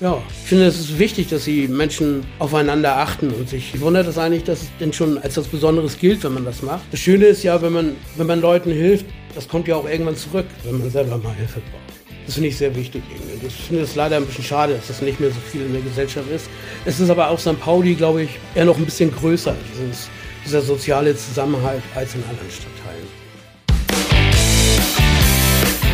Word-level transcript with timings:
Ja, 0.00 0.22
ich 0.28 0.48
finde, 0.48 0.66
es 0.66 0.78
ist 0.78 0.98
wichtig, 0.98 1.28
dass 1.28 1.44
die 1.44 1.68
Menschen 1.68 2.24
aufeinander 2.38 2.96
achten 2.96 3.30
und 3.30 3.48
sich 3.48 3.80
wundert 3.80 4.06
es 4.06 4.18
eigentlich, 4.18 4.44
dass 4.44 4.62
es 4.62 4.68
denn 4.80 4.92
schon 4.92 5.18
als 5.18 5.36
was 5.36 5.46
Besonderes 5.46 5.98
gilt, 5.98 6.24
wenn 6.24 6.34
man 6.34 6.44
das 6.44 6.62
macht. 6.62 6.82
Das 6.90 7.00
Schöne 7.00 7.26
ist 7.26 7.42
ja, 7.42 7.62
wenn 7.62 7.72
man, 7.72 7.96
wenn 8.16 8.26
man 8.26 8.40
Leuten 8.40 8.70
hilft, 8.72 9.06
das 9.34 9.48
kommt 9.48 9.68
ja 9.68 9.76
auch 9.76 9.88
irgendwann 9.88 10.16
zurück, 10.16 10.46
wenn 10.64 10.78
man 10.78 10.90
selber 10.90 11.16
mal 11.18 11.34
Hilfe 11.34 11.60
braucht. 11.60 11.84
Das 12.26 12.34
finde 12.34 12.48
ich 12.48 12.56
sehr 12.56 12.74
wichtig. 12.74 13.02
Irgendwie. 13.10 13.46
Ich 13.46 13.54
finde 13.54 13.82
es 13.82 13.94
leider 13.94 14.16
ein 14.16 14.24
bisschen 14.24 14.44
schade, 14.44 14.74
dass 14.74 14.88
das 14.88 15.02
nicht 15.02 15.20
mehr 15.20 15.30
so 15.30 15.40
viel 15.50 15.62
in 15.62 15.72
der 15.72 15.82
Gesellschaft 15.82 16.30
ist. 16.30 16.48
Es 16.84 16.98
ist 16.98 17.10
aber 17.10 17.28
auch 17.28 17.38
St. 17.38 17.60
Pauli, 17.60 17.94
glaube 17.94 18.22
ich, 18.22 18.30
eher 18.54 18.64
noch 18.64 18.78
ein 18.78 18.84
bisschen 18.84 19.14
größer, 19.14 19.54
dieses, 19.72 20.08
dieser 20.44 20.62
soziale 20.62 21.14
Zusammenhalt 21.16 21.82
als 21.94 22.14
in 22.14 22.22
anderen 22.24 22.50
Stadtteilen. 22.50 23.24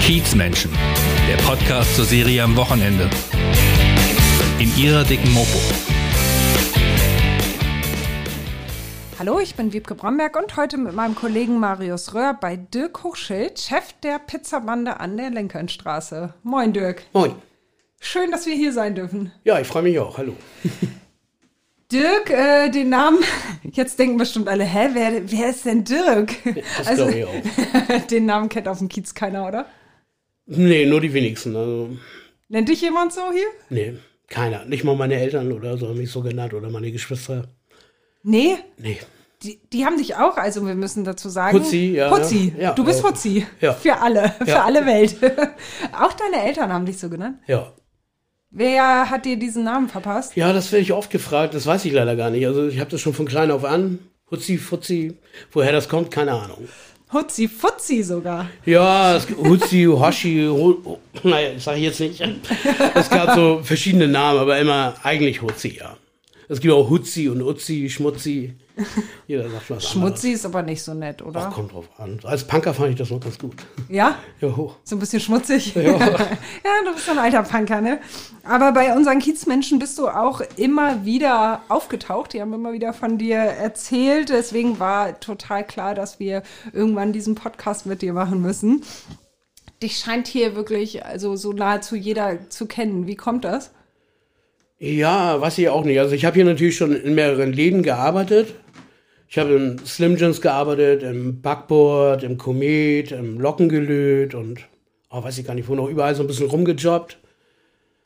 Kiezmenschen, 0.01 0.71
der 1.29 1.37
Podcast 1.43 1.97
zur 1.97 2.05
Serie 2.05 2.43
am 2.43 2.57
Wochenende. 2.57 3.09
In 4.61 4.71
ihrer 4.77 5.05
dicken 5.05 5.33
Mopo. 5.33 5.59
Hallo, 9.19 9.41
ich 9.41 9.55
bin 9.55 9.73
Wiebke 9.73 9.95
Bromberg 9.95 10.37
und 10.37 10.55
heute 10.59 10.77
mit 10.77 10.95
meinem 10.95 11.15
Kollegen 11.15 11.59
Marius 11.59 12.13
Röhr 12.13 12.37
bei 12.39 12.57
Dirk 12.57 13.03
Hochschild, 13.03 13.59
Chef 13.59 13.95
der 14.03 14.19
Pizzabande 14.19 15.01
an 15.01 15.17
der 15.17 15.31
Lenkernstraße. 15.31 16.35
Moin, 16.43 16.75
Dirk. 16.75 17.05
Moin. 17.15 17.37
Schön, 18.01 18.31
dass 18.31 18.45
wir 18.45 18.55
hier 18.55 18.75
sein 18.75 18.95
dürfen. 18.95 19.33
Ja, 19.45 19.59
ich 19.59 19.67
freue 19.67 19.83
mich 19.83 19.99
auch. 19.99 20.19
Hallo. 20.19 20.37
Dirk, 21.91 22.29
äh, 22.29 22.69
den 22.69 22.91
Namen, 22.91 23.21
jetzt 23.63 23.99
denken 23.99 24.19
bestimmt 24.19 24.47
alle, 24.47 24.65
hä, 24.65 24.91
wer, 24.93 25.23
wer 25.33 25.49
ist 25.49 25.65
denn 25.65 25.85
Dirk? 25.85 26.35
Das 26.77 26.87
also, 26.87 27.07
glaube 27.07 27.19
ich 27.19 27.25
auch. 27.25 28.07
den 28.09 28.27
Namen 28.27 28.51
kennt 28.51 28.69
auf 28.69 28.77
dem 28.77 28.91
Kiez 28.91 29.15
keiner, 29.15 29.49
oder? 29.49 29.65
Nee, 30.45 30.85
nur 30.85 31.01
die 31.01 31.15
wenigsten. 31.15 31.57
Also. 31.57 31.97
Nennt 32.51 32.69
dich 32.69 32.83
jemand 32.83 33.15
so 33.15 33.23
hier? 33.33 33.47
Nee, 33.71 33.95
keiner. 34.31 34.65
Nicht 34.65 34.85
mal 34.85 34.97
meine 34.97 35.17
Eltern 35.17 35.53
oder 35.53 35.77
so 35.77 35.89
haben 35.89 35.99
mich 35.99 36.11
so 36.11 36.23
genannt 36.23 36.55
oder 36.55 36.71
meine 36.71 36.91
Geschwister. 36.91 37.49
Nee? 38.23 38.57
Nee. 38.79 38.99
Die, 39.43 39.59
die 39.73 39.85
haben 39.87 39.97
dich 39.97 40.17
auch, 40.17 40.37
also 40.37 40.67
wir 40.67 40.75
müssen 40.75 41.05
dazu 41.05 41.29
sagen. 41.29 41.59
Hutzi, 41.59 41.95
ja. 41.97 42.11
Hutzi. 42.11 42.55
Ja, 42.59 42.73
du 42.73 42.85
bist 42.85 43.03
ja. 43.03 43.09
Hutzi. 43.09 43.47
Ja. 43.61 43.73
Für 43.73 43.99
alle, 44.01 44.35
für 44.39 44.49
Ja. 44.51 44.65
alle 44.65 44.85
Welt. 44.87 45.17
auch 45.99 46.13
deine 46.13 46.45
Eltern 46.47 46.73
haben 46.73 46.85
dich 46.87 46.99
so 46.99 47.09
genannt. 47.09 47.39
Ja. 47.47 47.73
Wer 48.51 49.09
hat 49.11 49.25
dir 49.25 49.37
diesen 49.39 49.65
Namen 49.65 49.89
verpasst? 49.89 50.37
Ja, 50.37 50.53
das 50.53 50.73
werde 50.73 50.83
ich 50.83 50.93
oft 50.93 51.11
gefragt. 51.11 51.55
Das 51.55 51.67
weiß 51.67 51.85
ich 51.85 51.93
leider 51.93 52.17
gar 52.17 52.31
nicht. 52.31 52.47
Also 52.47 52.67
ich 52.69 52.81
habe 52.81 52.91
das 52.91 53.01
schon 53.01 53.15
von 53.15 53.27
klein 53.27 53.51
auf 53.51 53.65
an. 53.65 53.99
Hutzi, 54.31 54.59
Futzi. 54.59 55.19
Woher 55.53 55.73
das 55.73 55.89
kommt, 55.89 56.11
keine 56.11 56.33
Ahnung. 56.33 56.69
Hutzi 57.13 57.49
Futzi 57.49 58.03
sogar. 58.05 58.49
Ja, 58.65 59.21
Hutzi, 59.37 59.85
Hoshi, 59.85 60.47
Hu, 60.47 60.99
naja, 61.25 61.55
das 61.55 61.65
sage 61.65 61.79
ich 61.79 61.85
jetzt 61.85 62.01
nicht. 62.01 62.23
Es 62.95 63.11
gab 63.11 63.35
so 63.35 63.61
verschiedene 63.65 64.07
Namen, 64.07 64.39
aber 64.39 64.59
immer 64.59 64.95
eigentlich 65.03 65.43
Hutzi, 65.43 65.77
ja. 65.79 65.97
Es 66.49 66.61
gibt 66.61 66.73
auch 66.73 66.89
Hutzi 66.89 67.29
und 67.29 67.43
Utzi, 67.43 67.89
Schmutzi. 67.91 68.55
Jeder 69.27 69.49
sagt 69.51 69.71
was 69.71 69.89
Schmutzi 69.89 70.33
ist 70.33 70.47
aber 70.47 70.63
nicht 70.63 70.83
so 70.83 70.95
nett, 70.95 71.23
oder? 71.23 71.49
Ach, 71.49 71.55
kommt 71.55 71.73
drauf 71.73 71.89
an. 71.99 72.21
Als 72.25 72.45
Punker 72.45 72.75
fand 72.75 72.91
ich 72.91 72.97
das 72.97 73.11
noch 73.11 73.21
ganz 73.21 73.39
gut. 73.39 73.55
Ja? 73.89 74.17
Ja, 74.41 74.57
hoch. 74.57 74.77
So 74.85 74.97
ein 74.97 74.99
bisschen 74.99 75.21
schmutzig. 75.21 75.75
Ja. 75.75 75.83
ja, 75.99 75.99
du 76.85 76.93
bist 76.95 77.07
so 77.07 77.13
ein 77.13 77.19
alter 77.19 77.43
Punker, 77.43 77.81
ne? 77.81 78.01
Aber 78.43 78.73
bei 78.73 78.95
unseren 78.95 79.19
Kiezmenschen 79.19 79.79
bist 79.79 79.99
du 79.99 80.09
auch 80.09 80.41
immer 80.57 81.05
wieder 81.05 81.63
aufgetaucht. 81.69 82.33
Die 82.33 82.41
haben 82.41 82.53
immer 82.53 82.73
wieder 82.73 82.93
von 82.93 83.19
dir 83.19 83.39
erzählt. 83.39 84.31
Deswegen 84.31 84.79
war 84.79 85.19
total 85.21 85.65
klar, 85.67 85.95
dass 85.95 86.19
wir 86.19 86.43
irgendwann 86.73 87.13
diesen 87.13 87.35
Podcast 87.35 87.87
mit 87.87 88.03
dir 88.03 88.13
machen 88.13 88.41
müssen. 88.41 88.83
Dich 89.83 89.99
scheint 89.99 90.27
hier 90.27 90.57
wirklich, 90.57 91.05
also 91.05 91.37
so 91.37 91.53
nahezu 91.53 91.97
jeder 91.97 92.51
zu 92.51 92.67
kennen. 92.67 93.07
Wie 93.07 93.17
kommt 93.17 93.45
das? 93.45 93.71
Ja, 94.83 95.39
weiß 95.39 95.59
ich 95.59 95.69
auch 95.69 95.85
nicht. 95.85 96.01
Also 96.01 96.15
ich 96.15 96.25
habe 96.25 96.37
hier 96.37 96.47
natürlich 96.47 96.75
schon 96.75 96.97
in 96.97 97.15
mehreren 97.15 97.53
Läden 97.53 97.83
gearbeitet. 97.83 98.55
Ich 99.33 99.39
habe 99.39 99.53
im 99.55 99.79
Slim 99.87 100.17
Jims 100.17 100.41
gearbeitet, 100.41 101.05
im 101.05 101.41
Backboard, 101.41 102.25
im 102.25 102.37
Komet, 102.37 103.13
im 103.13 103.39
Lockengelöt 103.39 104.35
und 104.35 104.67
oh, 105.09 105.23
weiß 105.23 105.39
ich 105.39 105.47
gar 105.47 105.55
nicht, 105.55 105.69
wo 105.69 105.77
noch 105.77 105.89
überall 105.89 106.17
so 106.17 106.25
ein 106.25 106.27
bisschen 106.27 106.51
rumgejobbt. 106.51 107.17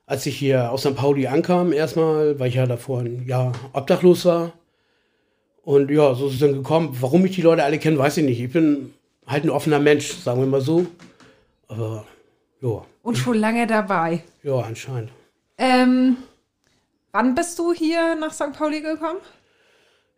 Als 0.05 0.27
ich 0.27 0.37
hier 0.37 0.71
aus 0.71 0.83
St. 0.83 0.95
Pauli 0.95 1.27
ankam, 1.27 1.73
erstmal, 1.73 2.39
weil 2.39 2.49
ich 2.49 2.57
ja 2.57 2.67
davor 2.67 3.01
ein 3.01 3.27
Jahr 3.27 3.53
obdachlos 3.73 4.27
war. 4.27 4.53
Und 5.63 5.91
ja, 5.91 6.15
so 6.15 6.27
ist 6.27 6.34
es 6.34 6.41
dann 6.41 6.53
gekommen. 6.53 6.95
Warum 7.01 7.23
mich 7.23 7.34
die 7.34 7.41
Leute 7.41 7.65
alle 7.65 7.79
kennen, 7.79 7.97
weiß 7.97 8.19
ich 8.19 8.25
nicht. 8.25 8.43
Ich 8.43 8.53
bin 8.53 8.93
halt 9.27 9.45
ein 9.45 9.51
offener 9.51 9.79
Mensch, 9.81 10.13
sagen 10.13 10.41
wir 10.41 10.47
mal 10.47 10.61
so. 10.61 10.84
Aber 11.69 12.05
ja, 12.61 12.84
Und 13.03 13.17
schon 13.17 13.39
lange 13.39 13.67
dabei. 13.67 14.23
ja, 14.43 14.57
anscheinend. 14.59 15.11
Ähm, 15.57 16.19
wann 17.13 17.34
bist 17.34 17.59
du 17.59 17.73
hier 17.73 18.15
nach 18.15 18.34
St. 18.34 18.53
Pauli 18.53 18.83
gekommen? 18.83 19.21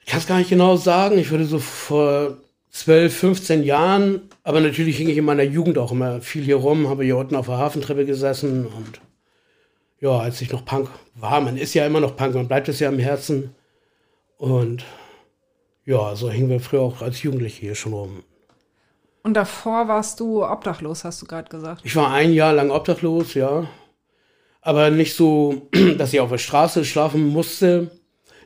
Ich 0.07 0.13
kann 0.13 0.21
es 0.21 0.29
gar 0.29 0.39
nicht 0.39 0.51
genau 0.51 0.77
sagen. 0.77 1.19
Ich 1.19 1.31
würde 1.31 1.47
so 1.47 1.59
vor 1.59 2.37
12, 2.71 3.17
15 3.17 3.65
Jahren, 3.65 4.31
aber 4.45 4.61
natürlich 4.61 4.99
hing 4.99 5.09
ich 5.09 5.17
in 5.17 5.25
meiner 5.25 5.43
Jugend 5.43 5.79
auch 5.79 5.91
immer 5.91 6.21
viel 6.21 6.45
hier 6.45 6.57
rum, 6.57 6.89
habe 6.89 7.05
hier 7.05 7.17
unten 7.17 7.35
auf 7.35 7.47
der 7.47 7.59
Hafentreppe 7.59 8.07
gesessen 8.07 8.67
und 8.67 9.01
ja, 9.99 10.11
als 10.11 10.41
ich 10.41 10.53
noch 10.53 10.65
Punk 10.65 10.91
war, 11.17 11.41
man 11.41 11.57
ist 11.57 11.75
ja 11.75 11.85
immer 11.85 11.99
noch 11.99 12.17
Punk, 12.17 12.37
man 12.37 12.47
bleibt 12.47 12.69
es 12.69 12.79
ja 12.79 12.89
im 12.89 13.01
Herzen 13.01 13.55
und 14.37 14.85
ja, 15.85 16.15
so 16.15 16.31
hingen 16.31 16.51
wir 16.51 16.61
früher 16.61 16.83
auch 16.83 17.03
als 17.03 17.23
Jugendliche 17.23 17.63
hier 17.63 17.75
schon 17.75 17.93
rum. 17.95 18.23
Und 19.25 19.35
davor 19.35 19.89
warst 19.89 20.21
du 20.21 20.45
obdachlos, 20.45 21.03
hast 21.03 21.21
du 21.21 21.27
gerade 21.27 21.49
gesagt. 21.49 21.81
Ich 21.85 21.97
war 21.97 22.13
ein 22.13 22.33
Jahr 22.33 22.53
lang 22.53 22.71
obdachlos, 22.71 23.35
ja. 23.35 23.67
Aber 24.61 24.91
nicht 24.91 25.17
so, 25.17 25.69
dass 25.99 26.13
ich 26.13 26.21
auf 26.21 26.31
der 26.31 26.39
Straße 26.39 26.85
schlafen 26.85 27.27
musste. 27.27 27.91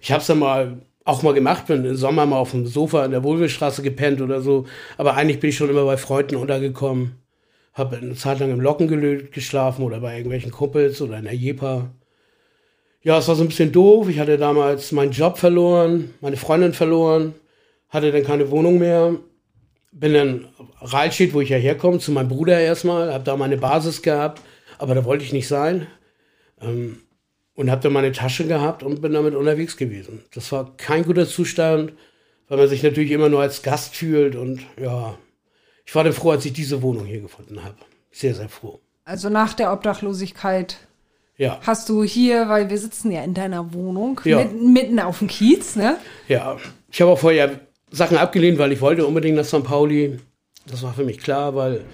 Ich 0.01 0.11
habe 0.11 0.23
es 0.23 0.27
dann 0.27 0.39
mal 0.39 0.81
auch 1.11 1.23
mal 1.23 1.35
gemacht, 1.35 1.67
bin 1.67 1.85
im 1.85 1.97
Sommer 1.97 2.27
mal 2.27 2.39
auf 2.39 2.53
dem 2.53 2.67
Sofa 2.67 3.05
in 3.05 3.11
der 3.11 3.23
Wohlwillstraße 3.23 3.83
gepennt 3.83 4.21
oder 4.21 4.41
so. 4.41 4.67
Aber 4.97 5.15
eigentlich 5.15 5.41
bin 5.41 5.51
ich 5.51 5.57
schon 5.57 5.71
immer 5.71 5.85
bei 5.85 5.97
Freunden 5.97 6.37
untergekommen. 6.37 7.17
Habe 7.75 7.97
eine 7.97 8.15
Zeit 8.15 8.41
lang 8.41 8.51
im 8.51 8.61
Lockengelöt 8.61 9.33
geschlafen 9.33 9.85
oder 9.85 10.01
bei 10.01 10.17
irgendwelchen 10.17 10.51
Kumpels 10.51 11.01
oder 11.03 11.19
in 11.19 11.25
der 11.25 11.35
Jepa. 11.35 11.91
Ja, 13.03 13.19
es 13.19 13.29
war 13.29 13.35
so 13.35 13.43
ein 13.43 13.49
bisschen 13.49 13.73
doof. 13.73 14.09
Ich 14.09 14.19
hatte 14.19 14.39
damals 14.39 14.93
meinen 14.93 15.13
Job 15.13 15.39
verloren, 15.39 16.15
meine 16.21 16.37
Freundin 16.37 16.73
verloren, 16.73 17.35
hatte 17.89 18.13
dann 18.13 18.25
keine 18.25 18.51
Wohnung 18.51 18.79
mehr 18.79 19.15
bin 19.93 20.15
dann 20.15 20.49
Rahlstedt, 20.81 21.35
wo 21.35 21.41
ich 21.41 21.49
ja 21.49 21.57
herkomme, 21.57 21.99
zu 21.99 22.13
meinem 22.13 22.29
Bruder 22.29 22.59
erstmal, 22.61 23.13
habe 23.13 23.25
da 23.25 23.37
meine 23.37 23.57
Basis 23.57 24.03
gehabt, 24.03 24.41
aber 24.79 24.95
da 24.95 25.05
wollte 25.05 25.25
ich 25.25 25.33
nicht 25.33 25.49
sein. 25.49 25.87
Ähm, 26.61 27.03
und 27.55 27.71
habe 27.71 27.83
dann 27.83 27.93
meine 27.93 28.13
Tasche 28.13 28.47
gehabt 28.47 28.83
und 28.83 29.01
bin 29.03 29.13
damit 29.13 29.35
unterwegs 29.35 29.77
gewesen. 29.77 30.23
Das 30.35 30.51
war 30.53 30.77
kein 30.77 31.05
guter 31.05 31.27
Zustand, 31.27 31.93
weil 32.49 32.59
man 32.59 32.69
sich 32.69 32.83
natürlich 32.83 33.11
immer 33.11 33.29
nur 33.29 33.41
als 33.43 33.63
Gast 33.63 33.95
fühlt 33.97 34.37
und 34.37 34.61
ja, 34.81 35.17
ich 35.85 35.95
war 35.95 36.05
dann 36.05 36.13
froh, 36.13 36.31
als 36.31 36.45
ich 36.45 36.53
diese 36.53 36.83
Wohnung 36.83 37.05
hier 37.07 37.21
gefunden 37.21 37.63
habe. 37.65 37.75
Sehr, 38.13 38.35
sehr 38.35 38.49
froh. 38.49 38.81
Also 39.05 39.29
nach 39.29 39.55
der 39.55 39.73
Obdachlosigkeit 39.73 40.77
Ja, 41.37 41.59
hast 41.63 41.89
du 41.89 42.03
hier, 42.05 42.49
weil 42.49 42.71
wir 42.71 42.79
sitzen 42.79 43.11
ja 43.11 43.23
in 43.25 43.35
deiner 43.35 43.73
Wohnung, 43.75 44.21
Ja. 44.25 44.39
mitten, 44.39 44.73
mitten 44.73 45.01
auf 45.01 45.19
dem 45.19 45.29
Kiez, 45.29 45.77
ne? 45.77 45.97
ja. 46.29 46.57
Ich 46.93 47.01
habe 47.01 47.13
auch 47.13 47.19
vorher 47.19 47.61
Sachen 47.93 48.17
abgelehnt, 48.17 48.59
weil 48.59 48.73
ich 48.73 48.81
wollte 48.81 49.07
unbedingt 49.07 49.37
nach 49.37 49.45
St. 49.45 49.63
Pauli. 49.65 50.19
Das 50.67 50.83
war 50.83 50.93
für 50.93 51.05
mich 51.05 51.19
klar, 51.19 51.55
weil 51.55 51.85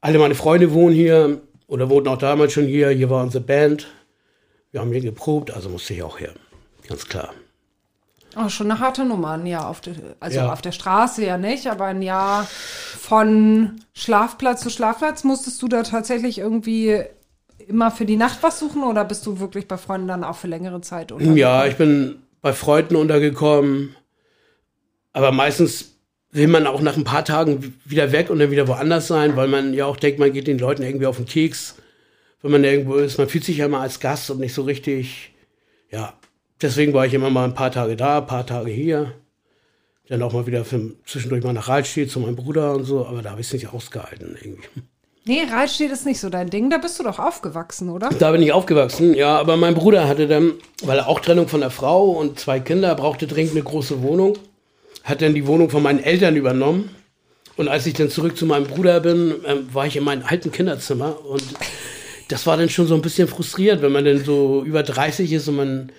alle 0.00 0.18
meine 0.18 0.34
Freunde 0.34 0.72
wohnen 0.72 0.94
hier 0.94 1.40
oder 1.66 1.88
wohnten 1.90 2.08
auch 2.08 2.18
damals 2.18 2.52
schon 2.52 2.66
hier. 2.66 2.88
Hier 2.90 3.08
war 3.10 3.22
unsere 3.22 3.44
Band. 3.44 3.86
Wir 4.74 4.80
haben 4.80 4.90
hier 4.90 5.02
geprobt, 5.02 5.52
also 5.52 5.68
musste 5.68 5.94
ich 5.94 6.02
auch 6.02 6.18
her. 6.18 6.32
Ganz 6.88 7.06
klar. 7.06 7.32
Oh, 8.36 8.48
schon 8.48 8.68
eine 8.68 8.80
harte 8.80 9.04
Nummer, 9.04 9.30
ein 9.34 9.46
Jahr 9.46 9.68
auf 9.68 9.80
der, 9.80 9.94
also 10.18 10.38
Ja. 10.38 10.52
auf 10.52 10.62
der 10.62 10.72
Straße 10.72 11.24
ja 11.24 11.38
nicht, 11.38 11.68
aber 11.68 11.84
ein 11.84 12.02
Jahr 12.02 12.42
von 12.42 13.80
Schlafplatz 13.92 14.62
zu 14.62 14.70
Schlafplatz. 14.70 15.22
Musstest 15.22 15.62
du 15.62 15.68
da 15.68 15.84
tatsächlich 15.84 16.38
irgendwie 16.38 17.00
immer 17.68 17.92
für 17.92 18.04
die 18.04 18.16
Nacht 18.16 18.38
was 18.42 18.58
suchen 18.58 18.82
oder 18.82 19.04
bist 19.04 19.24
du 19.26 19.38
wirklich 19.38 19.68
bei 19.68 19.76
Freunden 19.76 20.08
dann 20.08 20.24
auch 20.24 20.34
für 20.34 20.48
längere 20.48 20.80
Zeit 20.80 21.12
unterwegs? 21.12 21.38
Ja, 21.38 21.66
ich 21.66 21.76
bin 21.76 22.16
bei 22.42 22.52
Freunden 22.52 22.96
untergekommen. 22.96 23.94
Aber 25.12 25.30
meistens 25.30 25.92
will 26.32 26.48
man 26.48 26.66
auch 26.66 26.80
nach 26.80 26.96
ein 26.96 27.04
paar 27.04 27.24
Tagen 27.24 27.78
wieder 27.84 28.10
weg 28.10 28.28
und 28.28 28.40
dann 28.40 28.50
wieder 28.50 28.66
woanders 28.66 29.06
sein, 29.06 29.36
weil 29.36 29.46
man 29.46 29.72
ja 29.72 29.86
auch 29.86 29.96
denkt, 29.96 30.18
man 30.18 30.32
geht 30.32 30.48
den 30.48 30.58
Leuten 30.58 30.82
irgendwie 30.82 31.06
auf 31.06 31.18
den 31.18 31.26
Keks, 31.26 31.76
wenn 32.44 32.50
man 32.50 32.64
irgendwo 32.64 32.96
ist. 32.96 33.16
Man 33.16 33.28
fühlt 33.28 33.44
sich 33.44 33.56
ja 33.56 33.66
immer 33.66 33.80
als 33.80 34.00
Gast 34.00 34.30
und 34.30 34.38
nicht 34.38 34.52
so 34.52 34.62
richtig. 34.62 35.32
Ja, 35.90 36.12
deswegen 36.60 36.92
war 36.92 37.06
ich 37.06 37.14
immer 37.14 37.30
mal 37.30 37.44
ein 37.44 37.54
paar 37.54 37.72
Tage 37.72 37.96
da, 37.96 38.18
ein 38.18 38.26
paar 38.26 38.44
Tage 38.44 38.70
hier. 38.70 39.14
Dann 40.08 40.22
auch 40.22 40.34
mal 40.34 40.46
wieder 40.46 40.66
für, 40.66 40.92
zwischendurch 41.06 41.42
mal 41.42 41.54
nach 41.54 41.68
Rahlstedt 41.68 42.10
zu 42.10 42.20
meinem 42.20 42.36
Bruder 42.36 42.74
und 42.74 42.84
so, 42.84 43.06
aber 43.06 43.22
da 43.22 43.30
habe 43.30 43.40
ich 43.40 43.46
es 43.46 43.52
nicht 43.54 43.72
ausgehalten 43.72 44.36
irgendwie. 44.38 44.68
Nee, 45.24 45.40
Reitstedt 45.50 45.90
ist 45.90 46.04
nicht 46.04 46.20
so 46.20 46.28
dein 46.28 46.50
Ding. 46.50 46.68
Da 46.68 46.76
bist 46.76 46.98
du 46.98 47.02
doch 47.02 47.18
aufgewachsen, 47.18 47.88
oder? 47.88 48.10
Da 48.10 48.30
bin 48.30 48.42
ich 48.42 48.52
aufgewachsen, 48.52 49.14
ja, 49.14 49.38
aber 49.38 49.56
mein 49.56 49.74
Bruder 49.74 50.06
hatte 50.06 50.28
dann, 50.28 50.52
weil 50.82 50.98
er 50.98 51.08
auch 51.08 51.20
Trennung 51.20 51.48
von 51.48 51.60
der 51.60 51.70
Frau 51.70 52.10
und 52.10 52.38
zwei 52.38 52.60
Kinder, 52.60 52.94
brauchte 52.94 53.26
dringend 53.26 53.52
eine 53.52 53.62
große 53.62 54.02
Wohnung, 54.02 54.36
hat 55.02 55.22
dann 55.22 55.32
die 55.32 55.46
Wohnung 55.46 55.70
von 55.70 55.82
meinen 55.82 56.04
Eltern 56.04 56.36
übernommen. 56.36 56.90
Und 57.56 57.68
als 57.68 57.86
ich 57.86 57.94
dann 57.94 58.10
zurück 58.10 58.36
zu 58.36 58.44
meinem 58.44 58.66
Bruder 58.66 59.00
bin, 59.00 59.36
ähm, 59.46 59.68
war 59.72 59.86
ich 59.86 59.96
in 59.96 60.04
meinem 60.04 60.24
alten 60.26 60.52
Kinderzimmer 60.52 61.24
und 61.24 61.42
das 62.28 62.46
war 62.46 62.56
dann 62.56 62.68
schon 62.68 62.86
so 62.86 62.94
ein 62.94 63.02
bisschen 63.02 63.28
frustriert, 63.28 63.82
wenn 63.82 63.92
man 63.92 64.04
dann 64.04 64.24
so 64.24 64.62
über 64.64 64.82
30 64.82 65.32
ist 65.32 65.48
und 65.48 65.56
man 65.56 65.92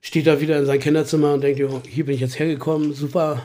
steht 0.00 0.26
da 0.26 0.40
wieder 0.40 0.58
in 0.58 0.66
sein 0.66 0.80
Kinderzimmer 0.80 1.34
und 1.34 1.42
denkt, 1.42 1.60
jo, 1.60 1.80
hier 1.88 2.04
bin 2.04 2.14
ich 2.14 2.20
jetzt 2.20 2.38
hergekommen, 2.38 2.92
super. 2.92 3.42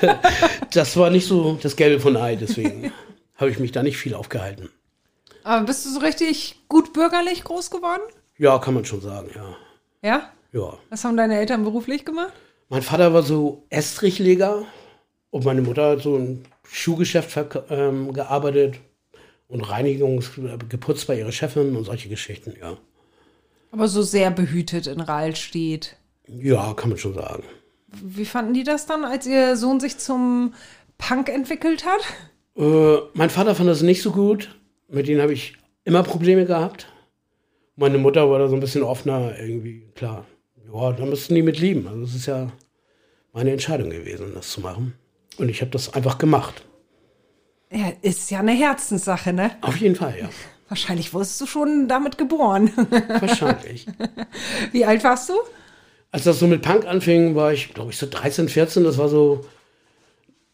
das 0.72 0.96
war 0.96 1.10
nicht 1.10 1.26
so 1.26 1.58
das 1.62 1.76
Gelbe 1.76 2.00
von 2.00 2.16
Ei, 2.16 2.36
deswegen 2.36 2.92
habe 3.36 3.50
ich 3.50 3.58
mich 3.58 3.72
da 3.72 3.82
nicht 3.82 3.98
viel 3.98 4.14
aufgehalten. 4.14 4.70
Aber 5.44 5.66
bist 5.66 5.86
du 5.86 5.90
so 5.90 6.00
richtig 6.00 6.56
gut 6.68 6.92
bürgerlich 6.92 7.44
groß 7.44 7.70
geworden? 7.70 8.02
Ja, 8.38 8.58
kann 8.58 8.74
man 8.74 8.84
schon 8.84 9.00
sagen, 9.00 9.30
ja. 9.34 9.56
Ja? 10.02 10.32
Ja. 10.52 10.78
Was 10.88 11.04
haben 11.04 11.16
deine 11.16 11.38
Eltern 11.38 11.64
beruflich 11.64 12.04
gemacht? 12.04 12.32
Mein 12.68 12.82
Vater 12.82 13.12
war 13.12 13.22
so 13.22 13.64
Estrichleger 13.68 14.64
und 15.30 15.44
meine 15.44 15.62
Mutter 15.62 15.90
hat 15.90 16.02
so 16.02 16.16
ein 16.16 16.44
Schuhgeschäft 16.70 17.38
ähm, 17.68 18.12
gearbeitet 18.12 18.76
und 19.50 19.62
Reinigungs 19.62 20.30
geputzt 20.68 21.06
bei 21.06 21.18
ihrer 21.18 21.32
Chefin 21.32 21.76
und 21.76 21.84
solche 21.84 22.08
Geschichten, 22.08 22.54
ja. 22.60 22.78
Aber 23.72 23.88
so 23.88 24.02
sehr 24.02 24.30
behütet 24.30 24.86
in 24.86 25.00
Rahlstedt. 25.00 25.96
Ja, 26.26 26.72
kann 26.74 26.90
man 26.90 26.98
schon 26.98 27.14
sagen. 27.14 27.44
Wie 28.02 28.24
fanden 28.24 28.54
die 28.54 28.64
das 28.64 28.86
dann, 28.86 29.04
als 29.04 29.26
ihr 29.26 29.56
Sohn 29.56 29.80
sich 29.80 29.98
zum 29.98 30.54
Punk 30.98 31.28
entwickelt 31.28 31.84
hat? 31.84 32.00
Äh, 32.56 33.02
mein 33.14 33.30
Vater 33.30 33.54
fand 33.54 33.68
das 33.68 33.82
nicht 33.82 34.02
so 34.02 34.12
gut. 34.12 34.56
Mit 34.88 35.08
denen 35.08 35.20
habe 35.20 35.32
ich 35.32 35.56
immer 35.84 36.02
Probleme 36.02 36.46
gehabt. 36.46 36.92
Meine 37.76 37.98
Mutter 37.98 38.30
war 38.30 38.38
da 38.38 38.48
so 38.48 38.54
ein 38.54 38.60
bisschen 38.60 38.82
offener, 38.82 39.38
irgendwie, 39.38 39.86
klar. 39.94 40.26
Ja, 40.72 40.92
da 40.92 41.04
müssten 41.06 41.34
die 41.34 41.42
mit 41.42 41.58
lieben. 41.58 41.88
Also, 41.88 42.02
es 42.02 42.14
ist 42.14 42.26
ja 42.26 42.52
meine 43.32 43.50
Entscheidung 43.52 43.90
gewesen, 43.90 44.32
das 44.34 44.50
zu 44.50 44.60
machen. 44.60 44.94
Und 45.38 45.48
ich 45.48 45.60
habe 45.60 45.70
das 45.70 45.94
einfach 45.94 46.18
gemacht. 46.18 46.64
Ja, 47.72 47.92
ist 48.02 48.30
ja 48.30 48.40
eine 48.40 48.52
Herzenssache, 48.52 49.32
ne? 49.32 49.52
Auf 49.60 49.76
jeden 49.76 49.94
Fall, 49.94 50.16
ja. 50.20 50.28
Wahrscheinlich 50.68 51.12
wurdest 51.14 51.40
du 51.40 51.46
schon 51.46 51.88
damit 51.88 52.18
geboren. 52.18 52.70
Wahrscheinlich. 53.20 53.86
Wie 54.72 54.84
alt 54.84 55.02
warst 55.04 55.28
du? 55.28 55.34
Als 56.12 56.24
das 56.24 56.38
so 56.40 56.46
mit 56.46 56.62
Punk 56.62 56.86
anfing, 56.86 57.34
war 57.34 57.52
ich, 57.52 57.74
glaube 57.74 57.90
ich, 57.90 57.98
so 57.98 58.06
13, 58.08 58.48
14. 58.48 58.84
Das 58.84 58.98
war 58.98 59.08
so, 59.08 59.44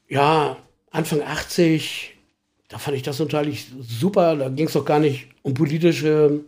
ja, 0.09 0.57
Anfang 0.91 1.23
80. 1.23 2.17
Da 2.69 2.79
fand 2.79 2.97
ich 2.97 3.03
das 3.03 3.19
total 3.19 3.51
super. 3.81 4.37
Da 4.37 4.49
ging 4.49 4.67
es 4.67 4.73
doch 4.75 4.85
gar 4.85 4.99
nicht 4.99 5.29
um 5.43 5.55
politische 5.55 6.41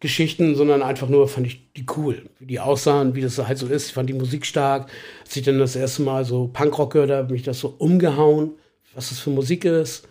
Geschichten, 0.00 0.56
sondern 0.56 0.82
einfach 0.82 1.08
nur 1.08 1.28
fand 1.28 1.46
ich 1.46 1.72
die 1.74 1.86
cool, 1.96 2.28
wie 2.40 2.46
die 2.46 2.60
aussahen, 2.60 3.14
wie 3.14 3.20
das 3.20 3.38
halt 3.38 3.58
so 3.58 3.68
ist. 3.68 3.86
Ich 3.86 3.92
fand 3.94 4.08
die 4.08 4.14
Musik 4.14 4.46
stark. 4.46 4.90
Als 5.24 5.36
ich 5.36 5.44
dann 5.44 5.60
das 5.60 5.76
erste 5.76 6.02
Mal 6.02 6.24
so 6.24 6.48
Punkrock 6.48 6.92
gehört 6.92 7.10
habe, 7.10 7.32
mich 7.32 7.42
das 7.42 7.60
so 7.60 7.74
umgehauen, 7.78 8.52
was 8.94 9.10
das 9.10 9.18
für 9.18 9.30
Musik 9.30 9.64
ist. 9.64 10.08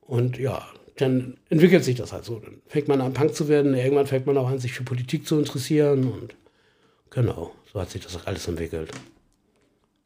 Und 0.00 0.38
ja, 0.38 0.66
dann 0.96 1.36
entwickelt 1.50 1.84
sich 1.84 1.96
das 1.96 2.12
halt 2.12 2.24
so. 2.24 2.38
Dann 2.38 2.62
fängt 2.66 2.88
man 2.88 3.00
an, 3.00 3.12
Punk 3.12 3.34
zu 3.34 3.48
werden. 3.48 3.74
Irgendwann 3.74 4.06
fängt 4.06 4.26
man 4.26 4.38
auch 4.38 4.48
an, 4.48 4.58
sich 4.58 4.72
für 4.72 4.84
Politik 4.84 5.26
zu 5.26 5.38
interessieren. 5.38 6.10
Und 6.10 6.34
genau, 7.10 7.52
so 7.72 7.80
hat 7.80 7.90
sich 7.90 8.02
das 8.02 8.26
alles 8.26 8.48
entwickelt. 8.48 8.90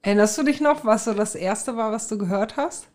Erinnerst 0.03 0.39
du 0.39 0.43
dich 0.43 0.61
noch, 0.61 0.85
was 0.85 1.05
so 1.05 1.15
das 1.15 1.35
erste 1.35 1.77
war, 1.77 1.93
was 1.93 2.09
du 2.09 2.19
gehört 2.19 2.57
hast? 2.57 2.87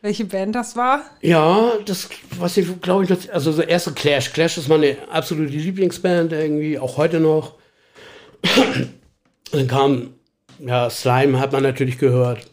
Welche 0.00 0.26
Band 0.26 0.54
das 0.54 0.76
war? 0.76 1.02
Ja, 1.22 1.72
das, 1.86 2.10
was 2.38 2.56
ich 2.56 2.80
glaube 2.82 3.04
ich, 3.04 3.32
also 3.32 3.52
der 3.52 3.68
erste 3.68 3.92
Clash. 3.92 4.32
Clash 4.32 4.58
ist 4.58 4.68
meine 4.68 4.96
absolute 5.10 5.50
Lieblingsband 5.50 6.32
irgendwie, 6.32 6.78
auch 6.78 6.98
heute 6.98 7.20
noch. 7.20 7.54
Dann 9.50 9.66
kam, 9.66 10.14
ja, 10.58 10.90
Slime 10.90 11.40
hat 11.40 11.52
man 11.52 11.62
natürlich 11.62 11.98
gehört. 11.98 12.46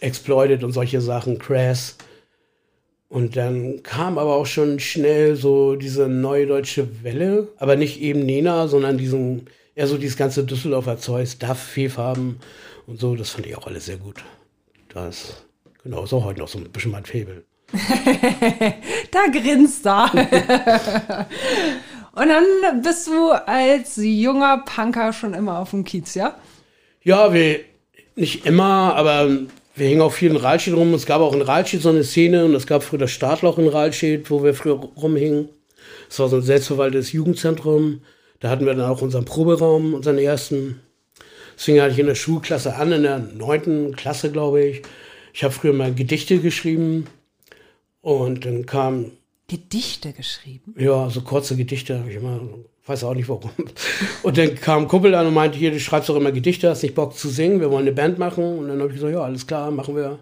Exploited 0.00 0.64
und 0.64 0.72
solche 0.72 1.00
Sachen, 1.00 1.38
Crass. 1.38 1.96
Und 3.08 3.36
dann 3.36 3.82
kam 3.82 4.18
aber 4.18 4.36
auch 4.36 4.46
schon 4.46 4.78
schnell 4.78 5.34
so 5.34 5.74
diese 5.74 6.08
neue 6.08 6.46
deutsche 6.46 7.02
Welle, 7.02 7.48
aber 7.58 7.74
nicht 7.76 8.00
eben 8.00 8.24
Nena, 8.24 8.68
sondern 8.68 8.98
diesen, 8.98 9.48
eher 9.74 9.88
so 9.88 9.98
dieses 9.98 10.16
ganze 10.16 10.44
Düsseldorfer 10.44 10.98
Zeus, 10.98 11.38
Duff, 11.38 11.58
Fehlfarben 11.58 12.38
und 12.86 13.00
so, 13.00 13.16
das 13.16 13.30
fand 13.30 13.46
ich 13.46 13.56
auch 13.56 13.66
alles 13.66 13.86
sehr 13.86 13.96
gut. 13.96 14.22
Das, 14.94 15.44
genau, 15.82 16.04
ist 16.04 16.12
auch 16.12 16.24
heute 16.24 16.38
noch 16.38 16.48
so 16.48 16.58
ein 16.58 16.70
bisschen 16.70 16.92
mein 16.92 17.04
Faible. 17.04 17.44
da 19.10 19.26
grinst 19.32 19.86
er. 19.86 20.10
und 22.12 22.28
dann 22.28 22.82
bist 22.82 23.08
du 23.08 23.30
als 23.30 23.96
junger 23.96 24.58
Punker 24.58 25.12
schon 25.12 25.34
immer 25.34 25.58
auf 25.58 25.70
dem 25.70 25.84
Kiez, 25.84 26.14
ja? 26.14 26.36
Ja, 27.02 27.32
wir, 27.32 27.60
nicht 28.14 28.46
immer, 28.46 28.94
aber 28.94 29.28
wir 29.74 29.88
hingen 29.88 30.00
auf 30.02 30.14
vielen 30.14 30.36
Rahlschild 30.36 30.76
rum. 30.76 30.94
Es 30.94 31.06
gab 31.06 31.20
auch 31.20 31.34
in 31.34 31.42
Rahlschild 31.42 31.82
so 31.82 31.90
eine 31.90 32.04
Szene 32.04 32.44
und 32.44 32.54
es 32.54 32.66
gab 32.66 32.82
früher 32.82 32.98
das 32.98 33.10
Startloch 33.10 33.58
in 33.58 33.68
Rahlschild, 33.68 34.30
wo 34.30 34.42
wir 34.42 34.54
früher 34.54 34.74
rumhingen. 34.74 35.48
Es 36.08 36.18
war 36.18 36.28
so 36.28 36.36
ein 36.36 36.42
selbstverwaltetes 36.42 37.12
Jugendzentrum. 37.12 38.02
Da 38.40 38.50
hatten 38.50 38.66
wir 38.66 38.74
dann 38.74 38.90
auch 38.90 39.02
unseren 39.02 39.24
Proberaum, 39.24 39.94
unseren 39.94 40.18
ersten. 40.18 40.80
Deswegen 41.56 41.80
hatte 41.80 41.92
ich 41.92 41.98
in 41.98 42.06
der 42.06 42.14
Schulklasse 42.14 42.76
an, 42.76 42.92
in 42.92 43.02
der 43.02 43.18
neunten 43.18 43.94
Klasse, 43.94 44.32
glaube 44.32 44.64
ich. 44.64 44.82
Ich 45.32 45.44
habe 45.44 45.54
früher 45.54 45.72
mal 45.72 45.94
Gedichte 45.94 46.38
geschrieben 46.38 47.06
und 48.00 48.44
dann 48.44 48.66
kam. 48.66 49.12
Gedichte 49.46 50.12
geschrieben? 50.12 50.74
Ja, 50.78 51.10
so 51.10 51.20
kurze 51.20 51.56
Gedichte 51.56 51.98
habe 51.98 52.10
ich 52.10 52.16
immer 52.16 52.40
Weiß 52.86 53.04
auch 53.04 53.14
nicht 53.14 53.28
warum. 53.28 53.50
Und 54.22 54.38
dann 54.38 54.54
kam 54.54 54.82
ein 54.82 54.88
Kumpel 54.88 55.14
an 55.14 55.26
und 55.26 55.34
meinte, 55.34 55.58
hier, 55.58 55.70
du 55.70 55.78
schreibst 55.78 56.08
doch 56.08 56.16
immer 56.16 56.32
Gedichte, 56.32 56.68
hast 56.70 56.82
nicht 56.82 56.94
Bock 56.94 57.16
zu 57.16 57.28
singen, 57.28 57.60
wir 57.60 57.70
wollen 57.70 57.82
eine 57.82 57.92
Band 57.92 58.18
machen. 58.18 58.58
Und 58.58 58.68
dann 58.68 58.80
habe 58.80 58.88
ich 58.88 58.96
gesagt, 58.96 59.12
ja, 59.12 59.20
alles 59.20 59.46
klar, 59.46 59.70
machen 59.70 59.94
wir. 59.96 60.18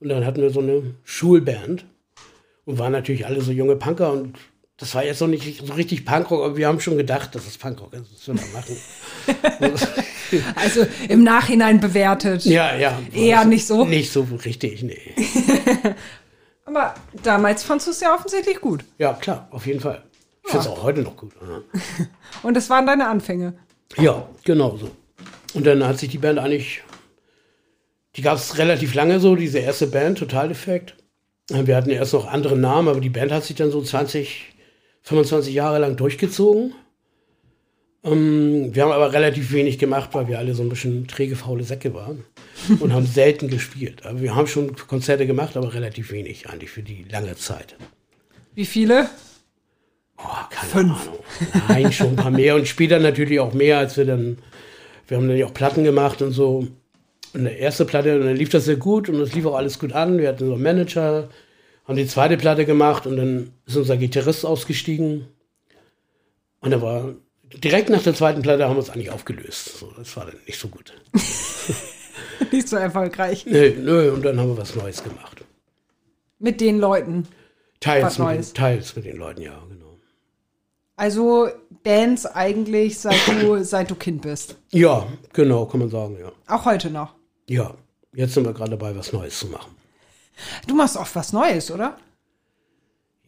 Und 0.00 0.08
dann 0.08 0.24
hatten 0.24 0.40
wir 0.40 0.50
so 0.50 0.60
eine 0.60 0.94
Schulband 1.04 1.84
und 2.64 2.78
waren 2.78 2.92
natürlich 2.92 3.26
alle 3.26 3.40
so 3.40 3.50
junge 3.50 3.76
Punker 3.76 4.12
und 4.12 4.38
das 4.78 4.94
war 4.94 5.04
jetzt 5.04 5.20
noch 5.20 5.26
nicht 5.26 5.66
so 5.66 5.72
richtig 5.72 6.04
Punkrock, 6.04 6.44
aber 6.44 6.56
wir 6.56 6.68
haben 6.68 6.78
schon 6.78 6.96
gedacht, 6.96 7.34
dass 7.34 7.46
es 7.48 7.58
Punkrock 7.58 7.92
ist, 7.94 8.04
was 8.14 8.28
wir 8.28 8.34
da 8.34 8.42
machen. 8.52 9.74
also 10.54 10.86
im 11.08 11.24
Nachhinein 11.24 11.80
bewertet. 11.80 12.44
Ja, 12.44 12.76
ja. 12.76 12.96
Eher 13.12 13.44
nicht 13.44 13.66
so. 13.66 13.84
Nicht 13.84 14.12
so 14.12 14.26
richtig, 14.44 14.84
nee. 14.84 15.14
aber 16.64 16.94
damals 17.24 17.64
fandst 17.64 17.88
du 17.88 17.90
es 17.90 18.00
ja 18.00 18.14
offensichtlich 18.14 18.60
gut. 18.60 18.84
Ja, 18.98 19.14
klar, 19.14 19.48
auf 19.50 19.66
jeden 19.66 19.80
Fall. 19.80 20.04
Ich 20.48 20.52
finde 20.52 20.66
es 20.66 20.72
auch 20.72 20.82
heute 20.82 21.02
noch 21.02 21.14
gut. 21.14 21.32
Oder? 21.42 21.62
Und 22.42 22.54
das 22.56 22.70
waren 22.70 22.86
deine 22.86 23.06
Anfänge? 23.06 23.52
Ja, 23.98 24.26
genau 24.44 24.78
so. 24.78 24.90
Und 25.52 25.66
dann 25.66 25.86
hat 25.86 25.98
sich 25.98 26.08
die 26.08 26.16
Band 26.16 26.38
eigentlich, 26.38 26.82
die 28.16 28.22
gab 28.22 28.38
es 28.38 28.56
relativ 28.56 28.94
lange 28.94 29.20
so, 29.20 29.36
diese 29.36 29.58
erste 29.58 29.86
Band, 29.86 30.16
Total 30.16 30.48
Defekt. 30.48 30.96
Wir 31.50 31.76
hatten 31.76 31.90
erst 31.90 32.14
noch 32.14 32.26
andere 32.26 32.56
Namen, 32.56 32.88
aber 32.88 33.00
die 33.00 33.10
Band 33.10 33.30
hat 33.30 33.44
sich 33.44 33.56
dann 33.56 33.70
so 33.70 33.82
20, 33.82 34.46
25 35.02 35.52
Jahre 35.52 35.80
lang 35.80 35.96
durchgezogen. 35.96 36.74
Ähm, 38.02 38.74
wir 38.74 38.84
haben 38.84 38.92
aber 38.92 39.12
relativ 39.12 39.52
wenig 39.52 39.78
gemacht, 39.78 40.10
weil 40.12 40.28
wir 40.28 40.38
alle 40.38 40.54
so 40.54 40.62
ein 40.62 40.70
bisschen 40.70 41.08
träge, 41.08 41.36
faule 41.36 41.64
Säcke 41.64 41.92
waren 41.92 42.24
und 42.80 42.94
haben 42.94 43.04
selten 43.04 43.48
gespielt. 43.48 44.06
Aber 44.06 44.22
wir 44.22 44.34
haben 44.34 44.46
schon 44.46 44.74
Konzerte 44.76 45.26
gemacht, 45.26 45.58
aber 45.58 45.74
relativ 45.74 46.10
wenig 46.10 46.48
eigentlich 46.48 46.70
für 46.70 46.82
die 46.82 47.04
lange 47.04 47.36
Zeit. 47.36 47.76
Wie 48.54 48.64
viele? 48.64 49.10
Oh, 50.18 50.26
keine 50.50 50.70
Fünf. 50.70 51.08
Ahnung. 51.08 51.18
Nein, 51.68 51.92
schon 51.92 52.08
ein 52.08 52.16
paar 52.16 52.30
mehr 52.30 52.56
und 52.56 52.66
später 52.66 52.98
natürlich 52.98 53.40
auch 53.40 53.52
mehr, 53.52 53.78
als 53.78 53.96
wir 53.96 54.04
dann, 54.04 54.38
wir 55.06 55.16
haben 55.16 55.28
dann 55.28 55.36
ja 55.36 55.46
auch 55.46 55.54
Platten 55.54 55.84
gemacht 55.84 56.22
und 56.22 56.32
so. 56.32 56.66
Und 57.34 57.44
der 57.44 57.58
erste 57.58 57.84
Platte, 57.84 58.18
und 58.18 58.26
dann 58.26 58.36
lief 58.36 58.48
das 58.48 58.64
sehr 58.64 58.76
gut 58.76 59.08
und 59.08 59.20
es 59.20 59.34
lief 59.34 59.46
auch 59.46 59.54
alles 59.54 59.78
gut 59.78 59.92
an. 59.92 60.18
Wir 60.18 60.28
hatten 60.28 60.46
so 60.46 60.54
einen 60.54 60.62
Manager, 60.62 61.28
haben 61.86 61.96
die 61.96 62.06
zweite 62.06 62.36
Platte 62.36 62.64
gemacht 62.64 63.06
und 63.06 63.16
dann 63.16 63.50
ist 63.66 63.76
unser 63.76 63.96
Gitarrist 63.96 64.44
ausgestiegen. 64.44 65.28
Und 66.60 66.72
er 66.72 66.82
war 66.82 67.14
direkt 67.56 67.88
nach 67.90 68.02
der 68.02 68.14
zweiten 68.14 68.42
Platte 68.42 68.64
haben 68.64 68.74
wir 68.74 68.80
uns 68.80 68.90
eigentlich 68.90 69.10
aufgelöst. 69.10 69.78
So, 69.78 69.92
das 69.96 70.16
war 70.16 70.26
dann 70.26 70.36
nicht 70.46 70.58
so 70.58 70.68
gut. 70.68 70.92
nicht 72.52 72.68
so 72.68 72.76
erfolgreich. 72.76 73.46
Nö, 73.46 73.72
nö, 73.78 74.12
und 74.12 74.24
dann 74.24 74.38
haben 74.40 74.50
wir 74.50 74.58
was 74.58 74.74
Neues 74.74 75.02
gemacht. 75.02 75.44
Mit 76.38 76.60
den 76.60 76.78
Leuten. 76.78 77.26
Teils, 77.80 78.18
mit 78.18 78.28
den, 78.28 78.54
teils 78.54 78.96
mit 78.96 79.04
den 79.04 79.16
Leuten, 79.16 79.42
ja, 79.42 79.62
genau. 79.68 79.87
Also 80.98 81.48
Bands 81.84 82.26
eigentlich 82.26 82.98
seit 82.98 83.20
du, 83.28 83.62
seit 83.62 83.88
du 83.90 83.94
Kind 83.94 84.20
bist. 84.22 84.56
Ja, 84.72 85.06
genau, 85.32 85.64
kann 85.66 85.80
man 85.80 85.88
sagen, 85.88 86.18
ja. 86.20 86.32
Auch 86.48 86.64
heute 86.64 86.90
noch. 86.90 87.14
Ja, 87.48 87.72
jetzt 88.12 88.34
sind 88.34 88.44
wir 88.44 88.52
gerade 88.52 88.72
dabei, 88.72 88.94
was 88.96 89.12
Neues 89.12 89.38
zu 89.38 89.46
machen. 89.46 89.70
Du 90.66 90.74
machst 90.74 90.96
oft 90.96 91.14
was 91.14 91.32
Neues, 91.32 91.70
oder? 91.70 91.96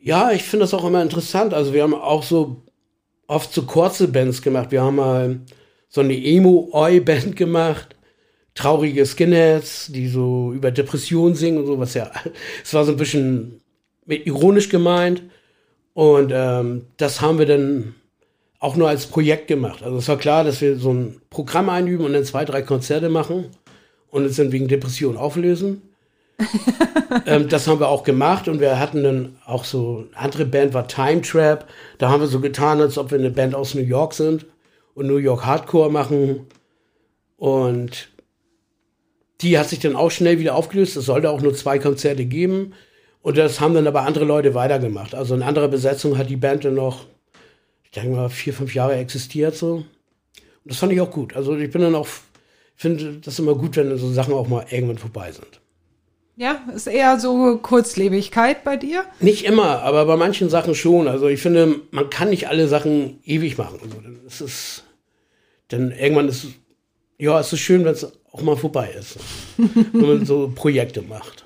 Ja, 0.00 0.32
ich 0.32 0.42
finde 0.42 0.64
das 0.64 0.74
auch 0.74 0.84
immer 0.84 1.00
interessant. 1.00 1.54
Also 1.54 1.72
wir 1.72 1.84
haben 1.84 1.94
auch 1.94 2.24
so 2.24 2.62
oft 3.28 3.52
so 3.54 3.62
kurze 3.62 4.08
Bands 4.08 4.42
gemacht. 4.42 4.72
Wir 4.72 4.82
haben 4.82 4.96
mal 4.96 5.40
so 5.88 6.00
eine 6.00 6.16
Emo-Oi-Band 6.16 7.36
gemacht. 7.36 7.94
Traurige 8.54 9.06
Skinheads, 9.06 9.92
die 9.92 10.08
so 10.08 10.52
über 10.52 10.72
Depressionen 10.72 11.36
singen 11.36 11.58
und 11.58 11.66
so, 11.66 11.78
was 11.78 11.94
ja, 11.94 12.10
es 12.64 12.74
war 12.74 12.84
so 12.84 12.92
ein 12.92 12.98
bisschen 12.98 13.60
ironisch 14.08 14.68
gemeint. 14.68 15.22
Und 16.00 16.32
ähm, 16.34 16.86
das 16.96 17.20
haben 17.20 17.38
wir 17.38 17.44
dann 17.44 17.94
auch 18.58 18.74
nur 18.74 18.88
als 18.88 19.04
Projekt 19.04 19.48
gemacht. 19.48 19.82
Also 19.82 19.98
es 19.98 20.08
war 20.08 20.16
klar, 20.16 20.44
dass 20.44 20.62
wir 20.62 20.78
so 20.78 20.94
ein 20.94 21.20
Programm 21.28 21.68
einüben 21.68 22.06
und 22.06 22.14
dann 22.14 22.24
zwei, 22.24 22.46
drei 22.46 22.62
Konzerte 22.62 23.10
machen 23.10 23.50
und 24.08 24.24
uns 24.24 24.36
dann 24.36 24.50
wegen 24.50 24.66
Depression 24.66 25.18
auflösen. 25.18 25.82
ähm, 27.26 27.50
das 27.50 27.68
haben 27.68 27.80
wir 27.80 27.88
auch 27.88 28.02
gemacht 28.02 28.48
und 28.48 28.60
wir 28.60 28.80
hatten 28.80 29.04
dann 29.04 29.36
auch 29.44 29.66
so, 29.66 30.06
eine 30.14 30.16
andere 30.16 30.46
Band 30.46 30.72
war 30.72 30.88
Time 30.88 31.20
Trap. 31.20 31.68
Da 31.98 32.08
haben 32.08 32.22
wir 32.22 32.28
so 32.28 32.40
getan, 32.40 32.80
als 32.80 32.96
ob 32.96 33.10
wir 33.10 33.18
eine 33.18 33.30
Band 33.30 33.54
aus 33.54 33.74
New 33.74 33.82
York 33.82 34.14
sind 34.14 34.46
und 34.94 35.06
New 35.06 35.18
York 35.18 35.44
Hardcore 35.44 35.92
machen. 35.92 36.46
Und 37.36 38.08
die 39.42 39.58
hat 39.58 39.68
sich 39.68 39.80
dann 39.80 39.96
auch 39.96 40.10
schnell 40.10 40.38
wieder 40.38 40.54
aufgelöst. 40.54 40.96
Es 40.96 41.04
sollte 41.04 41.28
auch 41.28 41.42
nur 41.42 41.52
zwei 41.52 41.78
Konzerte 41.78 42.24
geben. 42.24 42.72
Und 43.22 43.36
das 43.36 43.60
haben 43.60 43.74
dann 43.74 43.86
aber 43.86 44.02
andere 44.02 44.24
Leute 44.24 44.54
weitergemacht. 44.54 45.14
Also 45.14 45.34
in 45.34 45.42
anderer 45.42 45.68
Besetzung 45.68 46.16
hat 46.16 46.30
die 46.30 46.36
Band 46.36 46.64
dann 46.64 46.74
noch, 46.74 47.06
ich 47.84 47.90
denke 47.90 48.16
mal, 48.16 48.30
vier, 48.30 48.54
fünf 48.54 48.74
Jahre 48.74 48.96
existiert 48.96 49.54
so. 49.54 49.74
Und 49.74 49.86
das 50.64 50.78
fand 50.78 50.92
ich 50.92 51.00
auch 51.00 51.10
gut. 51.10 51.36
Also 51.36 51.56
ich 51.56 51.70
bin 51.70 51.82
dann 51.82 51.94
auch, 51.94 52.08
finde 52.76 53.20
das 53.22 53.38
immer 53.38 53.54
gut, 53.54 53.76
wenn 53.76 53.96
so 53.98 54.10
Sachen 54.10 54.34
auch 54.34 54.48
mal 54.48 54.64
irgendwann 54.70 54.98
vorbei 54.98 55.32
sind. 55.32 55.60
Ja, 56.36 56.62
ist 56.74 56.86
eher 56.86 57.20
so 57.20 57.58
Kurzlebigkeit 57.58 58.64
bei 58.64 58.78
dir? 58.78 59.04
Nicht 59.20 59.44
immer, 59.44 59.82
aber 59.82 60.06
bei 60.06 60.16
manchen 60.16 60.48
Sachen 60.48 60.74
schon. 60.74 61.06
Also 61.06 61.28
ich 61.28 61.42
finde, 61.42 61.80
man 61.90 62.08
kann 62.08 62.30
nicht 62.30 62.48
alle 62.48 62.66
Sachen 62.66 63.20
ewig 63.24 63.58
machen. 63.58 63.78
Also 63.82 63.96
es 64.26 64.40
ist, 64.40 64.84
denn 65.70 65.90
irgendwann 65.90 66.28
ist, 66.28 66.46
ja, 67.18 67.38
es 67.38 67.52
ist 67.52 67.60
schön, 67.60 67.84
wenn 67.84 67.92
es 67.92 68.10
auch 68.32 68.40
mal 68.40 68.56
vorbei 68.56 68.90
ist. 68.98 69.18
wenn 69.58 70.00
man 70.00 70.24
so 70.24 70.50
Projekte 70.54 71.02
macht. 71.02 71.39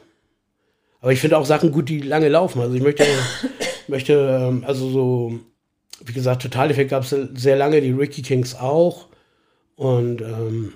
Aber 1.05 1.13
ich 1.13 1.21
finde 1.21 1.37
auch 1.37 1.45
Sachen 1.45 1.71
gut, 1.71 1.91
die 1.91 2.01
lange 2.01 2.31
laufen. 2.31 2.63
Also 2.63 2.75
ich 2.75 2.83
möchte, 2.83 3.05
möchte, 3.89 4.15
ähm, 4.15 4.65
also 4.67 4.89
so, 4.89 5.39
wie 6.03 6.15
gesagt, 6.15 6.41
Totaleffekt 6.41 6.89
gab 6.89 7.03
es 7.03 7.15
sehr 7.35 7.57
lange, 7.57 7.83
die 7.83 7.91
Ricky 7.91 8.23
Kings 8.23 8.55
auch. 8.55 9.09
Und 9.77 10.23
ähm, 10.23 10.73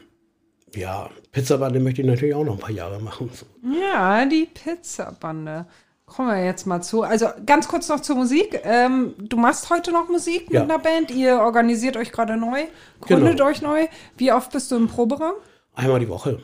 ja, 0.74 1.08
Pizzabande 1.32 1.80
möchte 1.80 2.02
ich 2.02 2.06
natürlich 2.06 2.34
auch 2.34 2.44
noch 2.44 2.52
ein 2.56 2.58
paar 2.58 2.70
Jahre 2.72 3.00
machen. 3.00 3.30
Ja, 3.80 4.26
die 4.26 4.46
Pizzabande. 4.52 5.64
Kommen 6.04 6.28
wir 6.28 6.44
jetzt 6.44 6.66
mal 6.66 6.82
zu. 6.82 7.04
Also 7.04 7.28
ganz 7.46 7.66
kurz 7.66 7.88
noch 7.88 8.00
zur 8.00 8.16
Musik. 8.16 8.60
Ähm, 8.64 9.14
du 9.18 9.38
machst 9.38 9.70
heute 9.70 9.92
noch 9.92 10.10
Musik 10.10 10.48
mit 10.48 10.52
Ja. 10.56 10.62
einer 10.62 10.78
Band. 10.78 11.10
Ihr 11.10 11.40
organisiert 11.40 11.96
euch 11.96 12.12
gerade 12.12 12.36
neu, 12.36 12.64
gründet 13.00 13.38
Genau. 13.38 13.46
euch 13.48 13.62
neu. 13.62 13.86
Wie 14.18 14.30
oft 14.30 14.52
bist 14.52 14.70
du 14.72 14.76
im 14.76 14.88
Proberaum? 14.88 15.32
Einmal 15.74 16.00
die 16.00 16.08
Woche. 16.10 16.38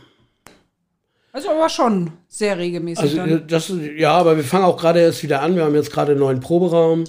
Also 1.35 1.51
aber 1.51 1.69
schon 1.69 2.13
sehr 2.29 2.57
regelmäßig. 2.59 3.21
Also 3.21 3.35
äh, 3.35 3.43
das, 3.45 3.73
ja, 3.97 4.13
aber 4.13 4.37
wir 4.37 4.45
fangen 4.45 4.65
auch 4.65 4.77
gerade 4.77 5.01
erst 5.01 5.25
wieder 5.25 5.43
an. 5.43 5.57
Wir 5.57 5.65
haben 5.65 5.75
jetzt 5.75 5.91
gerade 5.91 6.13
einen 6.13 6.21
neuen 6.21 6.39
Proberaum. 6.39 7.03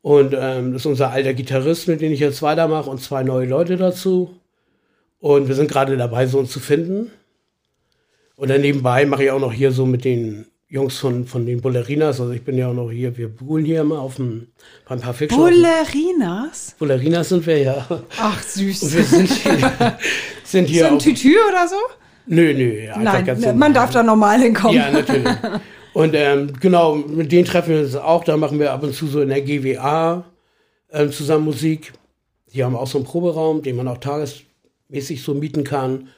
Und 0.00 0.32
ähm, 0.32 0.74
das 0.74 0.82
ist 0.82 0.86
unser 0.86 1.10
alter 1.10 1.34
Gitarrist, 1.34 1.88
mit 1.88 2.00
dem 2.00 2.12
ich 2.12 2.20
jetzt 2.20 2.40
weitermache 2.40 2.88
und 2.88 3.02
zwei 3.02 3.24
neue 3.24 3.48
Leute 3.48 3.76
dazu. 3.76 4.38
Und 5.18 5.48
wir 5.48 5.56
sind 5.56 5.68
gerade 5.68 5.96
dabei, 5.96 6.28
so 6.28 6.38
uns 6.38 6.52
zu 6.52 6.60
finden. 6.60 7.10
Und 8.36 8.48
dann 8.48 8.60
nebenbei 8.60 9.04
mache 9.06 9.24
ich 9.24 9.30
auch 9.32 9.40
noch 9.40 9.52
hier 9.52 9.72
so 9.72 9.86
mit 9.86 10.04
den 10.04 10.46
Jungs 10.68 10.96
von, 10.98 11.26
von 11.26 11.44
den 11.44 11.60
Bullerinas. 11.60 12.20
Also 12.20 12.32
ich 12.32 12.44
bin 12.44 12.56
ja 12.56 12.68
auch 12.68 12.74
noch 12.74 12.92
hier, 12.92 13.16
wir 13.16 13.28
buhlen 13.28 13.64
hier 13.64 13.80
immer 13.80 13.98
auf 13.98 14.14
dem, 14.16 14.46
beim 14.88 15.00
paar 15.00 15.14
Fiction. 15.14 15.40
Bullerinas? 15.40 16.76
Bullerinas 16.78 17.30
sind 17.30 17.44
wir 17.44 17.58
ja. 17.58 17.86
Ach, 18.18 18.40
süß. 18.40 18.84
Und 18.84 18.94
wir 18.94 19.02
sind 19.02 19.28
hier, 19.32 19.98
sind 20.44 20.68
hier 20.68 20.86
so 20.86 20.92
ein 20.92 20.98
Tütü 21.00 21.34
oder 21.48 21.66
so? 21.66 21.74
Nö, 22.28 22.52
nö, 22.54 22.88
einfach 22.88 23.02
Nein, 23.02 23.24
ganz 23.24 23.40
ne, 23.40 23.46
normal. 23.46 23.58
man 23.58 23.74
darf 23.74 23.90
da 23.90 24.02
normal 24.02 24.40
hinkommen. 24.40 24.76
Ja, 24.76 24.90
natürlich. 24.90 25.26
Und 25.94 26.14
ähm, 26.14 26.52
genau, 26.60 26.94
mit 26.94 27.32
denen 27.32 27.44
treffen 27.44 27.74
wir 27.74 27.80
uns 27.80 27.96
auch. 27.96 28.22
Da 28.22 28.36
machen 28.36 28.60
wir 28.60 28.72
ab 28.72 28.82
und 28.82 28.94
zu 28.94 29.06
so 29.06 29.20
in 29.20 29.30
der 29.30 29.40
GWA 29.40 30.24
ähm, 30.92 31.10
zusammen 31.10 31.44
Musik. 31.44 31.92
Die 32.52 32.62
haben 32.62 32.76
auch 32.76 32.86
so 32.86 32.98
einen 32.98 33.06
Proberaum, 33.06 33.62
den 33.62 33.76
man 33.76 33.88
auch 33.88 33.98
tagesmäßig 33.98 35.22
so 35.22 35.34
mieten 35.34 35.64
kann. 35.64 36.08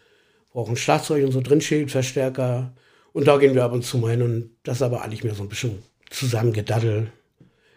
Wo 0.52 0.60
auch 0.60 0.68
ein 0.68 0.76
Schlagzeug 0.76 1.24
und 1.24 1.32
so 1.32 1.40
drin 1.40 1.60
steht, 1.60 1.90
Verstärker. 1.90 2.72
Und 3.12 3.26
da 3.26 3.38
gehen 3.38 3.54
wir 3.54 3.64
ab 3.64 3.72
und 3.72 3.84
zu 3.84 3.98
mal 3.98 4.10
hin. 4.10 4.22
Und 4.22 4.50
das 4.64 4.76
ist 4.76 4.82
aber 4.82 5.02
eigentlich 5.02 5.24
mehr 5.24 5.34
so 5.34 5.44
ein 5.44 5.48
bisschen 5.48 5.82
zusammengedaddel. 6.10 7.10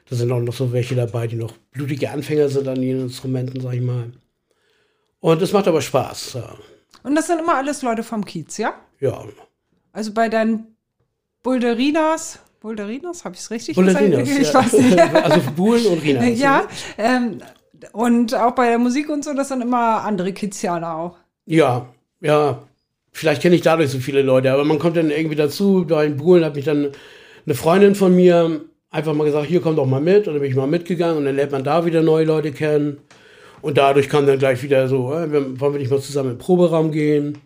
Da 0.09 0.15
sind 0.15 0.31
auch 0.31 0.39
noch 0.39 0.53
so 0.53 0.73
welche 0.73 0.95
dabei, 0.95 1.27
die 1.27 1.35
noch 1.35 1.53
blutige 1.71 2.09
Anfänger 2.09 2.49
sind 2.49 2.67
an 2.67 2.81
den 2.81 3.01
Instrumenten, 3.01 3.61
sag 3.61 3.73
ich 3.73 3.81
mal. 3.81 4.11
Und 5.19 5.41
es 5.41 5.53
macht 5.53 5.67
aber 5.67 5.81
Spaß. 5.81 6.33
Ja. 6.33 6.55
Und 7.03 7.15
das 7.15 7.27
sind 7.27 7.39
immer 7.39 7.55
alles 7.55 7.81
Leute 7.81 8.03
vom 8.03 8.25
Kiez, 8.25 8.57
ja? 8.57 8.73
ja. 8.99 9.23
Also 9.91 10.13
bei 10.13 10.29
deinen 10.29 10.75
Bulderinas, 11.43 12.39
Bulderinas, 12.61 13.25
habe 13.25 13.35
ich 13.35 13.41
es 13.41 13.51
richtig 13.51 13.75
Bullerinas, 13.75 14.27
gesagt? 14.27 14.41
Ich 14.41 14.47
ja. 14.47 14.53
weiß 14.53 14.73
nicht. 14.73 14.99
Also 15.23 15.41
Buhlen 15.55 15.85
und 15.87 16.01
Rinas. 16.01 16.39
ja, 16.39 16.67
ähm, 16.97 17.39
und 17.91 18.33
auch 18.33 18.51
bei 18.51 18.69
der 18.69 18.79
Musik 18.79 19.09
und 19.09 19.23
so, 19.25 19.33
das 19.33 19.49
sind 19.49 19.61
immer 19.61 20.03
andere 20.03 20.31
Kizianer 20.31 20.95
auch. 20.95 21.17
Ja, 21.45 21.87
ja. 22.21 22.63
Vielleicht 23.11 23.41
kenne 23.41 23.55
ich 23.55 23.61
dadurch 23.61 23.91
so 23.91 23.99
viele 23.99 24.23
Leute, 24.23 24.51
aber 24.51 24.63
man 24.63 24.79
kommt 24.79 24.97
dann 24.97 25.11
irgendwie 25.11 25.35
dazu. 25.35 25.85
Bei 25.87 26.05
den 26.07 26.17
Buhlen 26.17 26.43
hat 26.43 26.55
mich 26.55 26.65
dann 26.65 26.91
eine 27.45 27.55
Freundin 27.55 27.93
von 27.93 28.15
mir 28.15 28.61
einfach 28.89 29.13
mal 29.13 29.25
gesagt, 29.25 29.47
hier 29.47 29.61
kommt 29.61 29.77
doch 29.77 29.85
mal 29.85 30.01
mit. 30.01 30.27
Und 30.27 30.33
dann 30.33 30.41
bin 30.41 30.49
ich 30.49 30.55
mal 30.55 30.65
mitgegangen 30.65 31.17
und 31.17 31.25
dann 31.25 31.35
lernt 31.35 31.51
man 31.51 31.63
da 31.63 31.85
wieder 31.85 32.01
neue 32.01 32.25
Leute 32.25 32.51
kennen. 32.51 32.97
Und 33.63 33.77
dadurch 33.77 34.09
kam 34.09 34.27
dann 34.27 34.39
gleich 34.39 34.61
wieder 34.61 34.89
so, 34.89 35.13
äh, 35.13 35.31
wollen 35.31 35.73
wir 35.73 35.79
nicht 35.79 35.89
mal 35.89 36.01
zusammen 36.01 36.31
in 36.31 36.35
den 36.35 36.41
Proberaum 36.41 36.91
gehen? 36.91 37.37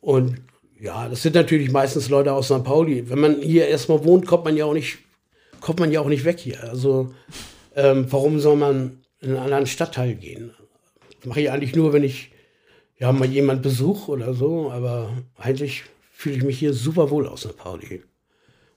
Und 0.00 0.40
ja, 0.80 1.06
das 1.06 1.20
sind 1.20 1.34
natürlich 1.34 1.70
meistens 1.70 2.08
Leute 2.08 2.32
aus 2.32 2.46
St. 2.46 2.64
Pauli. 2.64 3.10
Wenn 3.10 3.18
man 3.18 3.42
hier 3.42 3.68
erstmal 3.68 4.02
wohnt, 4.04 4.24
kommt 4.24 4.46
man 4.46 4.56
ja 4.56 4.64
auch 4.64 4.72
nicht, 4.72 5.00
kommt 5.60 5.80
man 5.80 5.92
ja 5.92 6.00
auch 6.00 6.08
nicht 6.08 6.24
weg 6.24 6.40
hier. 6.40 6.64
Also 6.64 7.12
ähm, 7.76 8.06
warum 8.08 8.40
soll 8.40 8.56
man 8.56 9.00
in 9.20 9.32
einen 9.32 9.38
anderen 9.38 9.66
Stadtteil 9.66 10.14
gehen? 10.14 10.54
Mache 11.24 11.42
ich 11.42 11.50
eigentlich 11.50 11.76
nur, 11.76 11.92
wenn 11.92 12.04
ich 12.04 12.30
ja 12.98 13.12
mal 13.12 13.28
jemand 13.28 13.60
Besuch 13.60 14.08
oder 14.08 14.32
so, 14.32 14.70
aber 14.70 15.12
eigentlich 15.36 15.84
fühle 16.10 16.36
ich 16.36 16.42
mich 16.42 16.58
hier 16.58 16.72
super 16.72 17.10
wohl 17.10 17.26
aus 17.26 17.42
St. 17.42 17.58
Pauli. 17.58 18.02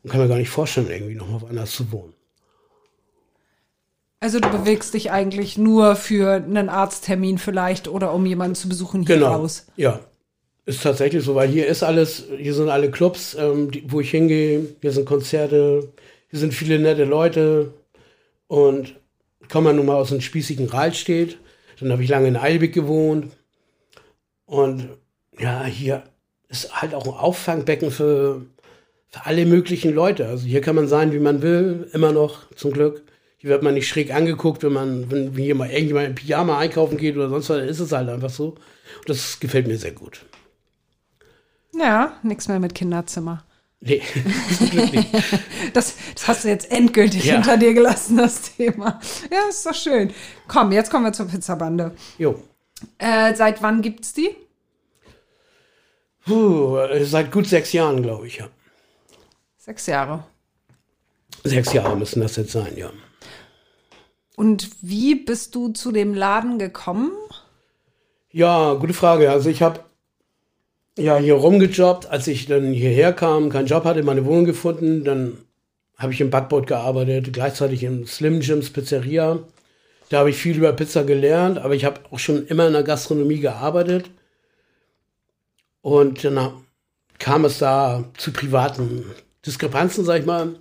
Und 0.04 0.10
kann 0.10 0.20
mir 0.20 0.28
gar 0.28 0.38
nicht 0.38 0.50
vorstellen, 0.50 0.90
irgendwie 0.90 1.16
noch 1.16 1.30
mal 1.30 1.42
woanders 1.42 1.72
zu 1.72 1.90
wohnen. 1.94 2.17
Also 4.20 4.40
du 4.40 4.50
bewegst 4.50 4.94
dich 4.94 5.12
eigentlich 5.12 5.58
nur 5.58 5.96
für 5.96 6.34
einen 6.34 6.70
Arzttermin 6.70 7.38
vielleicht 7.38 7.88
oder 7.88 8.14
um 8.14 8.26
jemanden 8.26 8.56
zu 8.56 8.68
besuchen 8.68 9.06
hier 9.06 9.16
Genau. 9.16 9.34
raus. 9.36 9.68
Ja. 9.76 10.00
Ist 10.66 10.84
tatsächlich 10.84 11.24
so, 11.24 11.36
weil 11.36 11.48
hier 11.48 11.68
ist 11.68 11.84
alles, 11.84 12.26
hier 12.38 12.54
sind 12.54 12.70
alle 12.70 12.92
Clubs, 12.92 13.36
ähm, 13.40 13.72
die, 13.72 13.90
wo 13.90 14.02
ich 14.02 14.12
hingehe, 14.12 14.66
hier 14.82 14.92
sind 14.92 15.06
Konzerte, 15.06 15.94
hier 16.30 16.40
sind 16.40 16.54
viele 16.54 16.78
nette 16.80 17.06
Leute 17.06 17.74
und 18.48 18.96
komme 19.50 19.70
ja 19.70 19.74
nun 19.76 19.86
mal 19.86 19.96
aus 19.96 20.12
einem 20.12 20.20
spießigen 20.20 20.68
Rahlstedt, 20.68 21.38
dann 21.80 21.92
habe 21.92 22.04
ich 22.04 22.10
lange 22.10 22.28
in 22.28 22.36
Eilbig 22.36 22.74
gewohnt 22.74 23.32
und 24.46 24.90
ja, 25.40 25.64
hier 25.64 26.04
ist 26.50 26.82
halt 26.82 26.94
auch 26.94 27.06
ein 27.06 27.14
Auffangbecken 27.14 27.92
für, 27.92 28.42
für 29.10 29.26
alle 29.26 29.46
möglichen 29.46 29.94
Leute. 29.94 30.28
Also 30.28 30.46
hier 30.48 30.60
kann 30.62 30.76
man 30.76 30.88
sein, 30.90 31.14
wie 31.14 31.20
man 31.20 31.42
will, 31.42 31.88
immer 31.94 32.12
noch, 32.12 32.50
zum 32.56 32.74
Glück. 32.74 33.04
Hier 33.38 33.52
wird 33.52 33.62
man 33.64 33.76
nicht 33.76 33.88
schräg 33.88 34.14
angeguckt, 34.14 34.64
wenn 34.64 34.74
man, 34.74 35.12
wenn 35.12 35.34
hier 35.36 35.54
mal 35.56 35.70
irgendjemand 35.70 36.08
in 36.08 36.16
Pyjama 36.16 36.58
einkaufen 36.58 36.98
geht 36.98 37.16
oder 37.16 37.30
sonst 37.30 37.50
was, 37.50 37.58
dann 37.58 37.68
ist 37.68 37.80
es 37.80 37.92
halt 37.92 38.10
einfach 38.10 38.32
so. 38.32 38.50
Und 39.00 39.10
das 39.10 39.40
gefällt 39.40 39.68
mir 39.68 39.78
sehr 39.78 39.92
gut. 39.92 40.26
Ja, 41.74 42.18
nichts 42.24 42.48
mehr 42.48 42.60
mit 42.60 42.74
Kinderzimmer. 42.74 43.44
Nee. 43.80 44.02
Das, 45.74 45.96
das 46.16 46.28
hast 46.28 46.44
du 46.44 46.48
jetzt 46.48 46.72
endgültig 46.72 47.26
Ja. 47.26 47.36
hinter 47.36 47.58
dir 47.58 47.74
gelassen, 47.74 48.18
das 48.18 48.56
Thema. 48.56 49.00
Ja, 49.30 49.48
ist 49.50 49.66
doch 49.66 49.76
schön. 49.76 50.12
Komm, 50.48 50.72
jetzt 50.72 50.90
kommen 50.90 51.06
wir 51.06 51.14
zur 51.14 51.28
Pizzabande. 51.28 51.92
Jo. 52.18 52.42
Äh, 52.98 53.36
seit 53.36 53.62
wann 53.62 53.82
gibt's 53.84 54.14
die? 54.14 54.30
Puh, 56.26 56.78
seit 57.04 57.32
gut 57.32 57.46
sechs 57.48 57.74
Jahren, 57.74 58.02
glaube 58.02 58.26
ich, 58.28 58.38
ja. 58.38 58.48
Sechs 59.58 59.86
Jahre. 59.86 60.24
Sechs 61.44 61.74
Jahre 61.74 61.96
müssen 61.96 62.22
das 62.22 62.36
jetzt 62.38 62.54
sein, 62.54 62.76
ja. 62.76 62.90
Und 64.38 64.70
wie 64.84 65.16
bist 65.16 65.56
du 65.56 65.70
zu 65.70 65.92
dem 65.92 66.14
Laden 66.14 66.60
gekommen? 66.60 67.12
Ja, 68.32 68.76
gute 68.76 68.94
Frage. 68.94 69.32
Also 69.32 69.50
ich 69.50 69.64
habe 69.64 69.80
ja 70.96 71.18
hier 71.18 71.34
rumgejobbt, 71.34 72.06
als 72.06 72.28
ich 72.28 72.46
dann 72.46 72.72
hierher 72.72 73.14
kam, 73.14 73.50
keinen 73.50 73.66
Job 73.66 73.84
hatte, 73.84 74.04
meine 74.04 74.26
Wohnung 74.26 74.46
gefunden, 74.46 75.04
dann 75.04 75.40
habe 75.98 76.14
ich 76.14 76.22
im 76.22 76.30
Backboard 76.30 76.68
gearbeitet, 76.68 77.34
gleichzeitig 77.34 77.84
im 77.84 78.06
Slim 78.06 78.42
Jims 78.42 78.70
Pizzeria. 78.70 79.40
Da 80.10 80.20
habe 80.20 80.30
ich 80.30 80.38
viel 80.38 80.56
über 80.56 80.72
Pizza 80.72 81.04
gelernt, 81.04 81.58
aber 81.58 81.74
ich 81.74 81.84
habe 81.84 82.02
auch 82.12 82.20
schon 82.20 82.46
immer 82.46 82.68
in 82.68 82.74
der 82.74 82.84
Gastronomie 82.84 83.40
gearbeitet. 83.40 84.12
Und 85.82 86.24
dann 86.24 86.64
kam 87.18 87.44
es 87.44 87.58
da 87.58 88.04
zu 88.18 88.32
privaten 88.32 89.04
Diskrepanzen, 89.44 90.06
sag 90.06 90.20
ich 90.20 90.28
mal, 90.28 90.60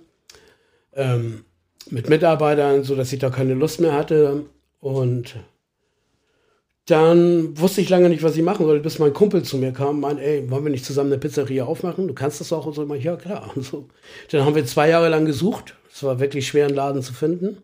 ähm, 0.95 1.45
mit 1.91 2.09
Mitarbeitern, 2.09 2.83
so 2.83 2.95
dass 2.95 3.13
ich 3.13 3.19
da 3.19 3.29
keine 3.29 3.53
Lust 3.53 3.79
mehr 3.79 3.93
hatte. 3.93 4.45
Und 4.79 5.35
dann 6.87 7.59
wusste 7.59 7.81
ich 7.81 7.89
lange 7.89 8.07
nicht, 8.07 8.23
was 8.23 8.37
ich 8.37 8.43
machen 8.43 8.65
soll, 8.65 8.79
bis 8.79 8.97
mein 8.97 9.13
Kumpel 9.13 9.43
zu 9.43 9.57
mir 9.57 9.73
kam 9.73 9.95
und 9.95 9.99
meinte, 9.99 10.23
ey, 10.23 10.49
wollen 10.49 10.63
wir 10.63 10.71
nicht 10.71 10.85
zusammen 10.85 11.11
eine 11.11 11.19
Pizzeria 11.19 11.65
aufmachen? 11.65 12.07
Du 12.07 12.13
kannst 12.13 12.39
das 12.39 12.53
auch. 12.53 12.65
Und 12.65 12.73
so, 12.73 12.93
ich, 12.93 13.03
ja, 13.03 13.17
klar. 13.17 13.51
Und 13.55 13.65
so. 13.65 13.89
Dann 14.31 14.45
haben 14.45 14.55
wir 14.55 14.65
zwei 14.65 14.89
Jahre 14.89 15.09
lang 15.09 15.25
gesucht. 15.25 15.75
Es 15.93 16.03
war 16.03 16.19
wirklich 16.19 16.47
schwer, 16.47 16.67
einen 16.67 16.75
Laden 16.75 17.01
zu 17.01 17.13
finden. 17.13 17.57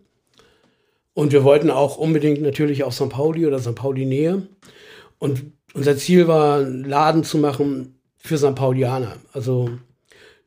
Und 1.13 1.31
wir 1.31 1.43
wollten 1.43 1.71
auch 1.71 1.97
unbedingt 1.97 2.41
natürlich 2.41 2.83
auf 2.83 2.93
St. 2.93 3.09
Pauli 3.09 3.45
oder 3.45 3.59
St. 3.59 3.75
Pauli 3.75 4.05
Nähe. 4.05 4.47
Und 5.19 5.43
unser 5.73 5.95
Ziel 5.95 6.27
war, 6.27 6.59
einen 6.59 6.83
Laden 6.83 7.23
zu 7.23 7.37
machen 7.37 7.95
für 8.17 8.37
St. 8.37 8.55
Paulianer. 8.55 9.15
Also 9.31 9.69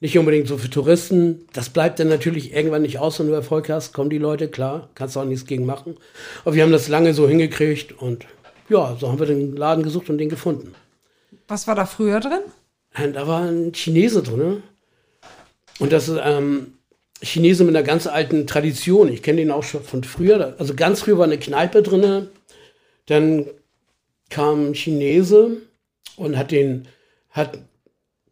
nicht 0.00 0.18
unbedingt 0.18 0.46
so 0.46 0.58
für 0.58 0.70
Touristen. 0.70 1.46
Das 1.52 1.70
bleibt 1.70 1.98
dann 1.98 2.08
natürlich 2.08 2.52
irgendwann 2.52 2.82
nicht 2.82 2.98
aus, 2.98 3.18
wenn 3.18 3.28
du 3.28 3.32
Erfolg 3.32 3.68
hast. 3.70 3.92
Kommen 3.92 4.10
die 4.10 4.18
Leute, 4.18 4.48
klar, 4.48 4.90
kannst 4.94 5.16
du 5.16 5.20
auch 5.20 5.24
nichts 5.24 5.46
gegen 5.46 5.66
machen. 5.66 5.96
Aber 6.44 6.54
wir 6.54 6.62
haben 6.62 6.72
das 6.72 6.88
lange 6.88 7.14
so 7.14 7.28
hingekriegt 7.28 7.92
und 7.92 8.26
ja, 8.68 8.96
so 8.98 9.08
haben 9.08 9.18
wir 9.18 9.26
den 9.26 9.56
Laden 9.56 9.84
gesucht 9.84 10.10
und 10.10 10.18
den 10.18 10.28
gefunden. 10.28 10.74
Was 11.48 11.66
war 11.66 11.74
da 11.74 11.86
früher 11.86 12.20
drin? 12.20 12.40
Und 13.02 13.14
da 13.14 13.26
war 13.26 13.42
ein 13.42 13.72
Chinese 13.72 14.22
drin. 14.22 14.62
Und 15.78 15.92
das 15.92 16.08
ist 16.08 16.18
ähm, 16.22 16.72
Chinese 17.22 17.64
mit 17.64 17.76
einer 17.76 17.86
ganz 17.86 18.06
alten 18.06 18.46
Tradition. 18.46 19.12
Ich 19.12 19.22
kenne 19.22 19.38
den 19.38 19.50
auch 19.50 19.62
schon 19.62 19.82
von 19.82 20.04
früher. 20.04 20.54
Also 20.58 20.74
ganz 20.74 21.00
früher 21.00 21.18
war 21.18 21.24
eine 21.24 21.38
Kneipe 21.38 21.82
drin. 21.82 22.28
Dann 23.06 23.46
kam 24.30 24.70
ein 24.70 24.74
Chinese 24.74 25.58
und 26.16 26.36
hat 26.36 26.50
den, 26.50 26.88
hat 27.30 27.58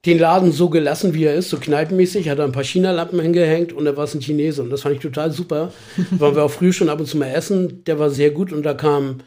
den 0.07 0.19
Laden 0.19 0.53
so 0.53 0.69
gelassen, 0.69 1.15
wie 1.15 1.25
er 1.25 1.35
ist, 1.35 1.51
so 1.51 1.59
kneipenmäßig, 1.59 2.29
hat 2.29 2.39
er 2.39 2.45
ein 2.45 2.53
paar 2.53 2.65
China-Lampen 2.65 3.21
hingehängt 3.21 3.73
und 3.73 3.87
da 3.87 3.97
war 3.97 4.05
es 4.05 4.15
ein 4.15 4.21
Chinese. 4.21 4.63
Und 4.63 4.71
das 4.71 4.83
fand 4.83 4.97
ich 4.97 5.01
total 5.01 5.31
super. 5.33 5.73
Waren 6.11 6.37
wir 6.37 6.45
auch 6.45 6.51
früh 6.51 6.73
schon 6.73 6.89
ab 6.89 7.01
und 7.01 7.07
zu 7.07 7.17
mal 7.17 7.31
essen. 7.31 7.85
Der 7.85 7.99
war 7.99 8.11
sehr 8.11 8.31
gut 8.31 8.53
und 8.53 8.65
da 8.65 8.75
kamen 8.75 9.23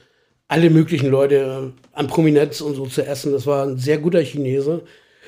alle 0.48 0.70
möglichen 0.70 1.10
Leute 1.10 1.74
an 1.94 2.08
Prominenz 2.08 2.62
und 2.62 2.76
so 2.76 2.86
zu 2.86 3.06
essen. 3.06 3.32
Das 3.32 3.48
war 3.48 3.66
ein 3.66 3.78
sehr 3.78 3.98
guter 3.98 4.22
Chinese. 4.22 4.84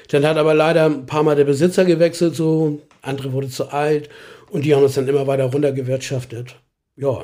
Dann 0.10 0.25
hat 0.25 0.38
aber 0.38 0.53
leider 0.53 0.86
ein 0.86 1.06
paar 1.06 1.24
Mal 1.24 1.36
der 1.36 1.46
Besitzer 1.46 1.86
gewechselt, 1.86 2.36
so. 2.36 2.79
Andere 3.01 3.32
wurde 3.32 3.48
zu 3.48 3.72
alt 3.72 4.10
und 4.50 4.65
die 4.65 4.75
haben 4.75 4.84
uns 4.84 4.96
dann 4.96 5.08
immer 5.08 5.25
weiter 5.25 5.46
runtergewirtschaftet. 5.46 6.56
Ja. 6.98 7.24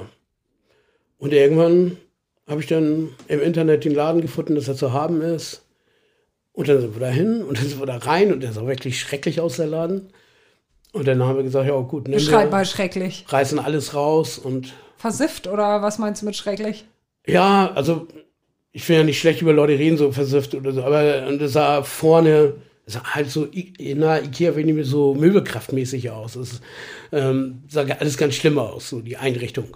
Und 1.18 1.34
irgendwann 1.34 1.98
habe 2.48 2.62
ich 2.62 2.68
dann 2.68 3.10
im 3.28 3.42
Internet 3.42 3.84
den 3.84 3.94
Laden 3.94 4.22
gefunden, 4.22 4.56
dass 4.56 4.70
er 4.70 4.76
zu 4.76 4.94
haben 4.94 5.22
ist. 5.22 5.65
Und 6.56 6.70
dann 6.70 6.80
sind 6.80 6.96
wir 6.96 7.02
da 7.02 7.10
hin 7.10 7.44
und 7.44 7.58
dann 7.58 7.68
sind 7.68 7.80
wir 7.80 7.86
da 7.86 7.98
rein 7.98 8.32
und 8.32 8.42
der 8.42 8.54
sah 8.54 8.66
wirklich 8.66 9.00
schrecklich 9.00 9.42
aus, 9.42 9.58
der 9.58 9.68
Laden. 9.68 10.10
Und 10.94 11.06
dann 11.06 11.22
haben 11.22 11.36
wir 11.36 11.44
gesagt, 11.44 11.68
ja 11.68 11.78
gut, 11.82 12.08
ne, 12.08 12.16
Beschreib 12.16 12.50
mal 12.50 12.66
schrecklich. 12.66 13.26
Reißen 13.28 13.60
alles 13.60 13.94
raus 13.94 14.38
und. 14.38 14.74
Versifft 14.96 15.48
oder 15.48 15.82
was 15.82 15.98
meinst 15.98 16.22
du 16.22 16.26
mit 16.26 16.38
schrecklich? 16.38 16.86
Ja, 17.28 17.74
also 17.76 18.08
ich 18.72 18.88
will 18.88 18.96
ja 18.96 19.04
nicht 19.04 19.20
schlecht 19.20 19.42
über 19.42 19.52
Leute 19.52 19.78
reden, 19.78 19.98
so 19.98 20.14
versifft 20.14 20.56
oder 20.56 20.72
so, 20.72 20.84
aber 20.84 21.32
das 21.38 21.52
sah 21.52 21.84
vorne, 21.84 22.54
das 22.86 22.94
sah 22.96 23.04
halt 23.04 23.30
so 23.30 23.46
in 23.46 24.00
der 24.00 24.24
Ikea 24.24 24.56
wenig 24.56 24.88
so 24.88 25.14
möbelkraftmäßig 25.14 26.12
aus. 26.12 26.34
Das 26.34 26.62
ähm, 27.12 27.64
sah 27.68 27.82
alles 27.82 28.18
ganz 28.18 28.36
schlimm 28.36 28.58
aus, 28.58 28.90
so 28.90 29.02
die 29.02 29.18
Einrichtung. 29.18 29.76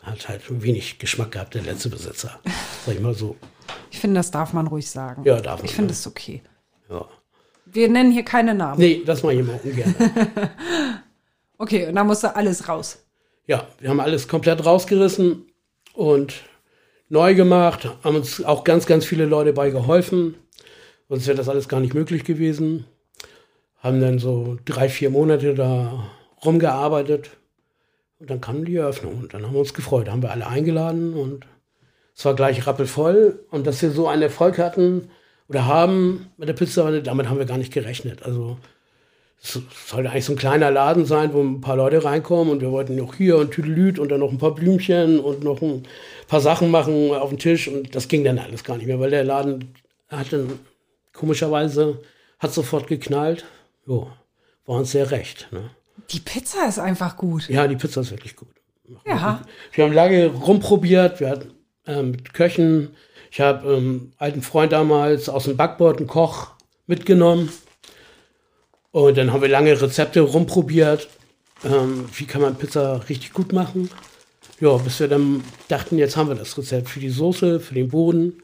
Hat 0.00 0.28
halt 0.28 0.42
wenig 0.48 0.98
Geschmack 0.98 1.32
gehabt, 1.32 1.54
der 1.54 1.62
letzte 1.62 1.90
Besitzer. 1.90 2.40
Sag 2.86 2.94
ich 2.94 3.00
mal 3.00 3.14
so. 3.14 3.36
Ich 3.90 3.98
finde, 3.98 4.18
das 4.18 4.30
darf 4.30 4.52
man 4.52 4.66
ruhig 4.66 4.90
sagen. 4.90 5.22
Ja, 5.24 5.40
darf 5.40 5.60
man. 5.60 5.66
Ich 5.66 5.74
finde 5.74 5.92
es 5.92 6.06
okay. 6.06 6.42
Ja. 6.90 7.06
Wir 7.66 7.88
nennen 7.88 8.12
hier 8.12 8.24
keine 8.24 8.54
Namen. 8.54 8.78
Nee, 8.78 9.02
das 9.04 9.22
mache 9.22 9.34
ich 9.34 9.40
immer 9.40 9.58
ungern. 9.64 9.94
okay, 11.58 11.88
und 11.88 11.94
da 11.94 12.04
musste 12.04 12.36
alles 12.36 12.68
raus. 12.68 13.04
Ja, 13.46 13.66
wir 13.78 13.90
haben 13.90 14.00
alles 14.00 14.28
komplett 14.28 14.64
rausgerissen 14.64 15.46
und 15.92 16.34
neu 17.08 17.34
gemacht, 17.34 17.88
haben 18.02 18.16
uns 18.16 18.42
auch 18.42 18.64
ganz, 18.64 18.86
ganz 18.86 19.04
viele 19.04 19.26
Leute 19.26 19.52
bei 19.52 19.70
geholfen. 19.70 20.36
Sonst 21.08 21.26
wäre 21.26 21.36
das 21.36 21.48
alles 21.48 21.68
gar 21.68 21.80
nicht 21.80 21.94
möglich 21.94 22.24
gewesen. 22.24 22.86
Haben 23.78 24.00
dann 24.00 24.18
so 24.18 24.56
drei, 24.64 24.88
vier 24.88 25.10
Monate 25.10 25.54
da 25.54 26.10
rumgearbeitet. 26.44 27.30
Und 28.18 28.30
dann 28.30 28.40
kam 28.40 28.64
die 28.64 28.76
Eröffnung 28.76 29.18
und 29.18 29.34
dann 29.34 29.44
haben 29.44 29.52
wir 29.52 29.60
uns 29.60 29.74
gefreut. 29.74 30.08
Haben 30.08 30.22
wir 30.22 30.30
alle 30.30 30.46
eingeladen 30.46 31.14
und 31.14 31.46
es 32.16 32.24
war 32.24 32.34
gleich 32.34 32.66
rappelvoll. 32.66 33.44
Und 33.50 33.66
dass 33.66 33.82
wir 33.82 33.90
so 33.90 34.08
einen 34.08 34.22
Erfolg 34.22 34.58
hatten 34.58 35.10
oder 35.48 35.66
haben 35.66 36.30
mit 36.36 36.48
der 36.48 36.54
Pizza, 36.54 37.00
damit 37.00 37.28
haben 37.28 37.38
wir 37.38 37.46
gar 37.46 37.58
nicht 37.58 37.72
gerechnet. 37.72 38.22
Also 38.22 38.58
es 39.42 39.60
sollte 39.86 40.10
eigentlich 40.10 40.24
so 40.24 40.32
ein 40.32 40.38
kleiner 40.38 40.70
Laden 40.70 41.04
sein, 41.04 41.34
wo 41.34 41.42
ein 41.42 41.60
paar 41.60 41.76
Leute 41.76 42.02
reinkommen 42.02 42.50
und 42.50 42.62
wir 42.62 42.70
wollten 42.70 42.96
noch 42.96 43.14
hier 43.14 43.36
und 43.36 43.50
Tüdelüt 43.50 43.98
und 43.98 44.10
dann 44.10 44.20
noch 44.20 44.30
ein 44.30 44.38
paar 44.38 44.54
Blümchen 44.54 45.20
und 45.20 45.44
noch 45.44 45.60
ein 45.60 45.82
paar 46.28 46.40
Sachen 46.40 46.70
machen 46.70 47.12
auf 47.12 47.28
den 47.28 47.38
Tisch 47.38 47.68
und 47.68 47.94
das 47.94 48.08
ging 48.08 48.24
dann 48.24 48.38
alles 48.38 48.64
gar 48.64 48.78
nicht 48.78 48.86
mehr, 48.86 49.00
weil 49.00 49.10
der 49.10 49.24
Laden 49.24 49.74
hat 50.08 50.32
dann 50.32 50.58
komischerweise 51.12 52.00
hat 52.38 52.54
sofort 52.54 52.86
geknallt. 52.86 53.44
Jo, 53.86 54.10
war 54.64 54.78
uns 54.78 54.92
sehr 54.92 55.10
recht. 55.10 55.48
Ne? 55.52 55.68
Die 56.10 56.20
Pizza 56.20 56.66
ist 56.66 56.78
einfach 56.78 57.16
gut. 57.16 57.48
Ja, 57.48 57.66
die 57.68 57.76
Pizza 57.76 58.00
ist 58.00 58.12
wirklich 58.12 58.36
gut. 58.36 58.48
Ja. 59.06 59.42
Wir 59.72 59.84
haben 59.84 59.92
lange 59.92 60.26
rumprobiert, 60.26 61.20
wir 61.20 61.28
hatten 61.30 61.53
ähm, 61.86 62.12
mit 62.12 62.34
Köchen. 62.34 62.90
Ich 63.30 63.40
habe 63.40 63.72
ähm, 63.72 64.12
alten 64.18 64.42
Freund 64.42 64.72
damals 64.72 65.28
aus 65.28 65.44
dem 65.44 65.56
Backboard 65.56 65.98
einen 65.98 66.06
Koch 66.06 66.52
mitgenommen 66.86 67.50
und 68.94 69.18
dann 69.18 69.32
haben 69.32 69.42
wir 69.42 69.48
lange 69.48 69.82
Rezepte 69.82 70.20
rumprobiert. 70.20 71.08
Ähm, 71.64 72.04
wie 72.14 72.26
kann 72.26 72.42
man 72.42 72.54
Pizza 72.54 73.00
richtig 73.08 73.32
gut 73.32 73.52
machen? 73.52 73.90
Ja, 74.60 74.76
bis 74.76 75.00
wir 75.00 75.08
dann 75.08 75.42
dachten, 75.66 75.98
jetzt 75.98 76.16
haben 76.16 76.28
wir 76.28 76.36
das 76.36 76.56
Rezept 76.56 76.88
für 76.88 77.00
die 77.00 77.10
Soße, 77.10 77.58
für 77.58 77.74
den 77.74 77.88
Boden. 77.88 78.40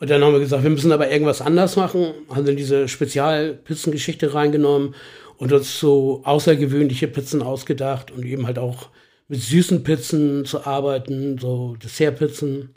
Und 0.00 0.08
dann 0.08 0.24
haben 0.24 0.32
wir 0.32 0.40
gesagt, 0.40 0.62
wir 0.62 0.70
müssen 0.70 0.90
aber 0.90 1.10
irgendwas 1.10 1.42
anders 1.42 1.76
machen. 1.76 2.14
Haben 2.30 2.46
dann 2.46 2.56
diese 2.56 2.88
Spezialpizzengeschichte 2.88 4.32
reingenommen 4.32 4.94
und 5.36 5.52
uns 5.52 5.78
so 5.78 6.22
außergewöhnliche 6.24 7.06
Pizzen 7.06 7.42
ausgedacht 7.42 8.10
und 8.10 8.24
eben 8.24 8.46
halt 8.46 8.58
auch 8.58 8.88
mit 9.28 9.40
süßen 9.40 9.82
Pizzen 9.82 10.44
zu 10.44 10.66
arbeiten, 10.66 11.38
so 11.38 11.76
Dessertpizzen. 11.76 12.74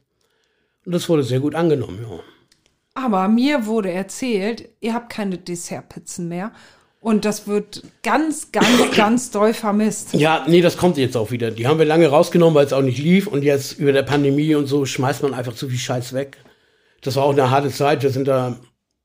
Und 0.86 0.92
das 0.92 1.10
wurde 1.10 1.24
sehr 1.24 1.40
gut 1.40 1.56
angenommen, 1.56 2.00
ja. 2.02 2.20
Aber 2.94 3.28
mir 3.28 3.68
wurde 3.68 3.92
erzählt, 3.92 4.70
ihr 4.80 4.94
habt 4.94 5.12
keine 5.12 5.38
Dessertpizzen 5.38 6.28
mehr 6.28 6.52
und 7.00 7.26
das 7.26 7.48
wird 7.48 7.84
ganz, 8.02 8.52
ganz, 8.52 8.68
ganz 8.96 9.32
doll 9.32 9.54
vermisst. 9.54 10.14
Ja, 10.14 10.46
nee, 10.48 10.62
das 10.62 10.78
kommt 10.78 10.98
jetzt 10.98 11.16
auch 11.16 11.32
wieder. 11.32 11.52
Die 11.52 11.68
haben 11.68 11.80
wir 11.80 11.86
lange 11.86 12.08
rausgenommen, 12.08 12.56
weil 12.56 12.66
es 12.66 12.74
auch 12.74 12.82
nicht 12.82 12.98
lief. 12.98 13.28
Und 13.28 13.44
jetzt 13.44 13.80
über 13.80 13.92
der 13.92 14.04
Pandemie 14.04 14.56
und 14.56 14.66
so 14.66 14.86
schmeißt 14.86 15.24
man 15.24 15.34
einfach 15.34 15.54
zu 15.54 15.70
viel 15.70 15.78
Scheiß 15.78 16.14
weg. 16.14 16.38
Das 17.02 17.16
war 17.16 17.24
auch 17.24 17.32
eine 17.32 17.52
harte 17.52 17.70
Zeit. 17.70 18.04
Wir 18.04 18.10
sind 18.10 18.28
da 18.28 18.58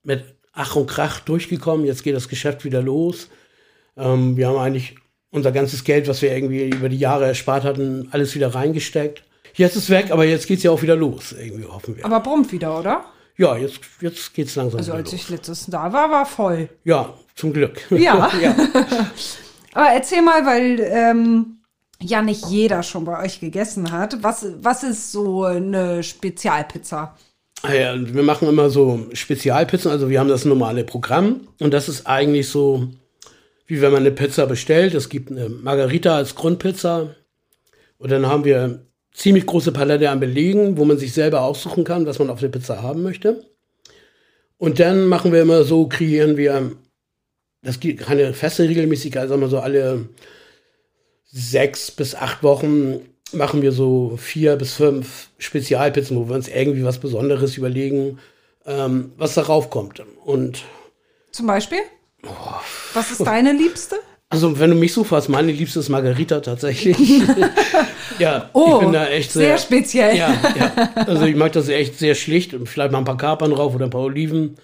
mit 0.02 0.24
Ach 0.52 0.76
und 0.76 0.86
Krach 0.86 1.20
durchgekommen. 1.20 1.86
Jetzt 1.86 2.02
geht 2.02 2.16
das 2.16 2.28
Geschäft 2.28 2.64
wieder 2.64 2.82
los. 2.82 3.28
Ähm, 3.96 4.36
wir 4.36 4.48
haben 4.48 4.58
eigentlich 4.58 4.96
unser 5.32 5.50
ganzes 5.50 5.82
Geld, 5.82 6.06
was 6.06 6.22
wir 6.22 6.32
irgendwie 6.32 6.68
über 6.68 6.88
die 6.88 6.98
Jahre 6.98 7.26
erspart 7.26 7.64
hatten, 7.64 8.08
alles 8.12 8.34
wieder 8.36 8.54
reingesteckt. 8.54 9.24
Jetzt 9.54 9.76
ist 9.76 9.90
weg, 9.90 10.10
aber 10.10 10.24
jetzt 10.24 10.46
geht's 10.46 10.62
ja 10.62 10.70
auch 10.70 10.82
wieder 10.82 10.96
los, 10.96 11.32
irgendwie 11.32 11.66
hoffen 11.66 11.96
wir. 11.96 12.04
Aber 12.04 12.20
brummt 12.20 12.52
wieder, 12.52 12.78
oder? 12.78 13.04
Ja, 13.36 13.56
jetzt, 13.56 13.80
jetzt 14.00 14.32
geht's 14.34 14.54
langsam. 14.54 14.78
Also 14.78 14.92
als 14.92 15.10
los. 15.10 15.20
ich 15.20 15.28
letztes 15.30 15.66
da 15.66 15.92
war, 15.92 16.10
war 16.10 16.26
voll. 16.26 16.68
Ja, 16.84 17.12
zum 17.34 17.52
Glück. 17.52 17.80
Ja. 17.90 18.30
ja. 18.40 18.54
Aber 19.74 19.88
erzähl 19.88 20.22
mal, 20.22 20.44
weil 20.44 20.80
ähm, 20.80 21.58
ja 22.00 22.20
nicht 22.22 22.46
jeder 22.46 22.82
schon 22.82 23.04
bei 23.04 23.22
euch 23.22 23.40
gegessen 23.40 23.90
hat. 23.90 24.22
Was, 24.22 24.46
was 24.60 24.82
ist 24.82 25.12
so 25.12 25.44
eine 25.44 26.02
Spezialpizza? 26.02 27.16
Ah 27.62 27.72
ja, 27.72 27.94
wir 27.96 28.22
machen 28.22 28.48
immer 28.48 28.70
so 28.70 29.06
Spezialpizzen. 29.12 29.90
Also 29.90 30.10
wir 30.10 30.20
haben 30.20 30.28
das 30.28 30.44
normale 30.44 30.84
Programm 30.84 31.48
und 31.60 31.72
das 31.72 31.88
ist 31.88 32.06
eigentlich 32.06 32.48
so, 32.48 32.88
wie 33.66 33.80
wenn 33.80 33.92
man 33.92 34.00
eine 34.00 34.12
Pizza 34.12 34.46
bestellt. 34.46 34.94
Es 34.94 35.08
gibt 35.08 35.30
eine 35.30 35.48
Margarita 35.48 36.16
als 36.16 36.34
Grundpizza 36.34 37.14
und 37.98 38.10
dann 38.10 38.26
haben 38.26 38.44
wir 38.44 38.86
ziemlich 39.12 39.46
große 39.46 39.72
Palette 39.72 40.10
an 40.10 40.20
Belegen, 40.20 40.76
wo 40.76 40.84
man 40.84 40.98
sich 40.98 41.12
selber 41.12 41.42
aussuchen 41.42 41.84
kann, 41.84 42.06
was 42.06 42.18
man 42.18 42.30
auf 42.30 42.40
der 42.40 42.48
Pizza 42.48 42.82
haben 42.82 43.02
möchte. 43.02 43.46
Und 44.58 44.80
dann 44.80 45.06
machen 45.06 45.32
wir 45.32 45.42
immer 45.42 45.64
so, 45.64 45.86
kreieren 45.86 46.36
wir, 46.36 46.72
das 47.62 47.80
gibt 47.80 48.00
keine 48.00 48.32
feste 48.32 48.68
Regelmäßigkeit, 48.68 49.28
wir 49.28 49.48
so 49.48 49.58
alle 49.58 50.08
sechs 51.24 51.90
bis 51.90 52.14
acht 52.14 52.42
Wochen 52.42 53.00
machen 53.32 53.62
wir 53.62 53.72
so 53.72 54.16
vier 54.16 54.56
bis 54.56 54.74
fünf 54.74 55.30
Spezialpizzen, 55.38 56.16
wo 56.16 56.28
wir 56.28 56.34
uns 56.34 56.48
irgendwie 56.48 56.84
was 56.84 56.98
Besonderes 56.98 57.56
überlegen, 57.56 58.18
ähm, 58.66 59.12
was 59.16 59.34
darauf 59.34 59.70
kommt. 59.70 60.02
Und 60.24 60.64
zum 61.30 61.46
Beispiel? 61.46 61.80
Oh. 62.26 62.30
Was 62.94 63.10
ist 63.10 63.26
deine 63.26 63.52
liebste? 63.52 63.96
Also, 64.28 64.58
wenn 64.58 64.70
du 64.70 64.76
mich 64.76 64.94
so 64.94 65.04
fragst, 65.04 65.28
meine 65.28 65.52
liebste 65.52 65.80
ist 65.80 65.90
Margarita 65.90 66.40
tatsächlich. 66.40 66.98
ja, 68.18 68.48
oh, 68.54 68.76
ich 68.76 68.80
bin 68.80 68.92
da 68.92 69.06
echt 69.06 69.30
sehr, 69.30 69.48
sehr 69.48 69.58
speziell. 69.58 70.16
Ja, 70.16 70.34
ja, 70.56 70.90
also 70.94 71.24
ich 71.26 71.36
mag 71.36 71.52
das 71.52 71.68
echt 71.68 71.98
sehr 71.98 72.14
schlicht 72.14 72.54
und 72.54 72.66
vielleicht 72.66 72.92
mal 72.92 72.98
ein 72.98 73.04
paar 73.04 73.18
Kapern 73.18 73.50
drauf 73.50 73.74
oder 73.74 73.84
ein 73.84 73.90
paar 73.90 74.00
Oliven. 74.00 74.56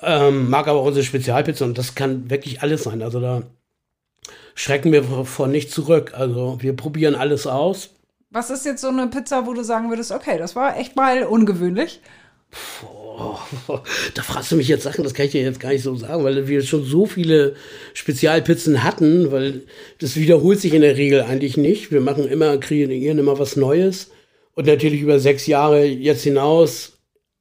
Ähm, 0.00 0.48
mag 0.48 0.66
aber 0.66 0.80
auch 0.80 0.86
unsere 0.86 1.04
Spezialpizza 1.04 1.64
und 1.64 1.76
das 1.76 1.94
kann 1.94 2.30
wirklich 2.30 2.62
alles 2.62 2.84
sein. 2.84 3.02
Also 3.02 3.20
da 3.20 3.42
schrecken 4.54 4.92
wir 4.92 5.04
vor 5.24 5.46
nicht 5.46 5.70
zurück. 5.70 6.12
Also 6.14 6.56
wir 6.60 6.74
probieren 6.74 7.14
alles 7.14 7.46
aus. 7.46 7.90
Was 8.30 8.48
ist 8.48 8.64
jetzt 8.64 8.80
so 8.80 8.88
eine 8.88 9.08
Pizza, 9.08 9.46
wo 9.46 9.52
du 9.52 9.62
sagen 9.62 9.90
würdest, 9.90 10.10
okay, 10.10 10.38
das 10.38 10.56
war 10.56 10.78
echt 10.78 10.96
mal 10.96 11.24
ungewöhnlich? 11.24 12.00
Oh, 12.84 13.38
da 14.14 14.22
fragst 14.22 14.50
du 14.52 14.56
mich 14.56 14.68
jetzt 14.68 14.82
Sachen, 14.84 15.04
das 15.04 15.14
kann 15.14 15.26
ich 15.26 15.32
dir 15.32 15.42
jetzt 15.42 15.60
gar 15.60 15.70
nicht 15.70 15.82
so 15.82 15.94
sagen, 15.94 16.24
weil 16.24 16.48
wir 16.48 16.62
schon 16.62 16.84
so 16.84 17.06
viele 17.06 17.54
Spezialpizzen 17.94 18.82
hatten, 18.82 19.30
weil 19.30 19.62
das 20.00 20.16
wiederholt 20.16 20.60
sich 20.60 20.74
in 20.74 20.82
der 20.82 20.96
Regel 20.96 21.22
eigentlich 21.22 21.56
nicht. 21.56 21.90
Wir 21.92 22.00
machen 22.00 22.26
immer, 22.26 22.56
kreieren 22.58 23.18
immer 23.18 23.38
was 23.38 23.56
Neues. 23.56 24.10
Und 24.54 24.66
natürlich 24.66 25.00
über 25.00 25.18
sechs 25.18 25.46
Jahre 25.46 25.84
jetzt 25.84 26.24
hinaus 26.24 26.92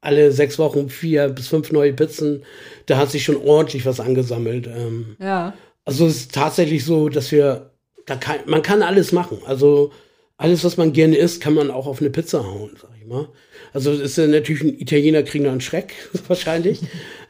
alle 0.01 0.31
sechs 0.31 0.57
Wochen 0.57 0.89
vier 0.89 1.29
bis 1.29 1.47
fünf 1.47 1.71
neue 1.71 1.93
Pizzen. 1.93 2.43
Da 2.85 2.97
hat 2.97 3.11
sich 3.11 3.23
schon 3.23 3.37
ordentlich 3.37 3.85
was 3.85 3.99
angesammelt. 3.99 4.67
Ähm, 4.67 5.15
Ja. 5.19 5.53
also 5.85 6.05
es 6.07 6.15
ist 6.17 6.33
tatsächlich 6.33 6.85
so, 6.85 7.09
dass 7.09 7.31
wir, 7.31 7.71
da 8.05 8.15
kann, 8.15 8.37
man 8.45 8.61
kann 8.61 8.81
alles 8.81 9.11
machen. 9.11 9.39
Also 9.45 9.91
alles, 10.37 10.63
was 10.63 10.77
man 10.77 10.91
gerne 10.93 11.17
isst, 11.17 11.41
kann 11.41 11.53
man 11.53 11.69
auch 11.69 11.85
auf 11.85 12.01
eine 12.01 12.09
Pizza 12.09 12.43
hauen, 12.43 12.71
sag 12.81 12.89
ich 12.99 13.05
mal. 13.07 13.29
Also 13.73 13.91
es 13.91 13.99
ist 13.99 14.17
ja 14.17 14.27
natürlich 14.27 14.63
ein 14.63 14.79
Italiener 14.79 15.23
kriegen 15.23 15.45
da 15.45 15.51
einen 15.51 15.61
Schreck, 15.61 15.93
wahrscheinlich. 16.27 16.81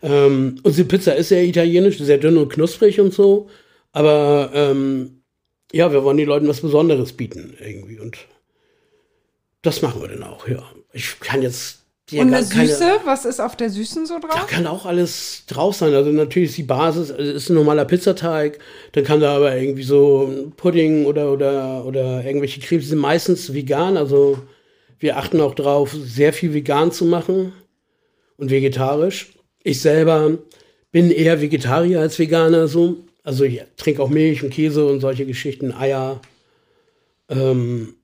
ähm, 0.01 0.60
unsere 0.63 0.88
Pizza 0.88 1.15
ist 1.15 1.30
sehr 1.30 1.43
italienisch, 1.43 1.99
sehr 1.99 2.17
dünn 2.17 2.38
und 2.38 2.49
knusprig 2.49 2.99
und 2.99 3.13
so. 3.13 3.49
Aber 3.91 4.51
ähm, 4.54 5.21
ja, 5.71 5.91
wir 5.91 6.04
wollen 6.04 6.17
den 6.17 6.27
Leuten 6.27 6.47
was 6.47 6.62
Besonderes 6.62 7.13
bieten 7.13 7.56
irgendwie. 7.60 7.99
Und 7.99 8.17
das 9.62 9.82
machen 9.82 10.01
wir 10.01 10.10
dann 10.10 10.23
auch, 10.23 10.47
ja. 10.47 10.63
Ich 10.93 11.19
kann 11.19 11.41
jetzt 11.41 11.80
dir 12.10 12.21
Und 12.21 12.34
eine 12.34 12.43
Süße, 12.43 13.01
was 13.06 13.25
ist 13.25 13.39
auf 13.39 13.56
der 13.56 13.69
Süßen 13.69 14.06
so 14.06 14.19
da 14.19 14.27
drauf? 14.27 14.47
kann 14.47 14.67
auch 14.67 14.86
alles 14.86 15.43
drauf 15.47 15.75
sein. 15.75 15.93
Also 15.93 16.12
natürlich 16.12 16.49
ist 16.49 16.58
die 16.58 16.63
Basis, 16.63 17.12
also 17.12 17.32
ist 17.32 17.49
ein 17.49 17.56
normaler 17.56 17.86
Pizzateig, 17.86 18.60
dann 18.93 19.04
kann 19.04 19.21
da 19.21 19.36
aber 19.36 19.56
irgendwie 19.56 19.84
so 19.84 20.27
ein 20.27 20.51
Pudding 20.51 21.06
oder, 21.06 21.32
oder, 21.32 21.86
oder 21.86 22.25
irgendwelche 22.25 22.60
Cremes, 22.60 22.86
die 22.86 22.89
sind 22.89 22.99
meistens 22.99 23.54
vegan, 23.54 23.97
also 23.97 24.39
wir 25.01 25.17
achten 25.17 25.41
auch 25.41 25.55
drauf, 25.55 25.91
sehr 25.91 26.31
viel 26.31 26.53
vegan 26.53 26.91
zu 26.91 27.05
machen 27.05 27.53
und 28.37 28.51
vegetarisch. 28.51 29.33
Ich 29.63 29.81
selber 29.81 30.37
bin 30.91 31.11
eher 31.11 31.41
Vegetarier 31.41 31.99
als 31.99 32.19
Veganer, 32.19 32.67
so. 32.67 32.97
Also 33.23 33.43
ich 33.43 33.61
trinke 33.77 34.01
auch 34.01 34.09
Milch 34.09 34.43
und 34.43 34.51
Käse 34.51 34.85
und 34.85 34.99
solche 34.99 35.25
Geschichten, 35.25 35.71
Eier. 35.71 36.21
Ähm, 37.29 37.95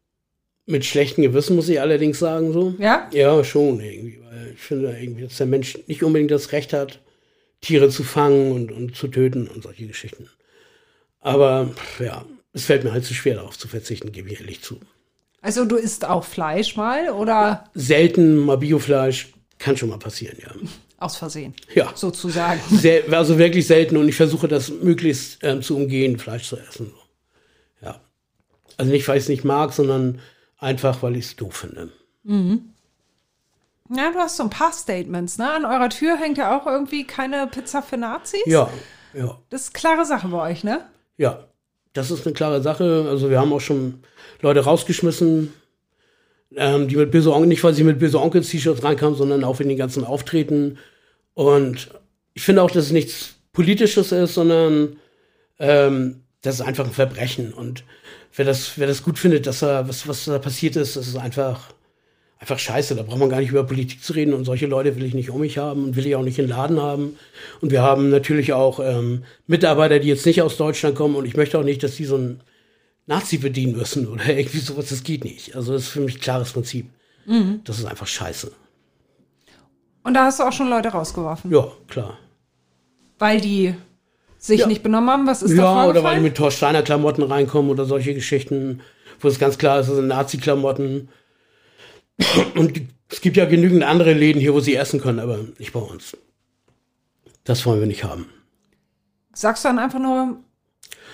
mit 0.66 0.86
schlechtem 0.86 1.24
Gewissen 1.24 1.56
muss 1.56 1.70
ich 1.70 1.82
allerdings 1.82 2.20
sagen, 2.20 2.52
so. 2.52 2.76
Ja? 2.78 3.10
Ja, 3.14 3.44
schon 3.44 3.80
irgendwie, 3.80 4.20
weil 4.24 4.52
ich 4.54 4.60
finde 4.60 4.98
irgendwie, 5.00 5.24
dass 5.24 5.38
der 5.38 5.48
Mensch 5.48 5.78
nicht 5.88 6.04
unbedingt 6.04 6.32
das 6.32 6.52
Recht 6.52 6.74
hat, 6.74 7.00
Tiere 7.62 7.90
zu 7.90 8.04
fangen 8.04 8.52
und, 8.52 8.72
und 8.72 8.96
zu 8.96 9.08
töten 9.08 9.48
und 9.48 9.64
solche 9.64 9.88
Geschichten. 9.88 10.30
Aber 11.20 11.72
ja, 12.00 12.26
es 12.54 12.66
fällt 12.66 12.84
mir 12.84 12.92
halt 12.92 13.06
zu 13.06 13.14
schwer 13.14 13.36
darauf 13.36 13.58
zu 13.58 13.68
verzichten, 13.68 14.12
gebe 14.12 14.30
ich 14.30 14.40
ehrlich 14.40 14.62
zu. 14.62 14.80
Also 15.48 15.64
du 15.64 15.78
isst 15.78 16.04
auch 16.04 16.26
Fleisch 16.26 16.76
mal 16.76 17.10
oder 17.10 17.64
Selten 17.74 18.36
mal 18.36 18.58
Biofleisch 18.58 19.30
kann 19.60 19.78
schon 19.78 19.88
mal 19.88 19.98
passieren, 19.98 20.38
ja. 20.42 20.52
aus 20.98 21.16
Versehen, 21.16 21.56
Ja, 21.74 21.90
sozusagen. 21.96 22.60
sehr, 22.70 23.04
also 23.14 23.38
wirklich 23.38 23.66
selten 23.66 23.96
und 23.96 24.10
ich 24.10 24.18
versuche 24.18 24.50
das 24.50 24.70
möglichst 24.70 25.42
ähm, 25.44 25.62
zu 25.62 25.78
umgehen, 25.78 26.20
Fleisch 26.20 26.50
zu 26.50 26.58
essen. 26.58 26.94
Ja. 27.82 28.02
Also 28.76 28.92
nicht, 28.92 29.08
weil 29.08 29.16
ich 29.16 29.24
es 29.24 29.30
nicht 29.30 29.46
mag, 29.46 29.72
sondern 29.72 30.20
einfach, 30.58 31.02
weil 31.02 31.16
ich 31.16 31.28
es 31.28 31.36
doof 31.38 31.56
finde. 31.56 31.94
Ja, 32.26 34.12
du 34.12 34.20
hast 34.20 34.36
so 34.36 34.44
ein 34.44 34.50
paar 34.50 34.74
Statements, 34.74 35.38
ne? 35.38 35.50
An 35.50 35.64
eurer 35.64 35.88
Tür 35.88 36.18
hängt 36.18 36.38
ja 36.38 36.60
auch 36.60 36.68
irgendwie 36.68 37.08
keine 37.08 37.48
Pizza 37.48 37.82
für 37.82 37.96
Nazis. 37.96 38.42
Ja, 38.48 38.70
ja. 39.14 39.40
Das 39.50 39.62
ist 39.62 39.74
klare 39.74 40.06
Sache 40.06 40.28
bei 40.28 40.52
euch, 40.52 40.66
ne? 40.66 40.86
Ja, 41.16 41.48
das 41.98 42.12
ist 42.12 42.26
eine 42.26 42.34
klare 42.34 42.62
Sache. 42.62 43.06
Also 43.10 43.30
wir 43.30 43.40
haben 43.40 43.52
auch 43.52 43.62
schon 43.62 43.96
Leute 44.42 44.62
rausgeschmissen, 44.62 45.52
ähm, 46.56 46.88
die 46.88 46.96
mit 46.96 47.12
böse 47.12 47.34
Onkel, 47.34 47.48
nicht 47.48 47.64
weil 47.64 47.74
sie 47.74 47.84
mit 47.84 48.00
böse 48.00 48.22
Onkels 48.22 48.50
T-Shirts 48.50 48.84
reinkamen, 48.84 49.18
sondern 49.18 49.44
auch 49.44 49.60
wegen 49.60 49.70
den 49.70 49.78
ganzen 49.78 50.04
Auftreten. 50.04 50.78
Und 51.34 51.90
ich 52.34 52.44
finde 52.44 52.62
auch, 52.62 52.72
dass 52.72 52.86
es 52.86 52.92
nichts 52.92 53.36
Politisches 53.52 54.12
ist, 54.12 54.36
sondern 54.36 54.98
ähm, 55.60 56.22
das 56.42 56.56
ist 56.56 56.62
einfach 56.62 56.86
ein 56.86 56.92
Verbrechen. 56.92 57.52
Und 57.52 57.84
wer 58.36 58.46
das, 58.46 58.78
wer 58.78 58.88
das 58.88 59.04
gut 59.04 59.18
findet, 59.18 59.48
dass 59.48 59.60
da, 59.60 59.88
was, 59.88 60.08
was 60.08 60.26
da 60.26 60.38
passiert 60.38 60.76
ist, 60.76 60.96
das 60.96 61.08
ist 61.08 61.18
einfach, 61.18 61.74
einfach 62.40 62.60
scheiße. 62.60 62.96
Da 62.96 63.04
braucht 63.04 63.20
man 63.20 63.30
gar 63.30 63.40
nicht 63.40 63.50
über 63.50 63.64
Politik 63.64 64.04
zu 64.04 64.14
reden. 64.14 64.34
Und 64.34 64.46
solche 64.46 64.68
Leute 64.68 64.96
will 64.96 65.06
ich 65.06 65.14
nicht 65.14 65.30
um 65.30 65.42
mich 65.42 65.58
haben 65.58 65.84
und 65.86 65.96
will 65.96 66.06
ich 66.06 66.16
auch 66.16 66.24
nicht 66.24 66.38
in 66.40 66.46
den 66.46 66.52
Laden 66.56 66.82
haben. 66.82 67.18
Und 67.62 67.72
wir 67.72 67.82
haben 67.82 68.10
natürlich 68.10 68.54
auch 68.54 68.80
ähm, 68.80 69.24
Mitarbeiter, 69.48 70.00
die 70.00 70.08
jetzt 70.08 70.26
nicht 70.26 70.42
aus 70.42 70.58
Deutschland 70.58 70.96
kommen. 70.96 71.16
Und 71.16 71.26
ich 71.26 71.36
möchte 71.36 71.58
auch 71.60 71.64
nicht, 71.64 71.82
dass 71.84 71.96
die 71.96 72.06
so 72.06 72.18
ein 72.18 72.42
Nazi 73.08 73.38
bedienen 73.38 73.76
müssen 73.78 74.08
oder 74.08 74.26
irgendwie 74.30 74.60
sowas. 74.60 74.90
Das 74.90 75.04
geht 75.04 75.24
nicht. 75.24 75.56
Also 75.56 75.74
das 75.74 75.84
ist 75.84 75.90
für 75.90 76.02
mich 76.02 76.16
ein 76.18 76.22
klares 76.22 76.52
Prinzip. 76.52 76.88
Das 77.66 77.78
ist 77.78 77.86
einfach 77.86 78.08
scheiße. 78.08 78.52
Und 80.04 80.14
da 80.14 80.26
hast 80.26 80.40
du 80.40 80.44
auch 80.44 80.54
schon 80.54 80.70
Leute 80.70 80.88
rausgeworfen, 80.90 81.52
Ja, 81.52 81.68
klar. 81.90 82.18
weil 83.20 83.42
die 83.42 83.74
sich 84.38 84.62
Ja. 84.62 84.68
nicht 84.68 84.82
benommen 84.84 85.10
haben. 85.10 85.28
Was 85.28 85.44
ist 85.44 85.58
da 85.58 85.64
Ja, 85.64 85.72
oder 85.72 85.76
weil 85.76 85.84
die 85.88 85.94
vorgefallen? 85.96 86.24
mit 86.24 86.36
Thor 86.38 86.52
Steiner 86.52 86.84
Klamotten 86.84 87.24
reinkommen 87.24 87.70
oder 87.70 87.84
solche 87.84 88.14
Geschichten, 88.14 88.80
wo 89.20 89.28
es 89.28 89.40
ganz 89.40 89.58
klar 89.58 89.82
ist, 89.82 89.88
das 89.90 89.96
sind 89.98 90.08
Nazi-Klamotten. 90.08 91.10
Und 92.56 92.82
es 93.10 93.22
gibt 93.22 93.38
ja 93.38 93.46
genügend 93.46 93.84
andere 93.84 94.14
Läden 94.14 94.40
hier, 94.40 94.54
wo 94.54 94.60
sie 94.60 94.76
essen 94.76 95.00
können, 95.00 95.20
aber 95.20 95.40
nicht 95.60 95.74
bei 95.74 95.80
uns. 95.80 96.18
Das 97.44 97.66
wollen 97.66 97.80
wir 97.80 97.88
nicht 97.88 98.04
haben. 98.04 98.28
Sagst 99.34 99.64
du 99.64 99.70
dann 99.70 99.80
einfach 99.80 100.00
nur, 100.00 100.38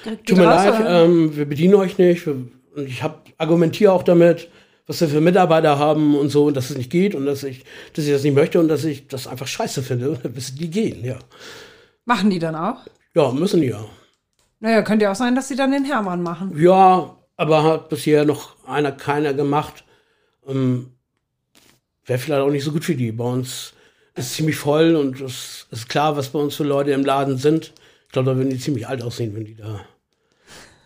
Tut 0.04 0.38
mir 0.38 0.44
leid, 0.44 0.84
ähm, 0.86 1.36
wir 1.36 1.46
bedienen 1.46 1.76
euch 1.76 1.98
nicht. 1.98 2.26
Wir, 2.26 2.34
und 2.34 2.88
ich 2.88 3.04
hab, 3.04 3.28
argumentiere 3.38 3.92
auch 3.92 4.04
damit, 4.04 4.50
was 4.86 5.00
wir 5.00 5.08
für 5.08 5.22
Mitarbeiter 5.22 5.80
haben 5.80 6.16
und 6.18 6.30
so, 6.30 6.46
und 6.46 6.58
dass 6.58 6.70
es 6.70 6.78
nicht 6.78 6.92
geht 6.92 7.16
und 7.16 7.26
dass 7.26 7.44
ich, 7.44 7.63
dass 7.94 8.06
ich 8.06 8.12
das 8.12 8.24
nicht 8.24 8.36
möchte 8.36 8.60
und 8.60 8.68
dass 8.68 8.84
ich 8.84 9.08
das 9.08 9.28
einfach 9.28 9.48
scheiße 9.48 9.82
finde, 9.82 10.18
bis 10.30 10.56
die 10.56 10.70
gehen, 10.70 11.04
ja. 11.06 11.18
Machen 12.06 12.30
die 12.30 12.39
dann 12.39 12.56
auch? 12.56 12.80
Ja, 13.16 13.32
müssen 13.32 13.62
die 13.62 13.68
ja. 13.68 13.86
Naja, 14.60 14.82
könnte 14.82 15.04
ja 15.04 15.12
auch 15.12 15.16
sein, 15.16 15.36
dass 15.36 15.48
sie 15.48 15.56
dann 15.56 15.72
den 15.72 15.86
Hermann 15.86 16.22
machen. 16.22 16.54
Ja, 16.58 17.18
aber 17.38 17.63
hat 17.63 17.89
bisher 17.89 18.26
noch 18.26 18.56
einer 18.66 18.92
keiner 18.92 19.34
gemacht. 19.34 19.86
Ähm, 20.48 20.93
Wäre 22.06 22.20
vielleicht 22.20 22.42
auch 22.42 22.50
nicht 22.50 22.63
so 22.63 22.72
gut 22.72 22.86
für 22.86 22.96
die. 22.96 23.12
Bei 23.12 23.26
uns 23.26 23.74
ist 24.16 24.26
es 24.26 24.34
ziemlich 24.34 24.56
voll 24.56 24.96
und 24.96 25.20
es 25.22 25.68
ist 25.72 25.89
klar, 25.89 26.18
was 26.18 26.30
bei 26.30 26.39
uns 26.39 26.56
für 26.56 26.63
Leute 26.63 26.92
im 26.92 27.06
Laden 27.06 27.38
sind. 27.38 27.74
Ich 28.08 28.12
glaube, 28.12 28.32
da 28.32 28.38
würden 28.38 28.50
die 28.50 28.60
ziemlich 28.60 28.88
alt 28.88 29.02
aussehen, 29.02 29.36
wenn 29.36 29.46
die 29.46 29.56
da 29.56 29.86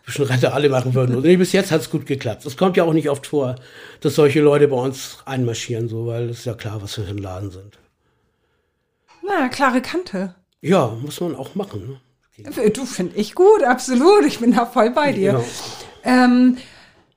schon 0.08 0.26
Rente 0.26 0.54
alle 0.54 0.70
machen 0.70 0.94
würden. 0.94 1.16
Und 1.16 1.24
nee, 1.24 1.36
bis 1.36 1.52
jetzt 1.52 1.72
hat 1.72 1.82
es 1.82 1.90
gut 1.90 2.06
geklappt. 2.06 2.46
Es 2.46 2.56
kommt 2.56 2.78
ja 2.78 2.86
auch 2.86 2.94
nicht 2.94 3.10
oft 3.10 3.28
vor, 3.28 3.56
dass 4.00 4.16
solche 4.16 4.40
Leute 4.42 4.68
bei 4.70 4.78
uns 4.78 5.18
einmarschieren, 5.26 5.90
so, 5.90 6.08
weil 6.08 6.30
es 6.30 6.40
ist 6.40 6.46
ja 6.46 6.54
klar, 6.54 6.82
was 6.82 6.98
wir 6.98 7.04
für 7.04 7.12
ein 7.12 7.18
Laden 7.18 7.52
sind. 7.52 7.78
Na, 9.28 9.50
klare 9.50 9.82
Kante. 9.82 10.36
Ja, 10.62 10.88
muss 10.88 11.20
man 11.20 11.36
auch 11.36 11.56
machen. 11.56 12.00
Ne? 12.38 12.72
Du 12.72 12.86
finde 12.86 13.16
ich 13.18 13.36
gut, 13.36 13.64
absolut. 13.64 14.26
Ich 14.26 14.40
bin 14.40 14.54
da 14.54 14.66
voll 14.66 14.92
bei 14.92 15.12
dir. 15.12 15.32
Genau. 15.34 15.46
Ähm, 16.04 16.58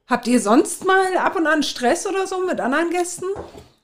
habt 0.07 0.27
ihr 0.27 0.41
sonst 0.41 0.85
mal 0.85 1.17
ab 1.19 1.37
und 1.37 1.47
an 1.47 1.63
Stress 1.63 2.07
oder 2.07 2.27
so 2.27 2.45
mit 2.45 2.59
anderen 2.59 2.91
Gästen? 2.91 3.27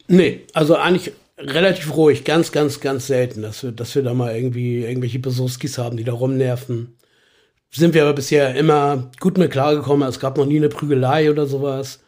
Nee, 0.08 0.42
also 0.52 0.76
eigentlich 0.76 1.12
relativ 1.38 1.94
ruhig, 1.96 2.24
ganz, 2.24 2.52
ganz, 2.52 2.80
ganz 2.80 3.06
selten, 3.06 3.42
dass 3.42 3.62
wir, 3.62 3.72
dass 3.72 3.94
wir 3.94 4.02
da 4.02 4.14
mal 4.14 4.34
irgendwie 4.34 4.84
irgendwelche 4.84 5.18
Besuchskis 5.18 5.78
haben, 5.78 5.96
die 5.96 6.04
da 6.04 6.12
rumnerven. 6.12 6.96
Sind 7.70 7.94
wir 7.94 8.02
aber 8.04 8.14
bisher 8.14 8.54
immer 8.54 9.10
gut 9.20 9.36
mit 9.38 9.50
klargekommen. 9.50 10.08
Es 10.08 10.20
gab 10.20 10.38
noch 10.38 10.46
nie 10.46 10.56
eine 10.56 10.68
Prügelei 10.68 11.30
oder 11.30 11.46
sowas. 11.46 12.00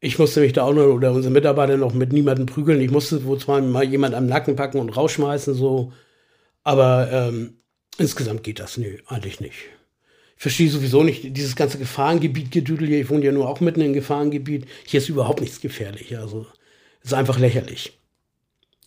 Ich 0.00 0.18
musste 0.18 0.40
mich 0.40 0.52
da 0.52 0.62
auch 0.62 0.72
noch, 0.72 0.86
oder 0.86 1.12
unsere 1.12 1.32
Mitarbeiter 1.32 1.76
noch 1.76 1.92
mit 1.92 2.12
niemandem 2.12 2.46
prügeln. 2.46 2.80
Ich 2.80 2.90
musste 2.90 3.24
wohl 3.24 3.38
zwar 3.38 3.60
mal 3.60 3.84
jemand 3.84 4.14
am 4.14 4.26
Nacken 4.26 4.56
packen 4.56 4.78
und 4.80 4.90
rausschmeißen, 4.90 5.54
so. 5.54 5.92
Aber 6.64 7.10
ähm, 7.12 7.58
insgesamt 7.98 8.42
geht 8.44 8.60
das, 8.60 8.76
nee, 8.76 8.98
eigentlich 9.06 9.40
nicht. 9.40 9.56
Ich 10.36 10.42
verstehe 10.42 10.70
sowieso 10.70 11.02
nicht 11.02 11.36
dieses 11.36 11.56
ganze 11.56 11.78
Gefahrengebiet-Gedüdel 11.78 12.86
hier. 12.86 13.00
Ich 13.00 13.10
wohne 13.10 13.24
ja 13.24 13.32
nur 13.32 13.48
auch 13.48 13.60
mitten 13.60 13.80
im 13.80 13.92
Gefahrengebiet. 13.92 14.66
Hier 14.86 14.98
ist 14.98 15.08
überhaupt 15.08 15.40
nichts 15.40 15.60
gefährlich. 15.60 16.16
Also, 16.16 16.46
ist 17.08 17.14
einfach 17.14 17.38
lächerlich. 17.38 17.98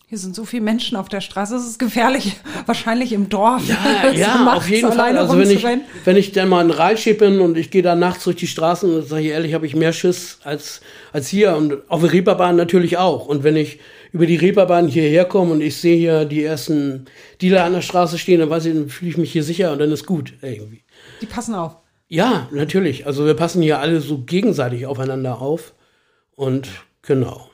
Hier 0.06 0.18
sind 0.18 0.36
so 0.36 0.44
viele 0.44 0.62
Menschen 0.62 0.96
auf 0.98 1.08
der 1.08 1.22
Straße, 1.22 1.56
es 1.56 1.66
ist 1.66 1.78
gefährlich, 1.78 2.36
wahrscheinlich 2.66 3.14
im 3.14 3.30
Dorf. 3.30 3.62
Ja, 3.66 4.10
ja 4.14 4.54
auf 4.54 4.68
jeden 4.68 4.92
Fall. 4.92 5.16
Also 5.16 5.38
wenn 5.38 5.50
ich, 5.50 5.66
wenn 6.04 6.16
ich 6.16 6.32
dann 6.32 6.50
mal 6.50 6.62
in 6.62 6.70
Ralschied 6.70 7.18
bin 7.18 7.40
und 7.40 7.56
ich 7.56 7.70
gehe 7.70 7.80
da 7.80 7.94
nachts 7.94 8.24
durch 8.24 8.36
die 8.36 8.46
Straßen 8.46 8.94
und 8.94 9.08
sage 9.08 9.22
ich 9.22 9.28
ehrlich, 9.28 9.54
habe 9.54 9.66
ich 9.66 9.74
mehr 9.74 9.94
Schiss 9.94 10.40
als, 10.44 10.82
als 11.12 11.28
hier 11.28 11.56
und 11.56 11.90
auf 11.90 12.02
der 12.02 12.12
Reeperbahn 12.12 12.56
natürlich 12.56 12.98
auch. 12.98 13.26
Und 13.26 13.42
wenn 13.42 13.56
ich 13.56 13.80
über 14.12 14.26
die 14.26 14.36
Reeperbahn 14.36 14.86
hierher 14.86 15.24
komme 15.24 15.52
und 15.52 15.62
ich 15.62 15.78
sehe 15.78 15.96
hier 15.96 16.26
die 16.26 16.44
ersten 16.44 17.06
Dealer 17.40 17.64
an 17.64 17.72
der 17.72 17.80
Straße 17.80 18.18
stehen, 18.18 18.40
dann 18.40 18.50
weiß 18.50 18.66
ich, 18.66 18.74
dann 18.74 18.90
fühle 18.90 19.10
ich 19.10 19.16
mich 19.16 19.32
hier 19.32 19.42
sicher 19.42 19.72
und 19.72 19.78
dann 19.78 19.90
ist 19.90 20.04
gut 20.04 20.34
irgendwie. 20.42 20.84
Die 21.22 21.26
passen 21.26 21.54
auf. 21.54 21.78
Ja, 22.08 22.48
natürlich. 22.52 23.06
Also 23.06 23.24
wir 23.24 23.32
passen 23.32 23.62
hier 23.62 23.78
alle 23.78 24.02
so 24.02 24.18
gegenseitig 24.18 24.84
aufeinander 24.84 25.40
auf. 25.40 25.72
Und 26.36 26.68
genau. 27.00 27.51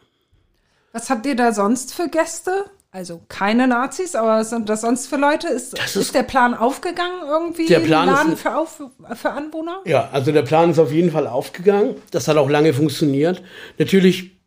Was 0.98 1.11
habt 1.11 1.26
ihr 1.26 1.37
da 1.37 1.52
sonst 1.52 1.94
für 1.94 2.08
Gäste? 2.08 2.64
Also 2.90 3.20
keine 3.28 3.68
Nazis, 3.68 4.16
aber 4.16 4.40
was 4.40 4.50
sind 4.50 4.68
das 4.68 4.80
sonst 4.80 5.06
für 5.06 5.14
Leute? 5.16 5.46
Ist, 5.46 5.78
Das 5.78 5.94
ist, 5.94 5.96
ist- 5.96 6.14
der 6.16 6.24
Plan 6.24 6.54
aufgegangen 6.54 7.20
irgendwie? 7.24 7.66
Der 7.66 7.78
Plan 7.78 8.08
ist 8.08 8.14
Laden 8.16 8.30
ein- 8.32 8.37
für, 8.37 8.56
auf, 8.56 8.82
für 9.14 9.30
Anwohner? 9.30 9.80
Ja, 9.84 10.08
also 10.11 10.32
der 10.32 10.42
Plan 10.42 10.70
ist 10.72 10.80
auf 10.80 10.90
jeden 10.90 11.12
Fall 11.12 11.28
aufgegangen. 11.28 11.94
Das 12.11 12.26
hat 12.26 12.37
auch 12.37 12.50
lange 12.50 12.74
funktioniert. 12.74 13.42
Natürlich 13.78 14.40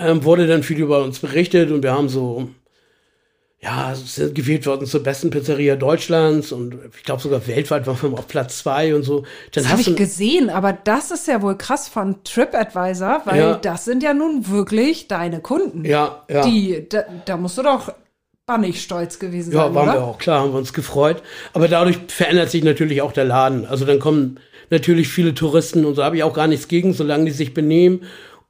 ähm, 0.00 0.24
wurde 0.24 0.48
dann 0.48 0.64
viel 0.64 0.78
über 0.80 1.04
uns 1.04 1.20
berichtet 1.20 1.70
und 1.70 1.84
wir 1.84 1.92
haben 1.92 2.08
so, 2.08 2.48
ja, 3.64 3.94
sind 3.94 4.34
gewählt 4.34 4.66
worden 4.66 4.86
zur 4.86 5.04
besten 5.04 5.30
Pizzeria 5.30 5.76
Deutschlands 5.76 6.50
und 6.50 6.76
ich 6.96 7.04
glaube 7.04 7.22
sogar 7.22 7.46
weltweit 7.46 7.86
waren 7.86 7.96
wir 8.02 8.18
auf 8.18 8.26
Platz 8.26 8.58
zwei 8.58 8.92
und 8.92 9.04
so. 9.04 9.20
Dann 9.52 9.62
das 9.62 9.68
habe 9.68 9.80
ich 9.80 9.94
gesehen, 9.94 10.50
aber 10.50 10.72
das 10.72 11.12
ist 11.12 11.28
ja 11.28 11.42
wohl 11.42 11.56
krass 11.56 11.86
von 11.86 12.24
TripAdvisor, 12.24 13.22
weil 13.24 13.38
ja. 13.38 13.54
das 13.54 13.84
sind 13.84 14.02
ja 14.02 14.14
nun 14.14 14.48
wirklich 14.48 15.06
deine 15.06 15.40
Kunden. 15.40 15.84
Ja, 15.84 16.24
ja. 16.28 16.44
Die, 16.44 16.88
da, 16.88 17.04
da 17.24 17.36
musst 17.36 17.56
du 17.56 17.62
doch 17.62 17.92
bannig 18.46 18.82
stolz 18.82 19.20
gewesen 19.20 19.52
sein. 19.52 19.60
Ja, 19.60 19.72
waren 19.72 19.88
oder? 19.88 19.98
wir 19.98 20.04
auch, 20.04 20.18
klar, 20.18 20.40
haben 20.40 20.52
wir 20.52 20.58
uns 20.58 20.72
gefreut. 20.72 21.22
Aber 21.52 21.68
dadurch 21.68 21.98
verändert 22.08 22.50
sich 22.50 22.64
natürlich 22.64 23.00
auch 23.00 23.12
der 23.12 23.24
Laden. 23.24 23.64
Also 23.64 23.84
dann 23.84 24.00
kommen 24.00 24.40
natürlich 24.70 25.06
viele 25.06 25.34
Touristen 25.34 25.84
und 25.84 25.94
so 25.94 26.02
habe 26.02 26.16
ich 26.16 26.24
auch 26.24 26.34
gar 26.34 26.48
nichts 26.48 26.66
gegen, 26.66 26.94
solange 26.94 27.26
die 27.26 27.30
sich 27.30 27.54
benehmen 27.54 28.02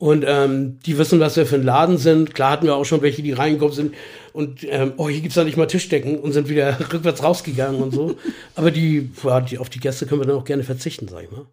und 0.02 0.24
ähm, 0.26 0.80
die 0.80 0.98
wissen, 0.98 1.20
was 1.20 1.36
wir 1.36 1.46
für 1.46 1.54
ein 1.54 1.62
Laden 1.62 1.96
sind. 1.96 2.34
Klar 2.34 2.50
hatten 2.50 2.66
wir 2.66 2.74
auch 2.74 2.84
schon 2.84 3.02
welche, 3.02 3.22
die 3.22 3.34
reingekommen 3.34 3.72
sind 3.72 3.94
und 4.32 4.66
ähm, 4.68 4.94
oh, 4.96 5.08
hier 5.08 5.20
gibt's 5.20 5.36
da 5.36 5.44
nicht 5.44 5.56
mal 5.56 5.68
Tischdecken 5.68 6.18
und 6.18 6.32
sind 6.32 6.48
wieder 6.48 6.76
rückwärts 6.92 7.22
rausgegangen 7.22 7.80
und 7.80 7.92
so. 7.92 8.16
Aber 8.56 8.72
die, 8.72 9.12
ja, 9.22 9.40
die, 9.40 9.58
auf 9.58 9.70
die 9.70 9.78
Gäste 9.78 10.06
können 10.06 10.20
wir 10.20 10.26
dann 10.26 10.34
auch 10.34 10.44
gerne 10.44 10.64
verzichten, 10.64 11.06
sag 11.06 11.22
ich 11.22 11.30
mal. 11.30 11.46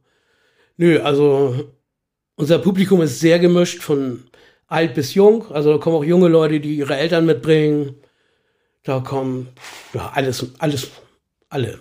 Nö, 0.77 0.99
also 0.99 1.69
unser 2.37 2.57
Publikum 2.57 3.03
ist 3.03 3.19
sehr 3.19 3.37
gemischt 3.37 3.83
von 3.83 4.23
alt 4.65 4.95
bis 4.95 5.13
jung. 5.13 5.51
Also 5.51 5.73
da 5.73 5.77
kommen 5.77 5.97
auch 5.97 6.03
junge 6.03 6.27
Leute, 6.27 6.59
die 6.59 6.75
ihre 6.75 6.97
Eltern 6.97 7.27
mitbringen. 7.27 7.97
Da 8.81 8.99
kommen 8.99 9.49
ja 9.93 10.11
alles, 10.15 10.43
alles, 10.57 10.89
alle. 11.49 11.77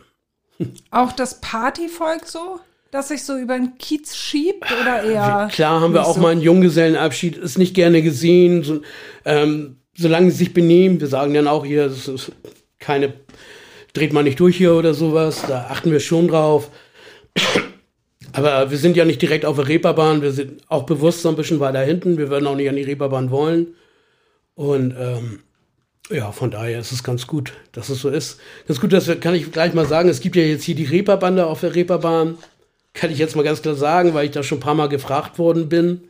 Auch 0.90 1.12
das 1.12 1.40
Partyvolk 1.40 2.26
so? 2.26 2.60
Dass 2.90 3.08
sich 3.08 3.22
so 3.22 3.36
über 3.36 3.56
den 3.56 3.76
Kiez 3.78 4.16
schiebt 4.16 4.66
oder 4.80 5.02
eher? 5.02 5.48
Klar 5.52 5.80
haben 5.80 5.92
wir 5.92 6.06
auch 6.06 6.14
so? 6.14 6.20
mal 6.20 6.32
einen 6.32 6.40
Junggesellenabschied, 6.40 7.36
ist 7.36 7.58
nicht 7.58 7.74
gerne 7.74 8.02
gesehen, 8.02 8.62
so, 8.62 8.80
ähm, 9.24 9.76
solange 9.96 10.30
sie 10.30 10.38
sich 10.38 10.54
benehmen. 10.54 11.00
Wir 11.00 11.08
sagen 11.08 11.34
dann 11.34 11.48
auch 11.48 11.64
hier, 11.64 11.88
das 11.88 12.08
ist 12.08 12.32
keine, 12.78 13.12
dreht 13.92 14.12
man 14.12 14.24
nicht 14.24 14.40
durch 14.40 14.56
hier 14.56 14.74
oder 14.74 14.94
sowas, 14.94 15.42
da 15.46 15.66
achten 15.68 15.92
wir 15.92 16.00
schon 16.00 16.28
drauf. 16.28 16.70
Aber 18.32 18.70
wir 18.70 18.78
sind 18.78 18.96
ja 18.96 19.04
nicht 19.04 19.22
direkt 19.22 19.44
auf 19.44 19.56
der 19.56 19.68
Reeperbahn, 19.68 20.22
wir 20.22 20.32
sind 20.32 20.62
auch 20.68 20.84
bewusst 20.84 21.22
so 21.22 21.28
ein 21.28 21.36
bisschen 21.36 21.60
weiter 21.60 21.80
hinten, 21.80 22.18
wir 22.18 22.28
würden 22.30 22.46
auch 22.46 22.56
nicht 22.56 22.68
an 22.68 22.76
die 22.76 22.82
Reeperbahn 22.82 23.30
wollen. 23.30 23.74
Und 24.54 24.94
ähm, 24.98 25.40
ja, 26.10 26.32
von 26.32 26.50
daher 26.50 26.78
ist 26.78 26.92
es 26.92 27.02
ganz 27.02 27.26
gut, 27.26 27.52
dass 27.72 27.88
es 27.88 28.00
so 28.00 28.08
ist. 28.08 28.40
Ganz 28.66 28.80
gut, 28.80 28.92
dass 28.92 29.08
wir, 29.08 29.20
kann 29.20 29.34
ich 29.34 29.50
gleich 29.52 29.74
mal 29.74 29.86
sagen, 29.86 30.08
es 30.08 30.20
gibt 30.20 30.36
ja 30.36 30.42
jetzt 30.42 30.64
hier 30.64 30.74
die 30.74 30.84
Reeperbande 30.84 31.46
auf 31.46 31.60
der 31.60 31.74
Reeperbahn 31.74 32.38
kann 32.94 33.10
ich 33.10 33.18
jetzt 33.18 33.36
mal 33.36 33.42
ganz 33.42 33.62
klar 33.62 33.74
sagen, 33.74 34.14
weil 34.14 34.26
ich 34.26 34.32
da 34.32 34.42
schon 34.42 34.58
ein 34.58 34.62
paar 34.62 34.74
Mal 34.74 34.88
gefragt 34.88 35.38
worden 35.38 35.68
bin. 35.68 36.08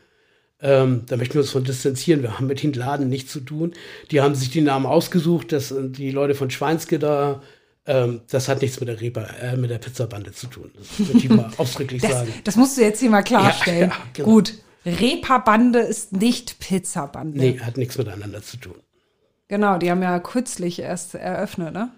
Ähm, 0.61 1.03
da 1.07 1.17
möchten 1.17 1.35
wir 1.35 1.43
uns 1.43 1.51
von 1.51 1.65
distanzieren. 1.65 2.23
Wir 2.23 2.37
haben 2.37 2.47
mit 2.47 2.63
den 2.63 2.73
Laden 2.73 3.09
nichts 3.09 3.33
zu 3.33 3.41
tun. 3.41 3.75
Die 4.11 4.21
haben 4.21 4.35
sich 4.35 4.51
die 4.51 4.61
Namen 4.61 4.87
ausgesucht, 4.87 5.53
dass 5.53 5.73
die 5.77 6.11
Leute 6.11 6.35
von 6.35 6.51
Schweinske 6.51 6.99
da, 6.99 7.43
ähm, 7.87 8.23
das 8.29 8.49
hat 8.49 8.61
nichts 8.63 8.81
mit 8.81 8.89
der, 8.89 9.01
Repa, 9.01 9.23
äh, 9.41 9.57
mit 9.57 9.71
der 9.71 9.79
Pizzabande 9.79 10.33
zu 10.33 10.49
tun. 10.49 10.73
Das 10.77 11.07
würde 11.07 11.19
ich 11.19 11.29
mal 11.29 11.51
ausdrücklich 11.59 12.03
das, 12.03 12.11
sagen. 12.11 12.35
Das 12.43 12.57
musst 12.57 12.77
du 12.77 12.83
jetzt 12.83 13.01
hier 13.01 13.11
mal 13.11 13.23
klarstellen. 13.23 13.91
Ja, 13.91 13.97
ja, 13.97 14.11
genau. 14.13 14.29
Gut. 14.29 14.55
Reeperbande 14.85 15.81
ist 15.81 16.13
nicht 16.13 16.59
Pizzabande. 16.61 17.39
Nee, 17.39 17.61
hat 17.61 17.77
nichts 17.77 17.99
miteinander 17.99 18.43
zu 18.43 18.57
tun. 18.57 18.77
Genau, 19.49 19.79
die 19.79 19.91
haben 19.91 20.03
ja 20.03 20.19
kürzlich 20.19 20.81
erst 20.81 21.15
eröffnet, 21.15 21.73
ne? 21.73 21.91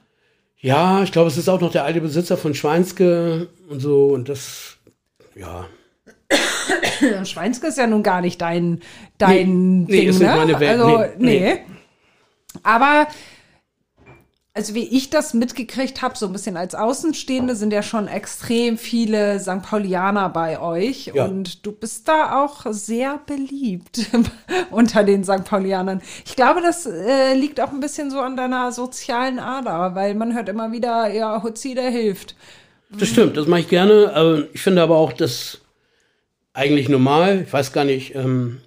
Ja, 0.60 1.02
ich 1.02 1.12
glaube, 1.12 1.28
es 1.28 1.38
ist 1.38 1.48
auch 1.48 1.60
noch 1.60 1.72
der 1.72 1.84
alte 1.84 2.00
Besitzer 2.00 2.36
von 2.36 2.54
Schweinske 2.54 3.48
und 3.68 3.80
so 3.80 4.08
und 4.08 4.28
das, 4.28 4.76
ja. 5.34 5.66
Schweinske 7.24 7.68
ist 7.68 7.78
ja 7.78 7.86
nun 7.86 8.02
gar 8.02 8.20
nicht 8.20 8.40
dein, 8.40 8.80
dein 9.16 9.84
nee, 9.84 9.86
Ding, 9.86 10.04
nee, 10.04 10.08
ist 10.10 10.18
ne? 10.20 10.26
nicht 10.26 10.36
meine 10.36 10.60
Welt. 10.60 10.80
Also, 10.80 11.04
nee. 11.18 11.54
nee. 11.54 11.60
Aber 12.62 13.06
also 14.60 14.74
wie 14.74 14.94
ich 14.94 15.08
das 15.08 15.32
mitgekriegt 15.32 16.02
habe, 16.02 16.18
so 16.18 16.26
ein 16.26 16.32
bisschen 16.34 16.58
als 16.58 16.74
Außenstehende, 16.74 17.56
sind 17.56 17.72
ja 17.72 17.82
schon 17.82 18.08
extrem 18.08 18.76
viele 18.76 19.40
St. 19.40 19.62
Paulianer 19.62 20.28
bei 20.28 20.60
euch. 20.60 21.12
Ja. 21.14 21.24
Und 21.24 21.64
du 21.64 21.72
bist 21.72 22.06
da 22.08 22.44
auch 22.44 22.66
sehr 22.68 23.20
beliebt 23.24 24.00
unter 24.70 25.02
den 25.02 25.24
St. 25.24 25.44
Paulianern. 25.44 26.02
Ich 26.26 26.36
glaube, 26.36 26.60
das 26.60 26.84
äh, 26.84 27.32
liegt 27.32 27.58
auch 27.58 27.70
ein 27.70 27.80
bisschen 27.80 28.10
so 28.10 28.20
an 28.20 28.36
deiner 28.36 28.70
sozialen 28.70 29.38
Ader, 29.38 29.94
weil 29.94 30.14
man 30.14 30.34
hört 30.34 30.50
immer 30.50 30.72
wieder, 30.72 31.10
ja, 31.10 31.42
Hutzi, 31.42 31.74
der 31.74 31.88
hilft. 31.88 32.34
Das 32.90 33.08
stimmt, 33.08 33.38
das 33.38 33.46
mache 33.46 33.60
ich 33.60 33.68
gerne. 33.68 34.46
ich 34.52 34.60
finde 34.60 34.82
aber 34.82 34.96
auch 34.96 35.14
das 35.14 35.62
eigentlich 36.52 36.90
normal. 36.90 37.44
Ich 37.46 37.52
weiß 37.52 37.72
gar 37.72 37.86
nicht, 37.86 38.14
ähm, 38.14 38.60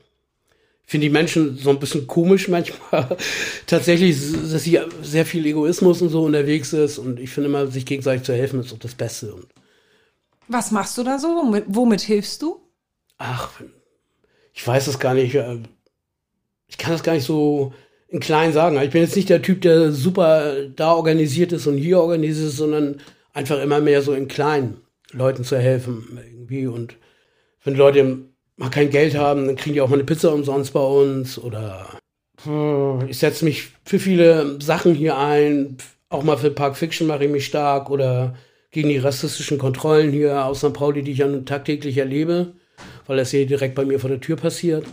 finde 0.86 1.08
die 1.08 1.14
Menschen 1.14 1.58
so 1.58 1.70
ein 1.70 1.80
bisschen 1.80 2.08
komisch 2.08 2.48
manchmal. 2.48 3.18
Tatsächlich, 3.68 4.18
dass 4.52 4.64
hier 4.64 4.90
sehr 5.02 5.26
viel 5.26 5.46
Egoismus 5.46 6.02
und 6.02 6.10
so 6.10 6.24
unterwegs 6.24 6.74
ist. 6.74 6.98
Und 6.98 7.20
ich 7.20 7.30
finde 7.30 7.50
immer, 7.50 7.68
sich 7.68 7.86
gegenseitig 7.86 8.24
zu 8.24 8.34
helfen, 8.34 8.60
ist 8.60 8.74
auch 8.74 8.80
das 8.80 8.96
Beste. 8.96 9.34
Und 9.34 9.48
Was 10.48 10.72
machst 10.72 10.98
du 10.98 11.04
da 11.04 11.18
so? 11.20 11.28
Womit, 11.28 11.66
womit 11.68 12.02
hilfst 12.02 12.42
du? 12.42 12.60
Ach, 13.18 13.50
ich 14.54 14.66
weiß 14.66 14.88
es 14.88 15.00
gar 15.00 15.14
nicht. 15.14 15.36
Äh, 15.36 15.60
ich 16.68 16.78
kann 16.78 16.92
das 16.92 17.04
gar 17.04 17.14
nicht 17.14 17.26
so 17.26 17.74
in 18.08 18.20
klein 18.20 18.54
sagen. 18.54 18.80
Ich 18.82 18.92
bin 18.92 19.02
jetzt 19.02 19.16
nicht 19.16 19.30
der 19.30 19.42
Typ, 19.42 19.62
der 19.62 19.92
super 19.92 20.68
da 20.76 20.94
organisiert 20.94 21.52
ist 21.52 21.66
und 21.66 21.78
hier 21.78 22.00
organisiert 22.00 22.50
ist, 22.50 22.58
sondern 22.58 23.02
einfach 23.34 23.60
immer 23.62 23.80
mehr 23.80 24.02
so 24.02 24.14
in 24.14 24.28
kleinen 24.28 24.82
Leuten 25.12 25.44
zu 25.44 25.58
helfen 25.58 26.20
irgendwie. 26.24 26.68
Und 26.68 26.96
wenn 27.64 27.76
Leute 27.76 28.33
mal 28.58 28.70
kein 28.70 28.90
Geld 28.90 29.16
haben, 29.16 29.48
dann 29.48 29.56
kriegen 29.56 29.74
die 29.74 29.82
auch 29.82 29.90
mal 29.90 29.96
eine 29.96 30.04
Pizza 30.04 30.34
umsonst 30.34 30.74
bei 30.74 30.80
uns 30.80 31.38
oder 31.38 31.98
hm, 32.44 33.06
ich 33.08 33.18
setze 33.18 33.46
mich 33.46 33.70
für 33.86 34.00
viele 34.00 34.62
Sachen 34.62 34.96
hier 34.96 35.18
ein. 35.18 35.78
Auch 36.10 36.24
mal 36.24 36.38
für 36.38 36.52
Park 36.52 36.78
Fiction 36.78 37.08
mache 37.08 37.26
ich 37.26 37.32
mich 37.32 37.46
stark 37.46 37.90
oder 37.90 38.36
gegen 38.72 38.90
die 38.90 38.98
rassistischen 38.98 39.58
Kontrollen 39.58 40.12
hier 40.12 40.46
aus 40.46 40.60
St. 40.60 40.74
Pauli, 40.74 41.04
die 41.04 41.12
ich 41.12 41.20
ja 41.20 41.28
tagtäglich 41.40 41.98
erlebe, 41.98 42.54
weil 43.08 43.18
das 43.18 43.32
hier 43.32 43.46
direkt 43.46 43.76
bei 43.76 43.86
mir 43.86 44.00
vor 44.00 44.10
der 44.10 44.22
Tür 44.22 44.36
passiert. 44.36 44.86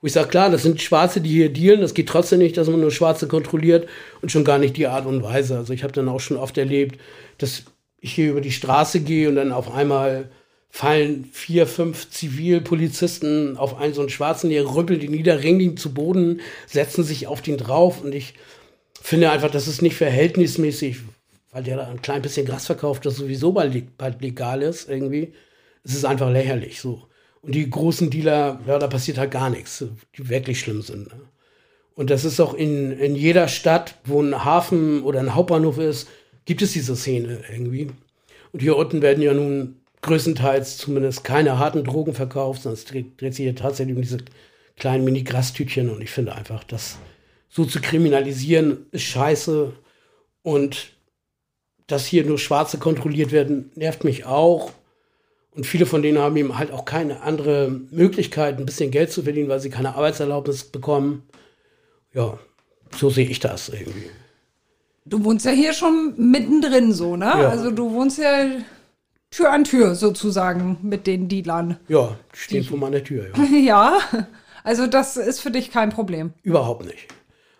Wo 0.00 0.06
ich 0.06 0.12
sage, 0.12 0.28
klar, 0.28 0.50
das 0.50 0.62
sind 0.62 0.80
Schwarze, 0.82 1.20
die 1.20 1.30
hier 1.30 1.52
dealen. 1.52 1.80
Das 1.80 1.94
geht 1.94 2.08
trotzdem 2.08 2.38
nicht, 2.38 2.56
dass 2.56 2.68
man 2.68 2.80
nur 2.80 2.90
Schwarze 2.90 3.26
kontrolliert 3.26 3.88
und 4.22 4.30
schon 4.30 4.44
gar 4.44 4.58
nicht 4.58 4.76
die 4.76 4.86
Art 4.86 5.06
und 5.06 5.22
Weise. 5.22 5.56
Also 5.56 5.72
ich 5.72 5.82
habe 5.82 5.92
dann 5.92 6.08
auch 6.08 6.20
schon 6.20 6.36
oft 6.36 6.58
erlebt, 6.58 7.00
dass 7.38 7.64
ich 8.00 8.12
hier 8.12 8.30
über 8.30 8.40
die 8.40 8.52
Straße 8.52 9.00
gehe 9.00 9.28
und 9.28 9.36
dann 9.36 9.52
auf 9.52 9.72
einmal 9.72 10.30
fallen 10.74 11.26
vier, 11.30 11.68
fünf 11.68 12.10
Zivilpolizisten 12.10 13.56
auf 13.56 13.78
einen 13.78 13.94
so 13.94 14.00
einen 14.00 14.10
Schwarzen, 14.10 14.50
der 14.50 14.74
rüppelt 14.74 15.04
ihn 15.04 15.12
nieder, 15.12 15.40
ringen 15.40 15.60
ihn 15.60 15.76
zu 15.76 15.94
Boden, 15.94 16.40
setzen 16.66 17.04
sich 17.04 17.28
auf 17.28 17.42
den 17.42 17.58
drauf 17.58 18.02
und 18.02 18.12
ich 18.12 18.34
finde 19.00 19.30
einfach, 19.30 19.52
das 19.52 19.68
ist 19.68 19.82
nicht 19.82 19.94
verhältnismäßig, 19.94 20.96
weil 21.52 21.62
der 21.62 21.76
da 21.76 21.86
ein 21.86 22.02
klein 22.02 22.22
bisschen 22.22 22.44
Gras 22.44 22.66
verkauft, 22.66 23.06
das 23.06 23.14
sowieso 23.14 23.52
bald, 23.52 23.96
bald 23.96 24.20
legal 24.20 24.62
ist 24.62 24.88
irgendwie. 24.88 25.32
Es 25.84 25.94
ist 25.94 26.04
einfach 26.04 26.28
lächerlich 26.28 26.80
so. 26.80 27.04
Und 27.42 27.54
die 27.54 27.70
großen 27.70 28.10
Dealer, 28.10 28.58
ja, 28.66 28.80
da 28.80 28.88
passiert 28.88 29.18
halt 29.18 29.30
gar 29.30 29.50
nichts, 29.50 29.84
die 30.18 30.28
wirklich 30.28 30.58
schlimm 30.58 30.82
sind. 30.82 31.06
Ne? 31.06 31.20
Und 31.94 32.10
das 32.10 32.24
ist 32.24 32.40
auch 32.40 32.52
in, 32.52 32.98
in 32.98 33.14
jeder 33.14 33.46
Stadt, 33.46 33.94
wo 34.06 34.20
ein 34.20 34.44
Hafen 34.44 35.04
oder 35.04 35.20
ein 35.20 35.36
Hauptbahnhof 35.36 35.78
ist, 35.78 36.08
gibt 36.46 36.62
es 36.62 36.72
diese 36.72 36.96
Szene 36.96 37.44
irgendwie. 37.48 37.92
Und 38.50 38.58
hier 38.58 38.76
unten 38.76 39.02
werden 39.02 39.22
ja 39.22 39.34
nun 39.34 39.76
größtenteils 40.04 40.78
zumindest 40.78 41.24
keine 41.24 41.58
harten 41.58 41.84
Drogen 41.84 42.14
verkauft, 42.14 42.62
sondern 42.62 42.78
es 42.78 42.84
dreht, 42.84 43.18
sich 43.18 43.36
hier 43.36 43.56
tatsächlich 43.56 43.96
um 43.96 44.02
diese 44.02 44.18
kleinen 44.76 45.04
Mini-Grastütchen 45.04 45.90
und 45.90 46.00
ich 46.00 46.10
finde 46.10 46.34
einfach, 46.34 46.64
das 46.64 46.98
so 47.48 47.64
zu 47.64 47.80
kriminalisieren 47.80 48.86
ist 48.90 49.02
scheiße 49.02 49.72
und 50.42 50.92
dass 51.86 52.06
hier 52.06 52.24
nur 52.24 52.38
Schwarze 52.38 52.78
kontrolliert 52.78 53.30
werden, 53.30 53.70
nervt 53.74 54.04
mich 54.04 54.24
auch. 54.24 54.72
Und 55.54 55.66
viele 55.66 55.86
von 55.86 56.02
denen 56.02 56.18
haben 56.18 56.36
eben 56.36 56.58
halt 56.58 56.72
auch 56.72 56.84
keine 56.84 57.20
andere 57.20 57.70
Möglichkeit, 57.90 58.58
ein 58.58 58.66
bisschen 58.66 58.90
Geld 58.90 59.12
zu 59.12 59.22
verdienen, 59.22 59.48
weil 59.48 59.60
sie 59.60 59.70
keine 59.70 59.94
Arbeitserlaubnis 59.94 60.64
bekommen. 60.64 61.22
Ja, 62.12 62.38
so 62.96 63.10
sehe 63.10 63.28
ich 63.28 63.38
das 63.38 63.68
irgendwie. 63.68 64.10
Du 65.04 65.22
wohnst 65.22 65.46
ja 65.46 65.52
hier 65.52 65.74
schon 65.74 66.14
mittendrin 66.16 66.92
so, 66.92 67.16
ne? 67.16 67.26
Ja. 67.26 67.50
Also 67.50 67.70
du 67.70 67.92
wohnst 67.92 68.18
ja 68.18 68.46
Tür 69.34 69.52
an 69.52 69.64
Tür 69.64 69.94
sozusagen 69.96 70.78
mit 70.82 71.06
den 71.06 71.28
Dealern. 71.28 71.78
Ja, 71.88 72.16
die 72.32 72.38
stehen 72.38 72.62
die. 72.62 72.68
vor 72.68 72.78
meiner 72.78 73.02
Tür. 73.02 73.26
Ja. 73.36 73.44
ja, 73.58 73.98
also 74.62 74.86
das 74.86 75.16
ist 75.16 75.40
für 75.40 75.50
dich 75.50 75.72
kein 75.72 75.90
Problem. 75.90 76.32
Überhaupt 76.42 76.86
nicht. 76.86 77.08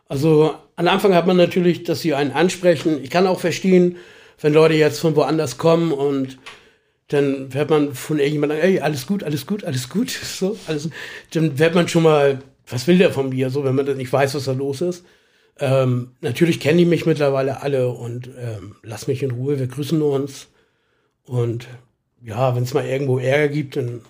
Also 0.08 0.54
am 0.76 0.86
Anfang 0.86 1.14
hat 1.14 1.26
man 1.26 1.36
natürlich, 1.36 1.82
dass 1.82 2.00
sie 2.00 2.14
einen 2.14 2.30
ansprechen. 2.30 3.02
Ich 3.02 3.10
kann 3.10 3.26
auch 3.26 3.40
verstehen, 3.40 3.96
wenn 4.40 4.52
Leute 4.52 4.74
jetzt 4.74 5.00
von 5.00 5.16
woanders 5.16 5.58
kommen 5.58 5.92
und 5.92 6.38
dann 7.08 7.48
hört 7.52 7.70
man 7.70 7.92
von 7.92 8.18
irgendjemandem, 8.18 8.58
ey, 8.60 8.80
alles 8.80 9.06
gut, 9.06 9.24
alles 9.24 9.44
gut, 9.46 9.64
alles 9.64 9.88
gut, 9.88 10.10
so, 10.22 10.56
alles, 10.68 10.88
dann 11.32 11.58
wird 11.58 11.74
man 11.74 11.88
schon 11.88 12.04
mal, 12.04 12.38
was 12.68 12.86
will 12.86 12.98
der 12.98 13.10
von 13.10 13.30
mir, 13.30 13.50
so, 13.50 13.64
wenn 13.64 13.74
man 13.74 13.96
nicht 13.96 14.12
weiß, 14.12 14.34
was 14.36 14.44
da 14.44 14.52
los 14.52 14.80
ist. 14.80 15.04
Ähm, 15.58 16.12
natürlich 16.20 16.60
kennen 16.60 16.78
die 16.78 16.84
mich 16.84 17.04
mittlerweile 17.04 17.62
alle 17.62 17.88
und 17.88 18.28
ähm, 18.38 18.76
lass 18.82 19.06
mich 19.08 19.22
in 19.22 19.32
Ruhe, 19.32 19.58
wir 19.58 19.66
grüßen 19.66 20.00
uns. 20.02 20.48
Und 21.26 21.66
ja, 22.22 22.54
wenn 22.54 22.62
es 22.62 22.74
mal 22.74 22.86
irgendwo 22.86 23.18
Ärger 23.18 23.48
gibt, 23.48 23.76
dann 23.76 24.02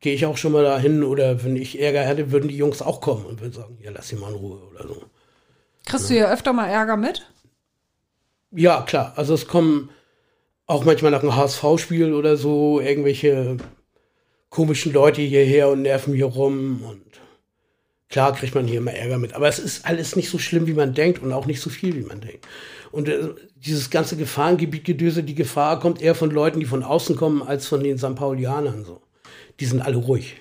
gehe 0.00 0.14
ich 0.14 0.26
auch 0.26 0.36
schon 0.36 0.52
mal 0.52 0.64
dahin. 0.64 1.02
Oder 1.02 1.42
wenn 1.44 1.56
ich 1.56 1.80
Ärger 1.80 2.02
hätte, 2.02 2.30
würden 2.30 2.48
die 2.48 2.56
Jungs 2.56 2.82
auch 2.82 3.00
kommen 3.00 3.24
und 3.26 3.40
würden 3.40 3.52
sagen, 3.52 3.78
ja, 3.82 3.90
lass 3.90 4.08
sie 4.08 4.16
mal 4.16 4.30
in 4.30 4.36
Ruhe 4.36 4.60
oder 4.70 4.86
so. 4.86 5.02
Kriegst 5.86 6.10
du 6.10 6.14
hier 6.14 6.30
öfter 6.30 6.52
mal 6.52 6.68
Ärger 6.68 6.96
mit? 6.96 7.26
Ja, 8.50 8.82
klar. 8.82 9.12
Also 9.16 9.34
es 9.34 9.46
kommen 9.46 9.90
auch 10.66 10.84
manchmal 10.84 11.10
nach 11.10 11.22
einem 11.22 11.36
HSV-Spiel 11.36 12.12
oder 12.12 12.36
so 12.36 12.80
irgendwelche 12.80 13.56
komischen 14.50 14.92
Leute 14.92 15.22
hierher 15.22 15.68
und 15.68 15.82
nerven 15.82 16.14
hier 16.14 16.26
rum 16.26 16.82
und 16.88 17.02
klar 18.08 18.34
kriegt 18.34 18.54
man 18.54 18.66
hier 18.66 18.78
immer 18.78 18.92
Ärger 18.92 19.18
mit. 19.18 19.34
Aber 19.34 19.48
es 19.48 19.58
ist 19.58 19.84
alles 19.86 20.16
nicht 20.16 20.30
so 20.30 20.38
schlimm, 20.38 20.66
wie 20.66 20.74
man 20.74 20.94
denkt 20.94 21.22
und 21.22 21.32
auch 21.32 21.46
nicht 21.46 21.60
so 21.60 21.70
viel, 21.70 21.94
wie 21.96 22.02
man 22.06 22.20
denkt. 22.20 22.46
Und 22.90 23.08
äh, 23.08 23.28
dieses 23.56 23.90
ganze 23.90 24.16
Gefahrengebiet-Gedöse, 24.16 25.22
die 25.22 25.34
Gefahr 25.34 25.78
kommt 25.80 26.00
eher 26.00 26.14
von 26.14 26.30
Leuten, 26.30 26.60
die 26.60 26.66
von 26.66 26.82
außen 26.82 27.16
kommen, 27.16 27.42
als 27.42 27.66
von 27.66 27.82
den 27.82 27.98
St. 27.98 28.14
Paulianern 28.14 28.84
so. 28.84 29.02
Die 29.60 29.66
sind 29.66 29.82
alle 29.82 29.96
ruhig. 29.96 30.36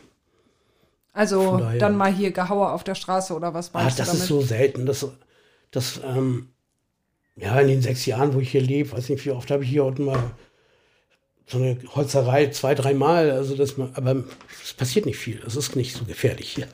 Also 1.13 1.57
daher- 1.57 1.79
dann 1.79 1.97
mal 1.97 2.13
hier 2.13 2.31
Gehaue 2.31 2.69
auf 2.71 2.83
der 2.83 2.95
Straße 2.95 3.33
oder 3.33 3.53
was 3.53 3.73
Ah, 3.73 3.81
meinst 3.81 3.99
das 3.99 4.07
damit? 4.07 4.21
ist 4.21 4.27
so 4.27 4.41
selten. 4.41 4.85
Das, 4.85 5.05
das 5.71 5.99
ähm, 6.05 6.49
ja, 7.35 7.59
in 7.59 7.67
den 7.67 7.81
sechs 7.81 8.05
Jahren, 8.05 8.33
wo 8.33 8.39
ich 8.39 8.51
hier 8.51 8.61
lebe, 8.61 8.91
weiß 8.91 9.09
nicht, 9.09 9.25
wie 9.25 9.31
oft 9.31 9.49
habe 9.51 9.63
ich 9.63 9.69
hier 9.69 9.83
unten 9.83 10.05
mal 10.05 10.31
so 11.47 11.57
eine 11.57 11.77
Holzerei 11.95 12.47
zwei, 12.51 12.75
dreimal. 12.75 13.31
Also 13.31 13.55
das, 13.55 13.77
mal- 13.77 13.91
aber 13.95 14.23
es 14.63 14.73
passiert 14.73 15.05
nicht 15.05 15.17
viel. 15.17 15.41
Es 15.45 15.55
ist 15.55 15.75
nicht 15.75 15.95
so 15.95 16.05
gefährlich 16.05 16.49
hier. 16.51 16.67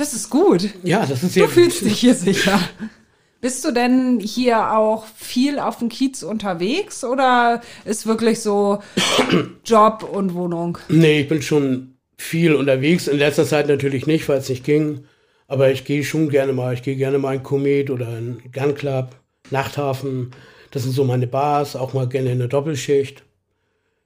Das 0.00 0.14
ist 0.14 0.30
gut. 0.30 0.66
Ja, 0.82 1.04
das 1.04 1.22
ist 1.22 1.34
sehr 1.34 1.44
Du 1.44 1.50
fühlst 1.50 1.84
dich 1.84 1.98
hier 1.98 2.14
sicher. 2.14 2.58
Bist 3.42 3.62
du 3.66 3.70
denn 3.70 4.18
hier 4.18 4.72
auch 4.74 5.04
viel 5.14 5.58
auf 5.58 5.76
dem 5.76 5.90
Kiez 5.90 6.22
unterwegs 6.22 7.04
oder 7.04 7.60
ist 7.84 8.06
wirklich 8.06 8.40
so 8.40 8.78
Job 9.66 10.08
und 10.10 10.32
Wohnung? 10.32 10.78
Nee, 10.88 11.20
ich 11.20 11.28
bin 11.28 11.42
schon 11.42 11.96
viel 12.16 12.54
unterwegs. 12.54 13.08
In 13.08 13.18
letzter 13.18 13.44
Zeit 13.44 13.68
natürlich 13.68 14.06
nicht, 14.06 14.26
weil 14.26 14.38
es 14.38 14.48
nicht 14.48 14.64
ging. 14.64 15.04
Aber 15.48 15.70
ich 15.70 15.84
gehe 15.84 16.02
schon 16.02 16.30
gerne 16.30 16.54
mal. 16.54 16.72
Ich 16.72 16.82
gehe 16.82 16.96
gerne 16.96 17.18
mal 17.18 17.34
in 17.34 17.42
Komet 17.42 17.90
oder 17.90 18.16
in 18.16 18.40
Gun 18.52 18.74
Club, 18.74 19.16
Nachthafen. 19.50 20.30
Das 20.70 20.84
sind 20.84 20.92
so 20.92 21.04
meine 21.04 21.26
Bars. 21.26 21.76
Auch 21.76 21.92
mal 21.92 22.08
gerne 22.08 22.32
in 22.32 22.38
der 22.38 22.48
Doppelschicht. 22.48 23.22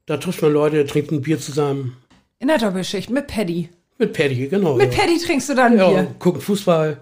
Da 0.07 0.17
trifft 0.17 0.43
man 0.43 0.53
Leute, 0.53 0.85
trinkt 0.87 1.13
ein 1.13 1.23
Bier 1.23 1.39
zusammen. 1.39 1.97
In 2.41 2.49
der 2.49 2.59
Doppelschicht 2.59 3.11
mit 3.11 3.29
Paddy. 3.29 3.69
Mit 3.99 4.13
Paddy, 4.13 4.49
genau. 4.49 4.75
Mit 4.77 4.93
ja. 4.93 5.01
Paddy 5.01 5.19
trinkst 5.19 5.49
du 5.49 5.55
dann 5.55 5.77
Ja, 5.79 5.89
Bier. 5.89 6.07
gucken 6.19 6.41
Fußball. 6.41 6.99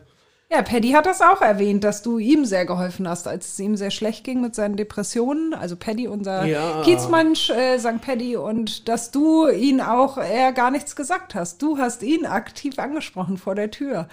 Ja, 0.51 0.61
Paddy 0.61 0.91
hat 0.91 1.07
das 1.07 1.23
auch 1.23 1.41
erwähnt, 1.41 1.83
dass 1.83 2.03
du 2.03 2.19
ihm 2.19 2.45
sehr 2.45 2.67
geholfen 2.67 3.09
hast, 3.09 3.27
als 3.27 3.53
es 3.55 3.59
ihm 3.59 3.75
sehr 3.79 3.91
schlecht 3.91 4.23
ging 4.25 4.43
mit 4.43 4.55
seinen 4.55 4.77
Depressionen. 4.77 5.55
Also 5.55 5.77
Paddy, 5.77 6.09
unser 6.09 6.45
Ja. 6.45 6.83
Kiezmensch, 6.83 7.49
äh, 7.49 7.79
St. 7.79 8.03
Paddy, 8.03 8.37
und 8.37 8.87
dass 8.87 9.11
du 9.11 9.49
ihn 9.49 9.81
auch, 9.81 10.19
er 10.19 10.53
gar 10.53 10.71
nichts 10.71 10.95
gesagt 10.95 11.35
hast. 11.35 11.63
Du 11.63 11.79
hast 11.79 12.03
ihn 12.03 12.27
aktiv 12.27 12.79
angesprochen 12.79 13.39
vor 13.39 13.55
der 13.55 13.71
Tür 13.71 14.09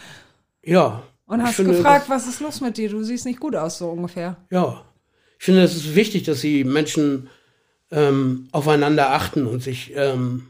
Ja. 0.63 1.03
und 1.25 1.43
hast 1.43 1.55
finde, 1.55 1.73
gefragt, 1.75 2.05
was 2.07 2.25
ist 2.25 2.39
los 2.39 2.61
mit 2.61 2.77
dir? 2.77 2.89
Du 2.89 3.03
siehst 3.03 3.25
nicht 3.25 3.41
gut 3.41 3.57
aus, 3.57 3.77
so 3.77 3.89
ungefähr. 3.89 4.37
Ja. 4.49 4.81
Ich 5.39 5.43
finde, 5.45 5.63
es 5.63 5.75
ist 5.75 5.93
wichtig, 5.95 6.23
dass 6.23 6.39
die 6.39 6.63
Menschen 6.63 7.29
ähm, 7.91 8.47
aufeinander 8.53 9.11
achten 9.11 9.45
und 9.45 9.61
sich 9.61 9.91
ähm, 9.95 10.47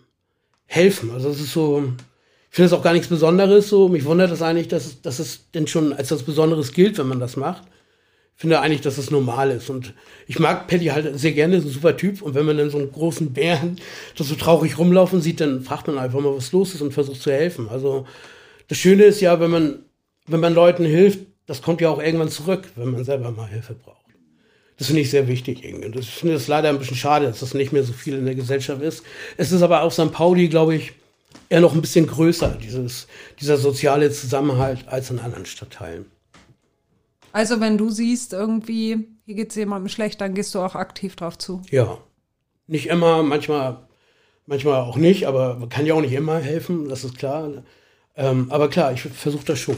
helfen. 0.67 1.09
Also 1.11 1.29
es 1.29 1.39
ist 1.39 1.53
so, 1.53 1.83
ich 2.49 2.55
finde 2.55 2.67
es 2.67 2.73
auch 2.73 2.83
gar 2.83 2.93
nichts 2.93 3.07
Besonderes 3.07 3.69
so. 3.69 3.89
Mich 3.89 4.05
wundert 4.05 4.31
es 4.31 4.41
eigentlich, 4.41 4.67
dass, 4.67 5.01
dass 5.01 5.19
es 5.19 5.51
denn 5.51 5.67
schon 5.67 5.93
als 5.93 6.11
was 6.11 6.23
Besonderes 6.23 6.73
gilt, 6.73 6.97
wenn 6.97 7.07
man 7.07 7.19
das 7.19 7.35
macht. 7.37 7.63
Ich 8.35 8.41
finde 8.41 8.59
eigentlich, 8.61 8.81
dass 8.81 8.97
es 8.97 9.11
normal 9.11 9.51
ist. 9.51 9.69
Und 9.69 9.93
ich 10.25 10.39
mag 10.39 10.67
Paddy 10.67 10.85
halt 10.87 11.19
sehr 11.19 11.33
gerne, 11.33 11.57
ist 11.57 11.65
ein 11.65 11.71
super 11.71 11.95
Typ. 11.97 12.21
Und 12.21 12.33
wenn 12.35 12.45
man 12.45 12.57
dann 12.57 12.69
so 12.69 12.77
einen 12.77 12.91
großen 12.91 13.33
Bären 13.33 13.75
das 14.17 14.29
so 14.29 14.35
traurig 14.35 14.77
rumlaufen 14.77 15.21
sieht, 15.21 15.41
dann 15.41 15.61
fragt 15.61 15.87
man 15.87 15.97
einfach 15.99 16.21
mal, 16.21 16.35
was 16.35 16.51
los 16.51 16.73
ist 16.73 16.81
und 16.81 16.93
versucht 16.93 17.21
zu 17.21 17.31
helfen. 17.31 17.67
Also 17.69 18.07
das 18.67 18.77
Schöne 18.77 19.03
ist 19.03 19.19
ja, 19.21 19.39
wenn 19.39 19.51
man, 19.51 19.79
wenn 20.25 20.39
man 20.39 20.53
Leuten 20.55 20.85
hilft, 20.85 21.19
das 21.47 21.61
kommt 21.61 21.81
ja 21.81 21.89
auch 21.89 22.01
irgendwann 22.01 22.29
zurück, 22.29 22.63
wenn 22.75 22.91
man 22.91 23.03
selber 23.03 23.29
mal 23.31 23.47
Hilfe 23.49 23.73
braucht. 23.73 23.97
Das 24.77 24.87
finde 24.87 25.01
ich 25.01 25.09
sehr 25.11 25.27
wichtig 25.27 25.63
irgendwie. 25.65 25.91
Das- 25.91 26.05
ich 26.05 26.11
finde 26.11 26.35
es 26.35 26.47
leider 26.47 26.69
ein 26.69 26.79
bisschen 26.79 26.95
schade, 26.95 27.25
dass 27.25 27.41
das 27.41 27.53
nicht 27.53 27.73
mehr 27.73 27.83
so 27.83 27.91
viel 27.93 28.15
in 28.15 28.25
der 28.25 28.35
Gesellschaft 28.35 28.81
ist. 28.81 29.03
Es 29.35 29.51
ist 29.51 29.61
aber 29.61 29.81
auf 29.83 29.93
St. 29.93 30.11
Pauli, 30.13 30.47
glaube 30.47 30.75
ich, 30.75 30.93
eher 31.49 31.61
noch 31.61 31.73
ein 31.73 31.81
bisschen 31.81 32.07
größer, 32.07 32.57
dieses, 32.61 33.07
dieser 33.39 33.57
soziale 33.57 34.11
Zusammenhalt, 34.11 34.87
als 34.87 35.09
in 35.09 35.19
anderen 35.19 35.45
Stadtteilen. 35.45 36.05
Also 37.31 37.59
wenn 37.59 37.77
du 37.77 37.89
siehst, 37.89 38.33
irgendwie, 38.33 39.07
hier 39.25 39.35
geht 39.35 39.49
es 39.49 39.55
jemandem 39.55 39.89
schlecht, 39.89 40.21
dann 40.21 40.33
gehst 40.33 40.55
du 40.55 40.59
auch 40.59 40.75
aktiv 40.75 41.15
drauf 41.15 41.37
zu. 41.37 41.61
Ja. 41.69 41.97
Nicht 42.67 42.87
immer, 42.87 43.23
manchmal, 43.23 43.87
manchmal 44.45 44.81
auch 44.81 44.97
nicht, 44.97 45.27
aber 45.27 45.55
man 45.55 45.69
kann 45.69 45.85
ja 45.85 45.93
auch 45.93 46.01
nicht 46.01 46.13
immer 46.13 46.39
helfen, 46.39 46.89
das 46.89 47.03
ist 47.03 47.17
klar. 47.17 47.63
Ähm, 48.15 48.47
aber 48.51 48.69
klar, 48.69 48.93
ich 48.93 49.01
versuche 49.01 49.45
das 49.45 49.59
schon. 49.59 49.77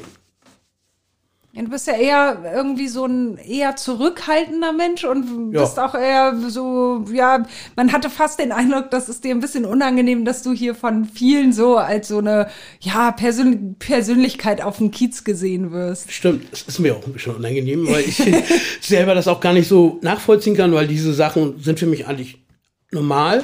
Ja, 1.54 1.64
du 1.64 1.70
bist 1.70 1.86
ja 1.86 1.94
eher 1.94 2.54
irgendwie 2.56 2.88
so 2.88 3.06
ein 3.06 3.38
eher 3.38 3.76
zurückhaltender 3.76 4.72
Mensch 4.72 5.04
und 5.04 5.52
Ja. 5.54 5.62
bist 5.64 5.78
auch 5.80 5.96
eher 5.96 6.34
so, 6.50 7.04
ja, 7.12 7.46
man 7.76 7.92
hatte 7.92 8.10
fast 8.10 8.40
den 8.40 8.54
Eindruck, 8.54 8.90
das 8.90 9.10
ist 9.10 9.26
dir 9.26 9.32
ein 9.36 9.42
bisschen 9.42 9.66
unangenehm, 9.66 10.24
dass 10.24 10.44
du 10.44 10.54
hier 10.54 10.76
von 10.76 11.04
vielen 11.04 11.52
so 11.52 11.76
als 11.76 12.08
so 12.08 12.20
eine, 12.20 12.48
ja, 12.80 13.12
Persön 13.12 13.76
Persönlichkeit 13.80 14.62
auf 14.62 14.78
dem 14.78 14.92
Kiez 14.92 15.26
gesehen 15.26 15.72
wirst. 15.74 16.10
Stimmt, 16.10 16.46
es 16.54 16.62
ist 16.62 16.80
mir 16.80 16.96
auch 16.96 17.06
ein 17.06 17.12
bisschen 17.12 17.36
unangenehm, 17.36 17.86
weil 17.86 18.06
ich 18.08 18.16
selber 18.82 19.14
das 19.14 19.28
auch 19.28 19.42
gar 19.42 19.52
nicht 19.54 19.68
so 19.68 20.00
nachvollziehen 20.02 20.56
kann, 20.56 20.72
weil 20.72 20.88
diese 20.88 21.14
Sachen 21.14 21.60
sind 21.62 21.80
für 21.80 21.86
mich 21.86 22.08
eigentlich 22.08 22.46
normal. 22.92 23.44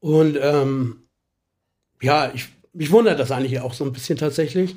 Und 0.00 0.36
ähm, 0.42 1.04
ja, 2.02 2.32
ich, 2.34 2.48
mich 2.72 2.90
wundert 2.90 3.20
das 3.20 3.30
eigentlich 3.30 3.60
auch 3.60 3.72
so 3.72 3.84
ein 3.84 3.92
bisschen 3.92 4.18
tatsächlich. 4.18 4.74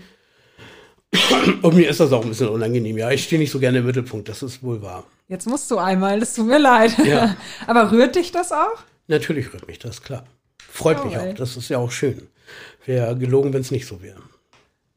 Und 1.62 1.76
mir 1.76 1.90
ist 1.90 2.00
das 2.00 2.12
auch 2.12 2.22
ein 2.24 2.30
bisschen 2.30 2.50
unangenehm. 2.50 2.98
Ja, 2.98 3.10
ich 3.12 3.24
stehe 3.24 3.40
nicht 3.40 3.52
so 3.52 3.60
gerne 3.60 3.80
im 3.80 3.86
Mittelpunkt, 3.86 4.28
das 4.30 4.44
ist 4.44 4.62
wohl 4.62 4.82
wahr. 4.82 5.06
Jetzt 5.30 5.48
musst 5.48 5.70
du 5.72 5.78
einmal, 5.78 6.20
das 6.20 6.34
tut 6.34 6.48
mir 6.48 6.60
leid. 6.60 6.98
Ja. 7.06 7.36
Aber 7.68 7.92
rührt 7.92 8.16
dich 8.16 8.32
das 8.32 8.52
auch? 8.52 8.78
Natürlich 9.08 9.54
rührt 9.54 9.68
mich 9.68 9.80
das, 9.80 10.02
klar. 10.04 10.26
Freut 10.70 11.04
mich 11.06 11.16
Oh, 11.16 11.20
ey. 11.20 11.32
auch, 11.32 11.36
das 11.36 11.56
ist 11.58 11.70
ja 11.70 11.78
auch 11.78 11.92
schön. 11.92 12.28
Wäre 12.86 13.18
gelogen, 13.18 13.54
wenn 13.54 13.62
es 13.62 13.72
nicht 13.72 13.88
so 13.88 14.02
wäre. 14.02 14.22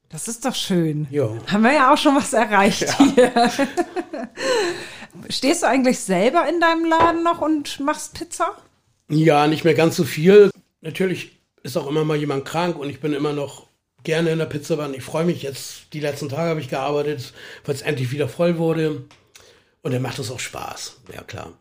Das 0.09 0.27
ist 0.27 0.45
doch 0.45 0.55
schön. 0.55 1.07
Ja. 1.11 1.29
Haben 1.47 1.63
wir 1.63 1.73
ja 1.73 1.93
auch 1.93 1.99
schon 1.99 2.17
was 2.17 2.33
erreicht 2.33 2.87
hier. 2.99 3.33
Stehst 5.29 5.63
du 5.63 5.69
eigentlich 5.69 5.99
selber 6.01 6.49
in 6.49 6.61
deinem 6.61 6.85
Laden 6.85 7.23
noch 7.23 7.41
und 7.41 7.79
machst 7.81 8.15
Pizza? 8.15 8.57
Ja, 9.09 9.47
nicht 9.47 9.65
mehr 9.65 9.75
ganz 9.75 9.97
so 9.97 10.05
viel. 10.05 10.51
Natürlich 10.81 11.39
ist 11.63 11.77
auch 11.77 11.89
immer 11.89 12.05
mal 12.05 12.17
jemand 12.17 12.45
krank 12.45 12.77
und 12.79 12.89
ich 12.91 13.01
bin 13.01 13.13
immer 13.13 13.33
noch 13.33 13.67
gerne 14.05 14.31
in 14.31 14.39
der 14.39 14.47
Pizzawanne. 14.47 14.97
Ich 14.97 15.03
freue 15.05 15.25
mich 15.25 15.43
jetzt. 15.43 15.93
Die 15.93 16.01
letzten 16.01 16.29
Tage 16.29 16.51
habe 16.51 16.61
ich 16.61 16.69
gearbeitet, 16.69 17.33
weil 17.65 17.75
es 17.75 17.83
endlich 17.83 18.11
wieder 18.13 18.29
voll 18.29 18.59
wurde. 18.59 19.05
Und 19.83 19.93
dann 19.95 20.03
macht 20.03 20.19
es 20.19 20.31
auch 20.31 20.41
Spaß. 20.41 20.97
Ja, 21.15 21.23
klar. 21.23 21.53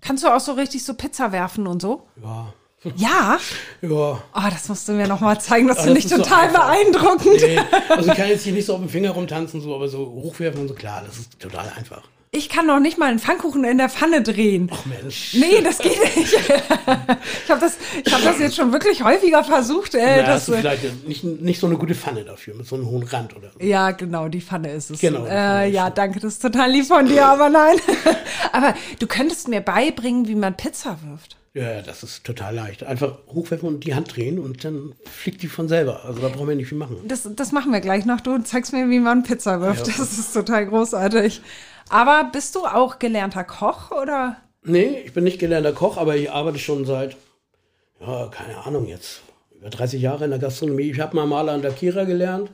Kannst 0.00 0.24
du 0.24 0.28
auch 0.28 0.40
so 0.40 0.52
richtig 0.52 0.84
so 0.84 0.94
Pizza 0.94 1.32
werfen 1.32 1.66
und 1.66 1.80
so? 1.82 2.06
Ja. 2.22 2.52
Ja? 2.94 3.38
Ja. 3.82 3.88
Oh, 3.90 4.48
das 4.48 4.68
musst 4.68 4.86
du 4.86 4.92
mir 4.92 5.08
noch 5.08 5.18
mal 5.20 5.40
zeigen. 5.40 5.66
Das 5.66 5.78
Ah, 5.78 5.82
finde 5.84 5.94
das 6.00 6.04
ich 6.04 6.12
ist 6.12 6.16
so 6.18 6.22
total 6.22 6.44
einfach. 6.48 6.66
beeindruckend. 6.68 7.40
Nee, 7.40 7.58
also 7.88 8.10
ich 8.12 8.16
kann 8.16 8.28
jetzt 8.28 8.44
hier 8.44 8.52
nicht 8.52 8.66
so 8.66 8.74
auf 8.74 8.80
dem 8.80 8.88
Finger 8.88 9.10
rumtanzen, 9.10 9.60
so, 9.60 9.74
aber 9.74 9.88
so 9.88 9.98
hochwerfen 10.06 10.60
und 10.60 10.68
so, 10.68 10.74
klar, 10.74 11.02
das 11.04 11.18
ist 11.18 11.40
total 11.40 11.68
einfach. 11.76 12.02
Ich 12.32 12.48
kann 12.48 12.66
noch 12.66 12.80
nicht 12.80 12.98
mal 12.98 13.06
einen 13.06 13.18
Pfannkuchen 13.18 13.64
in 13.64 13.78
der 13.78 13.88
Pfanne 13.88 14.20
drehen. 14.22 14.68
Ach 14.72 14.84
Mensch. 14.84 15.34
Nee, 15.34 15.62
das 15.62 15.78
geht 15.78 15.98
nicht. 16.16 16.34
ich 16.34 17.50
habe 17.50 17.60
das, 17.60 17.78
ich 18.04 18.12
hab 18.12 18.22
das 18.22 18.38
jetzt 18.38 18.56
schon 18.56 18.72
wirklich 18.72 19.02
häufiger 19.02 19.42
versucht. 19.42 19.94
Äh, 19.94 20.22
Na, 20.22 20.26
hast 20.34 20.48
du 20.48 20.52
vielleicht 20.52 21.06
nicht, 21.06 21.24
nicht 21.24 21.60
so 21.60 21.66
eine 21.66 21.76
gute 21.76 21.94
Pfanne 21.94 22.24
dafür, 22.24 22.54
mit 22.54 22.66
so 22.66 22.76
einem 22.76 22.86
hohen 22.86 23.04
Rand 23.04 23.34
oder 23.36 23.50
so. 23.52 23.64
ja, 23.64 23.92
genau, 23.92 24.28
die 24.28 24.40
Pfanne 24.42 24.72
ist 24.72 24.90
es. 24.90 25.00
Genau, 25.00 25.24
Äh, 25.24 25.70
ja, 25.70 25.88
danke, 25.88 26.20
das 26.20 26.34
ist 26.34 26.42
total 26.42 26.70
lieb 26.70 26.86
von 26.86 27.06
dir, 27.06 27.24
aber 27.26 27.48
nein. 27.48 27.76
aber 28.52 28.74
du 28.98 29.06
könntest 29.06 29.48
mir 29.48 29.60
beibringen, 29.60 30.28
wie 30.28 30.34
man 30.34 30.56
Pizza 30.56 30.98
wirft. 31.08 31.36
Ja, 31.54 31.72
ja, 31.76 31.80
das 31.80 32.02
ist 32.02 32.22
total 32.24 32.54
leicht. 32.54 32.84
Einfach 32.84 33.16
hochwerfen 33.28 33.66
und 33.66 33.84
die 33.84 33.94
Hand 33.94 34.14
drehen 34.14 34.38
und 34.38 34.62
dann 34.62 34.92
fliegt 35.10 35.42
die 35.42 35.48
von 35.48 35.68
selber. 35.68 36.04
Also 36.04 36.20
da 36.20 36.28
brauchen 36.28 36.48
wir 36.48 36.54
nicht 36.54 36.68
viel 36.68 36.76
machen. 36.76 36.98
Das, 37.08 37.26
das 37.34 37.50
machen 37.52 37.72
wir 37.72 37.80
gleich 37.80 38.04
noch. 38.04 38.20
Du 38.20 38.36
zeigst 38.42 38.74
mir, 38.74 38.90
wie 38.90 38.98
man 38.98 39.22
Pizza 39.22 39.62
wirft. 39.62 39.86
Ja. 39.86 39.94
Das 39.96 40.18
ist 40.18 40.34
total 40.34 40.66
großartig. 40.66 41.40
Aber 41.88 42.30
bist 42.32 42.54
du 42.54 42.66
auch 42.66 42.98
gelernter 42.98 43.44
Koch 43.44 43.90
oder? 43.90 44.36
Nee, 44.62 45.02
ich 45.04 45.12
bin 45.12 45.24
nicht 45.24 45.38
gelernter 45.38 45.72
Koch, 45.72 45.96
aber 45.96 46.16
ich 46.16 46.30
arbeite 46.30 46.58
schon 46.58 46.84
seit, 46.84 47.16
ja, 48.00 48.28
keine 48.28 48.58
Ahnung 48.64 48.86
jetzt, 48.86 49.22
über 49.52 49.70
30 49.70 50.02
Jahre 50.02 50.24
in 50.24 50.30
der 50.30 50.40
Gastronomie. 50.40 50.90
Ich 50.90 51.00
habe 51.00 51.14
mal 51.14 51.26
Maler 51.26 51.54
und 51.54 51.62
Lackierer 51.62 52.04
gelernt 52.04 52.50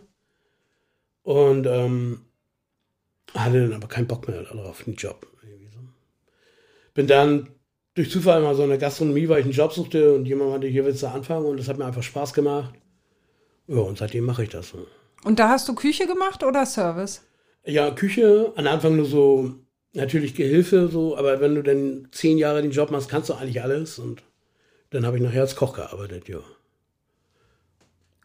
und 1.23 1.67
ähm, 1.67 2.27
hatte 3.35 3.69
dann 3.69 3.75
aber 3.75 3.89
keinen 3.89 4.07
Bock 4.07 4.29
mehr 4.29 4.43
darauf, 4.43 4.85
den 4.85 4.95
Job. 4.95 5.27
Bin 6.95 7.07
dann 7.07 7.49
durch 7.95 8.11
Zufall 8.11 8.43
mal 8.43 8.55
so 8.55 8.63
in 8.65 8.69
der 8.69 8.79
Gastronomie, 8.79 9.29
weil 9.29 9.41
ich 9.41 9.45
einen 9.47 9.55
Job 9.55 9.73
suchte 9.73 10.15
und 10.15 10.27
jemand 10.27 10.51
meinte, 10.51 10.67
hier 10.67 10.85
willst 10.85 11.03
du 11.03 11.07
anfangen 11.09 11.47
und 11.47 11.59
das 11.59 11.69
hat 11.69 11.79
mir 11.79 11.87
einfach 11.87 12.03
Spaß 12.03 12.35
gemacht. 12.35 12.75
Ja, 13.67 13.79
und 13.79 13.97
seitdem 13.97 14.25
mache 14.25 14.43
ich 14.45 14.51
das. 14.51 14.75
Und 15.25 15.39
da 15.39 15.49
hast 15.49 15.69
du 15.69 15.75
Küche 15.75 16.07
gemacht 16.07 16.43
oder 16.43 16.67
Service? 16.67 17.23
Ja, 17.65 17.91
Küche, 17.91 18.53
am 18.57 18.67
Anfang 18.67 18.97
nur 18.97 19.07
so, 19.07 19.55
natürlich 19.93 20.35
Gehilfe, 20.35 20.89
so, 20.89 21.17
aber 21.17 21.41
wenn 21.41 21.55
du 21.55 21.63
dann 21.63 22.09
zehn 22.11 22.39
Jahre 22.39 22.63
den 22.63 22.73
Job 22.73 22.91
machst, 22.91 23.09
kannst 23.09 23.29
du 23.29 23.35
eigentlich 23.35 23.63
alles. 23.63 23.99
Und 23.99 24.23
dann 24.91 25.07
habe 25.07 25.17
ich 25.17 25.23
nachher 25.23 25.43
als 25.43 25.57
Koch 25.57 25.75
gearbeitet, 25.75 26.29
ja. 26.29 26.41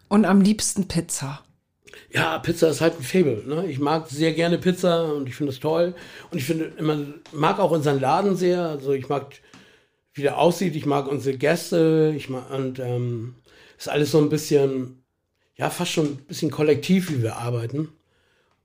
Und 0.09 0.25
am 0.25 0.41
liebsten 0.41 0.88
Pizza. 0.88 1.43
Ja, 2.11 2.39
Pizza 2.39 2.69
ist 2.69 2.81
halt 2.81 2.97
ein 2.99 3.03
Faible. 3.03 3.43
Ne? 3.45 3.69
Ich 3.69 3.79
mag 3.79 4.09
sehr 4.09 4.33
gerne 4.33 4.57
Pizza 4.57 5.13
und 5.13 5.27
ich 5.27 5.35
finde 5.35 5.51
es 5.51 5.59
toll. 5.59 5.93
Und 6.31 6.38
ich 6.38 6.45
finde, 6.45 6.71
man 6.81 7.15
mag 7.33 7.59
auch 7.59 7.71
unseren 7.71 7.99
Laden 7.99 8.35
sehr. 8.35 8.61
Also 8.61 8.93
ich 8.93 9.09
mag, 9.09 9.33
wie 10.13 10.21
der 10.21 10.38
aussieht. 10.38 10.75
Ich 10.75 10.85
mag 10.85 11.07
unsere 11.07 11.38
Gäste. 11.38 12.13
Ich 12.15 12.29
mag, 12.29 12.49
und 12.51 12.79
ähm, 12.79 13.35
ist 13.77 13.89
alles 13.89 14.11
so 14.11 14.19
ein 14.19 14.29
bisschen, 14.29 15.03
ja, 15.55 15.69
fast 15.69 15.91
schon 15.91 16.05
ein 16.05 16.25
bisschen 16.27 16.51
kollektiv, 16.51 17.11
wie 17.11 17.21
wir 17.21 17.38
arbeiten. 17.38 17.89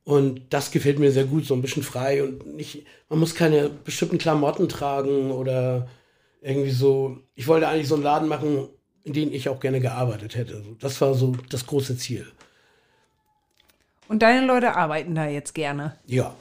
Und 0.05 0.53
das 0.53 0.71
gefällt 0.73 0.99
mir 0.99 1.13
sehr 1.13 1.25
gut, 1.25 1.45
so 1.45 1.55
ein 1.55 1.63
bisschen 1.63 1.85
frei 1.85 2.23
und 2.25 2.57
nicht, 2.57 2.85
man 3.09 3.21
muss 3.21 3.35
keine 3.35 3.69
bestimmten 3.69 4.19
Klamotten 4.19 4.69
tragen 4.69 5.31
oder 5.31 5.89
irgendwie 6.41 6.73
so. 6.73 7.19
Ich 7.35 7.47
wollte 7.47 7.69
eigentlich 7.69 7.89
so 7.89 7.95
einen 7.95 8.05
Laden 8.05 8.29
machen, 8.29 8.69
in 9.05 9.13
dem 9.13 9.33
ich 9.33 9.49
auch 9.49 9.61
gerne 9.61 9.81
gearbeitet 9.81 10.35
hätte. 10.35 10.63
Das 10.81 11.01
war 11.01 11.15
so 11.15 11.37
das 11.51 11.67
große 11.67 11.97
Ziel. 11.97 12.27
Und 14.09 14.23
deine 14.23 14.45
Leute 14.45 14.75
arbeiten 14.75 15.15
da 15.15 15.27
jetzt 15.29 15.55
gerne? 15.55 15.97
Ja. 16.07 16.35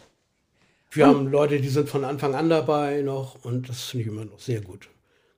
Wir 0.89 1.07
und? 1.07 1.15
haben 1.15 1.27
Leute, 1.27 1.61
die 1.61 1.69
sind 1.69 1.87
von 1.87 2.03
Anfang 2.03 2.35
an 2.35 2.49
dabei 2.49 3.01
noch 3.01 3.45
und 3.45 3.69
das 3.69 3.83
finde 3.83 4.01
ich 4.01 4.11
immer 4.11 4.25
noch 4.25 4.39
sehr 4.39 4.61
gut. 4.61 4.89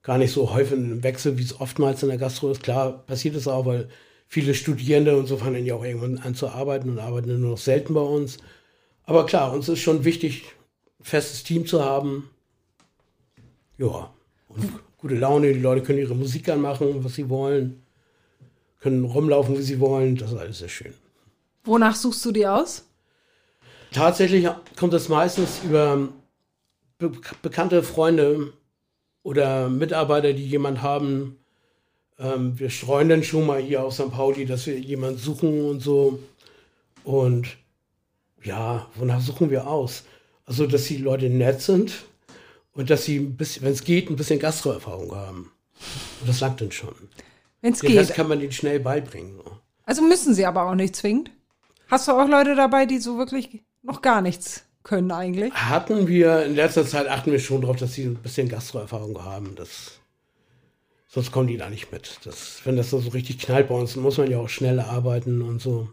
Gar 0.02 0.18
nicht 0.18 0.32
so 0.32 0.54
häufig 0.54 0.74
im 0.74 1.04
Wechsel, 1.04 1.38
wie 1.38 1.44
es 1.44 1.60
oftmals 1.60 2.04
in 2.04 2.10
der 2.10 2.18
Gastro 2.18 2.52
ist. 2.52 2.64
Klar 2.64 3.06
passiert 3.06 3.36
es 3.36 3.48
auch, 3.48 3.66
weil 3.66 3.90
viele 4.34 4.56
Studierende 4.56 5.16
und 5.16 5.28
so 5.28 5.38
fangen 5.38 5.64
ja 5.64 5.76
auch 5.76 5.84
irgendwann 5.84 6.18
an 6.18 6.34
zu 6.34 6.48
arbeiten 6.48 6.90
und 6.90 6.98
arbeiten 6.98 7.40
nur 7.40 7.52
noch 7.52 7.58
selten 7.60 7.94
bei 7.94 8.02
uns. 8.02 8.40
Aber 9.04 9.28
klar, 9.28 9.54
uns 9.54 9.70
ist 9.70 9.78
schon 9.78 10.06
wichtig, 10.06 10.46
ein 11.00 11.04
festes 11.04 11.44
Team 11.44 11.68
zu 11.68 11.86
haben. 11.86 12.32
Ja, 13.78 14.12
und 14.50 14.72
gute 14.98 15.14
Laune, 15.14 15.54
die 15.54 15.60
Leute 15.60 15.84
können 15.84 16.00
ihre 16.00 16.16
Musik 16.16 16.50
anmachen, 16.50 17.04
was 17.04 17.14
sie 17.14 17.30
wollen, 17.30 17.84
können 18.80 19.06
rumlaufen, 19.06 19.56
wie 19.56 19.62
sie 19.62 19.80
wollen, 19.80 20.16
das 20.16 20.32
ist 20.32 20.40
alles 20.40 20.58
sehr 20.58 20.70
schön. 20.70 20.96
Wonach 21.64 21.96
suchst 21.96 22.26
du 22.26 22.32
die 22.32 22.48
aus? 22.48 22.88
Tatsächlich 23.92 24.50
kommt 24.76 24.94
das 24.94 25.10
meistens 25.10 25.62
über 25.64 26.10
be 26.98 27.12
bekannte 27.44 27.84
Freunde 27.84 28.52
oder 29.22 29.70
Mitarbeiter, 29.70 30.34
die 30.34 30.48
jemand 30.48 30.82
haben, 30.82 31.38
ähm, 32.24 32.58
wir 32.58 32.70
streuen 32.70 33.10
dann 33.10 33.24
schon 33.24 33.46
mal 33.46 33.62
hier 33.62 33.84
auf 33.84 33.94
St. 33.94 34.12
Pauli, 34.12 34.46
dass 34.46 34.66
wir 34.66 34.80
jemanden 34.80 35.18
suchen 35.18 35.66
und 35.66 35.82
so. 35.82 36.20
Und 37.04 37.58
ja, 38.44 38.88
wonach 38.96 39.22
suchen 39.22 39.50
wir 39.50 39.68
aus? 39.68 40.04
Also, 40.46 40.66
dass 40.66 40.86
die 40.86 40.98
Leute 40.98 41.30
nett 41.30 41.62
sind 41.62 42.06
und 42.74 42.90
dass 42.90 43.06
sie, 43.06 43.36
wenn 43.62 43.72
es 43.74 43.84
geht, 43.84 44.10
ein 44.10 44.16
bisschen 44.16 44.40
Gastroerfahrung 44.40 45.14
haben. 45.16 45.52
Und 46.22 46.30
das 46.30 46.40
langt 46.40 46.62
dann 46.62 46.72
schon. 46.72 46.96
Wenn 47.62 47.74
es 47.74 47.82
geht. 47.82 47.98
Das 47.98 48.14
kann 48.14 48.28
man 48.28 48.42
ihnen 48.42 48.52
schnell 48.52 48.80
beibringen. 48.80 49.40
Also 49.86 50.02
müssen 50.02 50.34
sie 50.34 50.46
aber 50.46 50.64
auch 50.64 50.76
nicht 50.76 50.96
zwingend. 50.96 51.32
Hast 51.88 52.08
du 52.08 52.14
auch 52.14 52.28
Leute 52.28 52.56
dabei, 52.56 52.86
die 52.86 53.00
so 53.00 53.18
wirklich 53.18 53.62
noch 53.82 54.02
gar 54.02 54.22
nichts 54.22 54.64
können 54.84 55.12
eigentlich? 55.12 55.54
Hatten 55.54 56.08
wir, 56.08 56.46
in 56.46 56.56
letzter 56.56 56.86
Zeit 56.86 57.08
achten 57.08 57.32
wir 57.32 57.40
schon 57.40 57.62
darauf, 57.62 57.76
dass 57.78 57.94
sie 57.94 58.06
ein 58.06 58.16
bisschen 58.16 58.50
Gastroerfahrung 58.50 59.24
haben. 59.24 59.56
Das 59.56 60.00
sonst 61.14 61.32
kommen 61.32 61.48
die 61.48 61.58
da 61.58 61.70
nicht 61.70 61.92
mit. 61.92 62.20
Das, 62.24 62.62
wenn 62.64 62.76
das 62.76 62.90
so 62.90 62.98
richtig 62.98 63.38
knallt 63.38 63.68
bei 63.70 63.76
uns, 63.76 63.94
dann 63.94 64.04
muss 64.04 64.18
man 64.18 64.32
ja 64.32 64.40
auch 64.40 64.50
schnell 64.50 64.80
arbeiten 64.80 65.44
und 65.44 65.62
so. 65.62 65.90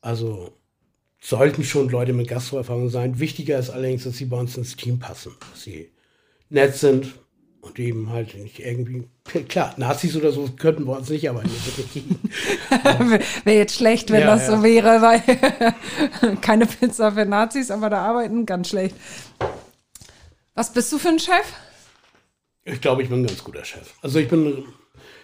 Also 0.00 0.52
sollten 1.20 1.64
schon 1.64 1.90
Leute 1.90 2.14
mit 2.14 2.28
Gastroerfahrung 2.28 2.88
sein. 2.88 3.18
Wichtiger 3.18 3.58
ist 3.58 3.70
allerdings, 3.70 4.04
dass 4.04 4.16
sie 4.16 4.24
bei 4.24 4.38
uns 4.38 4.56
ins 4.56 4.76
Team 4.76 4.98
passen, 4.98 5.32
dass 5.50 5.62
sie 5.62 5.90
nett 6.48 6.76
sind 6.76 7.14
und 7.60 7.78
eben 7.78 8.10
halt 8.10 8.34
nicht 8.36 8.60
irgendwie, 8.60 9.06
klar, 9.48 9.74
Nazis 9.76 10.16
oder 10.16 10.32
so 10.32 10.48
könnten 10.56 10.86
bei 10.86 10.96
uns 10.96 11.10
nicht 11.10 11.28
arbeiten. 11.28 11.50
wäre 13.44 13.58
jetzt 13.58 13.74
schlecht, 13.74 14.10
wenn 14.10 14.20
ja, 14.20 14.26
das 14.28 14.46
ja. 14.46 14.56
so 14.56 14.62
wäre, 14.62 15.02
weil 15.02 16.36
keine 16.40 16.64
Pizza 16.64 17.12
für 17.12 17.26
Nazis, 17.26 17.70
aber 17.70 17.90
da 17.90 18.02
arbeiten 18.02 18.46
ganz 18.46 18.70
schlecht. 18.70 18.94
Was 20.54 20.72
bist 20.72 20.90
du 20.92 20.98
für 20.98 21.08
ein 21.08 21.18
Chef? 21.18 21.52
Ich 22.68 22.80
glaube, 22.80 23.02
ich 23.02 23.08
bin 23.08 23.20
ein 23.20 23.26
ganz 23.26 23.44
guter 23.44 23.64
Chef. 23.64 23.94
Also 24.02 24.18
ich 24.18 24.26
bin, 24.26 24.64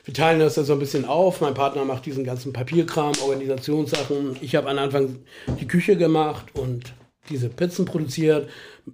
wir 0.05 0.15
teilen 0.15 0.39
das 0.39 0.55
ja 0.55 0.63
so 0.63 0.75
ein 0.75 0.79
bisschen 0.79 1.05
auf. 1.05 1.41
Mein 1.41 1.55
Partner 1.55 1.85
macht 1.85 2.07
diesen 2.07 2.23
ganzen 2.23 2.53
Papierkram, 2.53 3.15
Organisationssachen. 3.21 4.37
Ich 4.41 4.55
habe 4.55 4.71
am 4.71 4.79
Anfang 4.79 5.19
die 5.61 5.67
Küche 5.67 5.97
gemacht 5.97 6.47
und 6.55 6.95
diese 7.29 7.49
Pizzen 7.49 7.85
produziert. 7.85 8.49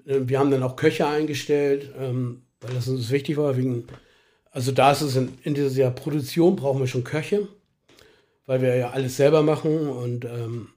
Wir 0.05 0.39
haben 0.39 0.51
dann 0.51 0.63
auch 0.63 0.77
Köche 0.77 1.07
eingestellt, 1.07 1.93
ähm, 1.99 2.41
weil 2.63 2.73
das 2.75 2.89
uns 2.89 3.11
wichtig 3.11 3.37
war. 3.37 3.59
Wegen, 3.59 3.87
also 4.51 4.73
da 4.73 4.93
ist 4.93 5.03
es 5.03 5.15
in, 5.15 5.35
in 5.43 5.53
dieser 5.53 5.91
Produktion 5.91 6.57
brauchen 6.57 6.81
wir 6.81 6.87
schon 6.87 7.05
Köche, 7.05 7.49
weil 8.47 8.63
wir 8.63 8.77
ja 8.77 8.91
alles 8.91 9.19
selber 9.19 9.43
machen 9.43 9.89
und 9.89 10.25
ähm, 10.25 10.69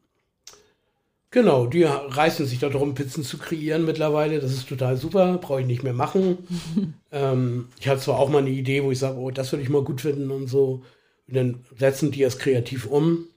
Genau, 1.34 1.65
die 1.65 1.84
reißen 1.84 2.45
sich 2.45 2.59
darum, 2.59 2.93
Pizzen 2.93 3.23
zu 3.23 3.38
kreieren 3.38 3.86
mittlerweile. 3.86 4.39
Das 4.41 4.51
ist 4.51 4.67
total 4.67 4.97
super, 4.97 5.38
brauche 5.38 5.61
ich 5.61 5.67
nicht 5.67 5.82
mehr 5.82 5.93
machen. 5.93 6.39
ähm, 7.13 7.69
ich 7.79 7.88
hatte 7.88 8.01
zwar 8.01 8.19
auch 8.19 8.29
mal 8.29 8.39
eine 8.39 8.49
Idee, 8.49 8.84
wo 8.84 8.91
ich 8.91 8.99
sage, 8.99 9.17
oh, 9.17 9.32
das 9.32 9.51
würde 9.53 9.63
ich 9.63 9.69
mal 9.69 9.82
gut 9.84 10.01
finden 10.01 10.29
und 10.29 10.47
so. 10.47 10.84
Und 11.29 11.36
dann 11.36 11.65
setzen 11.77 12.11
die 12.11 12.23
es 12.23 12.38
kreativ 12.38 12.86
um. 12.86 13.27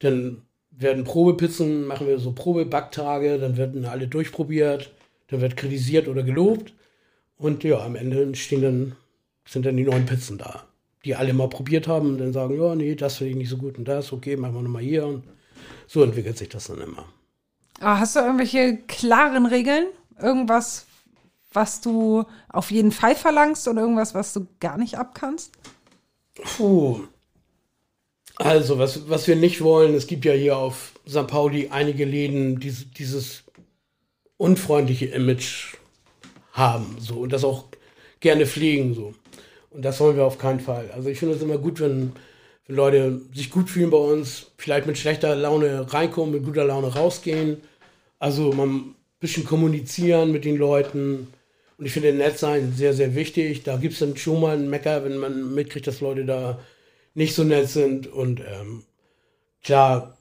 Dann 0.00 0.42
werden 0.70 1.04
Probepizzen, 1.04 1.86
machen 1.86 2.06
wir 2.06 2.18
so 2.18 2.32
Probebacktage, 2.32 3.38
dann 3.38 3.56
werden 3.56 3.86
alle 3.86 4.08
durchprobiert, 4.08 4.92
dann 5.28 5.40
wird 5.40 5.56
kritisiert 5.56 6.08
oder 6.08 6.24
gelobt. 6.24 6.74
Und 7.38 7.64
ja, 7.64 7.80
am 7.80 7.96
Ende 7.96 8.34
stehen 8.34 8.60
dann, 8.60 8.96
sind 9.46 9.64
dann 9.64 9.78
die 9.78 9.84
neuen 9.84 10.04
Pizzen 10.04 10.36
da, 10.36 10.64
die 11.06 11.14
alle 11.14 11.32
mal 11.32 11.48
probiert 11.48 11.88
haben 11.88 12.10
und 12.10 12.18
dann 12.18 12.34
sagen, 12.34 12.60
ja, 12.60 12.74
nee, 12.74 12.94
das 12.94 13.16
finde 13.16 13.30
ich 13.30 13.36
nicht 13.36 13.48
so 13.48 13.56
gut 13.56 13.78
und 13.78 13.88
das, 13.88 14.12
okay, 14.12 14.36
machen 14.36 14.54
wir 14.54 14.62
nochmal 14.62 14.82
hier. 14.82 15.06
Und 15.06 15.24
so 15.86 16.02
entwickelt 16.02 16.36
sich 16.36 16.50
das 16.50 16.66
dann 16.66 16.80
immer. 16.80 17.06
Aber 17.80 17.98
hast 17.98 18.16
du 18.16 18.20
irgendwelche 18.20 18.78
klaren 18.86 19.46
Regeln? 19.46 19.86
Irgendwas, 20.20 20.86
was 21.52 21.80
du 21.80 22.24
auf 22.48 22.70
jeden 22.70 22.92
Fall 22.92 23.14
verlangst 23.14 23.66
oder 23.68 23.82
irgendwas, 23.82 24.14
was 24.14 24.32
du 24.32 24.46
gar 24.60 24.78
nicht 24.78 24.98
abkannst? 24.98 25.52
Puh. 26.34 27.00
Also, 28.36 28.78
was, 28.78 29.08
was 29.08 29.28
wir 29.28 29.36
nicht 29.36 29.62
wollen, 29.62 29.94
es 29.94 30.06
gibt 30.06 30.24
ja 30.24 30.32
hier 30.32 30.56
auf 30.56 30.92
St. 31.08 31.26
Pauli 31.26 31.68
einige 31.70 32.04
Läden, 32.04 32.60
die 32.60 32.72
dieses 32.72 33.44
unfreundliche 34.36 35.06
Image 35.06 35.76
haben, 36.52 36.96
so, 36.98 37.16
und 37.16 37.32
das 37.32 37.44
auch 37.44 37.66
gerne 38.20 38.46
pflegen, 38.46 38.94
so. 38.94 39.14
Und 39.70 39.82
das 39.82 40.00
wollen 40.00 40.16
wir 40.16 40.24
auf 40.24 40.38
keinen 40.38 40.60
Fall. 40.60 40.90
Also, 40.94 41.08
ich 41.08 41.18
finde 41.18 41.34
es 41.34 41.42
immer 41.42 41.58
gut, 41.58 41.80
wenn, 41.80 42.12
wenn 42.66 42.76
Leute 42.76 43.20
sich 43.34 43.50
gut 43.50 43.70
fühlen 43.70 43.90
bei 43.90 43.98
uns, 43.98 44.52
vielleicht 44.56 44.86
mit 44.86 44.98
schlechter 44.98 45.34
Laune 45.34 45.92
reinkommen, 45.92 46.32
mit 46.32 46.44
guter 46.44 46.64
Laune 46.64 46.88
rausgehen 46.94 47.58
also 48.22 48.52
man 48.52 48.76
ein 48.76 48.94
bisschen 49.18 49.44
kommunizieren 49.44 50.30
mit 50.30 50.44
den 50.44 50.56
Leuten. 50.56 51.26
Und 51.76 51.86
ich 51.86 51.92
finde 51.92 52.12
nett 52.12 52.38
sein 52.38 52.72
sehr, 52.72 52.94
sehr 52.94 53.16
wichtig. 53.16 53.64
Da 53.64 53.78
gibt 53.78 53.94
es 53.94 53.98
dann 53.98 54.16
schon 54.16 54.40
mal 54.40 54.54
einen 54.54 54.70
Mecker, 54.70 55.04
wenn 55.04 55.16
man 55.16 55.52
mitkriegt, 55.54 55.88
dass 55.88 56.00
Leute 56.00 56.24
da 56.24 56.60
nicht 57.14 57.34
so 57.34 57.42
nett 57.42 57.68
sind. 57.68 58.06
Und 58.06 58.38
ähm, 58.40 58.84
klar, 59.64 60.16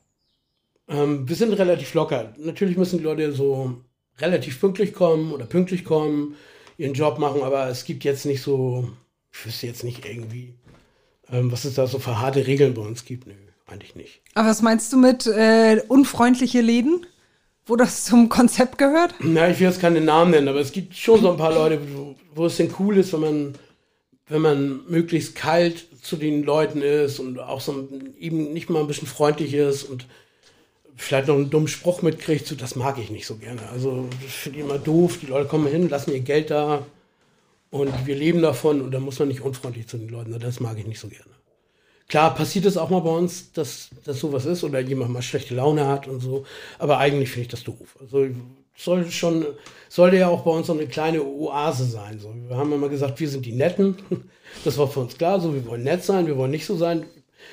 ähm, 0.88 1.30
wir 1.30 1.36
sind 1.36 1.54
relativ 1.54 1.94
locker. 1.94 2.34
Natürlich 2.40 2.76
müssen 2.76 2.98
die 2.98 3.04
Leute 3.04 3.34
so 3.34 3.76
relativ 4.18 4.60
pünktlich 4.60 4.96
kommen 4.96 5.32
oder 5.32 5.46
pünktlich 5.46 5.86
kommen, 5.86 6.36
ihren 6.80 6.96
Job 6.96 7.20
machen, 7.20 7.44
aber 7.44 7.68
es 7.68 7.86
gibt 7.86 8.04
jetzt 8.04 8.26
nicht 8.26 8.42
so, 8.42 8.90
ich 9.32 9.46
wüsste 9.46 9.68
jetzt 9.68 9.84
nicht 9.84 10.08
irgendwie, 10.08 10.56
ähm, 11.32 11.52
was 11.52 11.66
es 11.66 11.76
da 11.76 11.88
so 11.88 12.00
für 12.00 12.20
harte 12.20 12.46
Regeln 12.48 12.74
bei 12.74 12.82
uns 12.82 13.06
gibt. 13.06 13.28
Nö, 13.28 13.34
eigentlich 13.68 13.96
nicht. 13.96 14.22
Aber 14.34 14.50
was 14.50 14.62
meinst 14.62 14.92
du 14.94 14.98
mit 14.98 15.28
äh, 15.28 15.82
unfreundliche 15.88 16.62
Läden? 16.62 17.06
wo 17.66 17.76
das 17.76 18.06
zum 18.06 18.30
Konzept 18.30 18.78
gehört? 18.78 19.16
Na, 19.20 19.50
ich 19.50 19.60
will 19.60 19.68
jetzt 19.68 19.80
keine 19.80 20.02
Namen 20.02 20.32
nennen, 20.32 20.48
aber 20.48 20.60
es 20.60 20.72
gibt 20.72 20.96
schon 20.96 21.22
so 21.22 21.32
ein 21.32 21.38
paar 21.38 21.54
Leute, 21.54 21.80
wo, 21.94 22.16
wo 22.34 22.46
es 22.46 22.58
denn 22.58 22.74
cool 22.80 22.98
ist, 22.98 23.14
wenn 23.14 23.22
man, 23.22 23.54
wenn 24.28 24.42
man 24.42 24.82
möglichst 24.88 25.36
kalt 25.36 25.86
zu 26.02 26.18
den 26.18 26.44
Leuten 26.44 26.82
ist 26.82 27.20
und 27.20 27.40
auch 27.40 27.62
so 27.62 27.88
eben 28.20 28.52
nicht 28.54 28.70
mal 28.70 28.82
ein 28.82 28.88
bisschen 28.88 29.08
freundlich 29.08 29.54
ist 29.54 29.84
und 29.84 30.06
vielleicht 30.96 31.28
noch 31.28 31.36
einen 31.36 31.50
dummen 31.50 31.68
Spruch 31.68 32.02
mitkriegt, 32.02 32.48
so, 32.48 32.56
das 32.56 32.76
mag 32.76 32.98
ich 32.98 33.10
nicht 33.10 33.26
so 33.26 33.36
gerne. 33.36 33.62
Also, 33.72 34.08
das 34.24 34.34
finde 34.34 34.60
ich 34.60 34.66
immer 34.66 34.78
doof. 34.78 35.20
Die 35.22 35.28
Leute 35.28 35.48
kommen 35.48 35.68
hin, 35.68 35.90
lassen 35.90 36.12
ihr 36.12 36.20
Geld 36.20 36.52
da 36.52 36.86
und 37.72 38.06
wir 38.06 38.16
leben 38.16 38.42
davon 38.42 38.82
und 38.82 38.92
da 38.92 39.00
muss 39.00 39.18
man 39.18 39.30
nicht 39.30 39.42
unfreundlich 39.42 39.88
zu 39.88 39.98
den 39.98 40.10
Leuten 40.10 40.32
sein. 40.32 40.42
Das 40.42 40.60
mag 40.60 40.78
ich 40.78 40.86
nicht 40.86 41.00
so 41.00 41.08
gerne. 41.08 41.32
Klar, 42.08 42.36
passiert 42.36 42.66
es 42.66 42.76
auch 42.76 42.90
mal 42.90 43.00
bei 43.00 43.10
uns, 43.10 43.54
dass, 43.54 43.90
dass 44.04 44.20
sowas 44.20 44.46
ist 44.46 44.66
oder 44.66 44.82
jemand 44.82 45.12
mal 45.12 45.22
schlechte 45.22 45.56
Laune 45.56 45.88
hat 45.88 46.10
und 46.10 46.20
so. 46.20 46.46
Aber 46.78 46.98
eigentlich 46.98 47.30
finde 47.30 47.44
ich 47.44 47.48
das 47.48 47.64
doof. 47.64 47.98
Also 48.02 48.28
sollte 48.76 49.12
schon, 49.12 49.46
sollte 49.88 50.18
ja 50.18 50.28
auch 50.28 50.42
bei 50.42 50.52
uns 50.52 50.68
so 50.68 50.74
eine 50.74 50.88
kleine 50.88 51.24
Oase 51.24 51.86
sein. 51.86 52.20
So, 52.20 52.34
wir 52.50 52.58
haben 52.58 52.74
immer 52.74 52.90
gesagt, 52.90 53.20
wir 53.22 53.30
sind 53.30 53.46
die 53.46 53.54
Netten. 53.54 53.96
Das 54.66 54.78
war 54.78 54.90
für 54.90 55.00
uns 55.00 55.18
klar. 55.18 55.40
So, 55.40 55.54
wir 55.54 55.66
wollen 55.66 55.84
nett 55.84 56.04
sein, 56.04 56.28
wir 56.28 56.36
wollen 56.36 56.52
nicht 56.52 56.66
so 56.66 56.76
sein. 56.76 57.06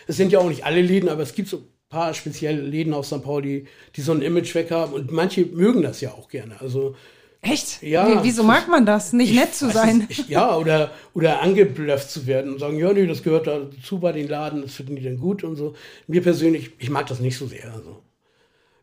Es 0.08 0.16
sind 0.16 0.32
ja 0.32 0.40
auch 0.40 0.48
nicht 0.48 0.64
alle 0.64 0.82
Läden, 0.82 1.08
aber 1.08 1.22
es 1.22 1.32
gibt 1.32 1.48
so 1.48 1.58
ein 1.58 1.68
paar 1.88 2.12
spezielle 2.12 2.60
Läden 2.60 2.92
aus 2.92 3.06
St. 3.06 3.22
Pauli, 3.22 3.68
die 3.94 4.00
so 4.00 4.10
ein 4.10 4.20
Image 4.20 4.52
weg 4.56 4.72
haben. 4.72 4.92
Und 4.92 5.12
manche 5.12 5.46
mögen 5.46 5.82
das 5.82 6.00
ja 6.00 6.10
auch 6.10 6.28
gerne. 6.28 6.60
Also 6.60 6.96
Echt? 7.40 7.82
Ja. 7.82 8.08
Wie, 8.08 8.28
wieso 8.28 8.42
mag 8.42 8.68
man 8.68 8.84
das? 8.84 9.12
Nicht 9.12 9.34
nett 9.34 9.54
zu 9.54 9.70
sein? 9.70 10.06
nicht. 10.08 10.28
Ja, 10.28 10.56
oder, 10.56 10.90
oder 11.14 11.40
angeblufft 11.40 12.10
zu 12.10 12.26
werden 12.26 12.52
und 12.52 12.58
sagen, 12.58 12.78
ja, 12.78 12.92
nee, 12.92 13.06
das 13.06 13.22
gehört 13.22 13.46
dazu 13.46 14.00
bei 14.00 14.12
den 14.12 14.28
Laden, 14.28 14.62
das 14.62 14.74
finden 14.74 14.96
die 14.96 15.02
dann 15.02 15.18
gut 15.18 15.44
und 15.44 15.56
so. 15.56 15.74
Mir 16.08 16.22
persönlich, 16.22 16.72
ich 16.78 16.90
mag 16.90 17.06
das 17.06 17.20
nicht 17.20 17.36
so 17.36 17.46
sehr. 17.46 17.72
Also. 17.72 18.02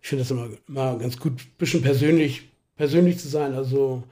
Ich 0.01 0.09
finde 0.09 0.23
das 0.23 0.31
immer, 0.31 0.47
immer 0.67 0.97
ganz 0.99 1.19
gut, 1.19 1.33
ein 1.41 1.57
bisschen 1.57 1.81
persönlich, 1.81 2.49
persönlich 2.77 3.17
zu 3.17 3.27
sein. 3.27 3.55
Also, 3.55 4.03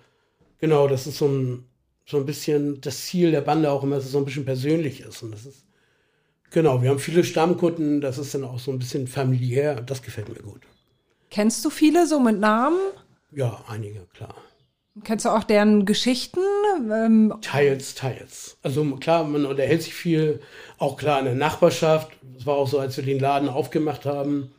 genau, 0.60 0.88
das 0.88 1.08
ist 1.08 1.20
so 1.20 1.28
ein, 1.28 1.66
so 2.06 2.18
ein 2.18 2.26
bisschen 2.26 2.82
das 2.82 3.06
Ziel 3.06 3.32
der 3.32 3.41
Bande 3.41 3.72
auch 3.72 3.84
immer, 3.84 3.98
dass 3.98 4.06
es 4.06 4.12
so 4.12 4.18
ein 4.18 4.26
bisschen 4.26 4.44
persönlich 4.44 5.02
ist. 5.02 5.22
Und 5.24 5.32
das 5.32 5.46
ist, 5.46 5.66
genau, 6.50 6.82
wir 6.82 6.89
haben 6.89 7.00
viele 7.00 7.24
Stammkunden, 7.24 8.02
das 8.02 8.18
ist 8.18 8.34
dann 8.34 8.44
auch 8.44 8.60
so 8.60 8.72
ein 8.72 8.80
bisschen 8.80 9.08
familiär, 9.08 9.82
das 9.82 10.02
gefällt 10.02 10.30
mir 10.30 10.41
gut. 10.41 10.62
Kennst 11.30 11.64
du 11.64 11.70
viele 11.70 12.08
so 12.08 12.20
mit 12.20 12.39
Namen? 12.39 12.80
Ja, 13.36 13.63
einige, 13.67 14.05
klar. 14.13 14.36
Kennst 15.03 15.25
du 15.25 15.29
auch 15.29 15.43
deren 15.43 15.86
Geschichten? 15.86 16.41
Ähm, 16.91 17.34
Teils, 17.41 17.95
teils. 17.95 18.57
Also 18.61 18.84
klar, 18.97 19.23
man 19.23 19.45
unterhält 19.45 19.81
sich 19.81 19.93
viel, 19.95 20.39
auch 20.77 20.97
klar 20.97 21.19
in 21.19 21.25
der 21.25 21.36
Nachbarschaft. 21.36 22.11
Es 22.38 22.45
war 22.45 22.55
auch 22.55 22.67
so, 22.67 22.77
als 22.77 22.95
wir 22.97 23.03
den 23.03 23.19
Laden 23.19 23.49
aufgemacht 23.49 24.05
haben, 24.05 24.51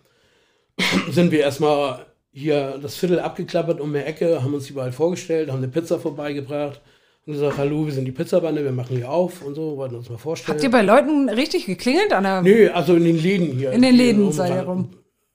sind 1.10 1.30
wir 1.30 1.40
erstmal 1.40 2.06
hier 2.32 2.78
das 2.82 2.96
Viertel 2.96 3.20
abgeklappert 3.20 3.80
um 3.80 3.92
die 3.92 4.00
Ecke, 4.00 4.42
haben 4.42 4.54
uns 4.54 4.68
überall 4.68 4.90
vorgestellt, 4.90 5.50
haben 5.50 5.58
eine 5.58 5.68
Pizza 5.68 6.00
vorbeigebracht 6.00 6.80
und 7.26 7.34
gesagt, 7.34 7.56
hallo, 7.56 7.86
wir 7.86 7.92
sind 7.92 8.04
die 8.04 8.12
Pizzabande, 8.12 8.64
wir 8.64 8.72
machen 8.72 8.96
hier 8.96 9.10
auf 9.10 9.40
und 9.42 9.54
so, 9.54 9.76
wollten 9.76 9.94
uns 9.94 10.10
mal 10.10 10.18
vorstellen. 10.18 10.56
habt 10.56 10.64
ihr 10.64 10.70
bei 10.70 10.82
Leuten 10.82 11.28
richtig 11.28 11.66
geklingelt 11.66 12.12
an 12.12 12.24
der 12.24 12.42
Nö, 12.42 12.70
also 12.70 12.96
in 12.96 13.04
den 13.04 13.22
Läden 13.22 13.56
hier. 13.56 13.70
In 13.70 13.82
den 13.82 13.94
Läden 13.94 14.26
um, 14.26 14.40
rum. 14.40 14.90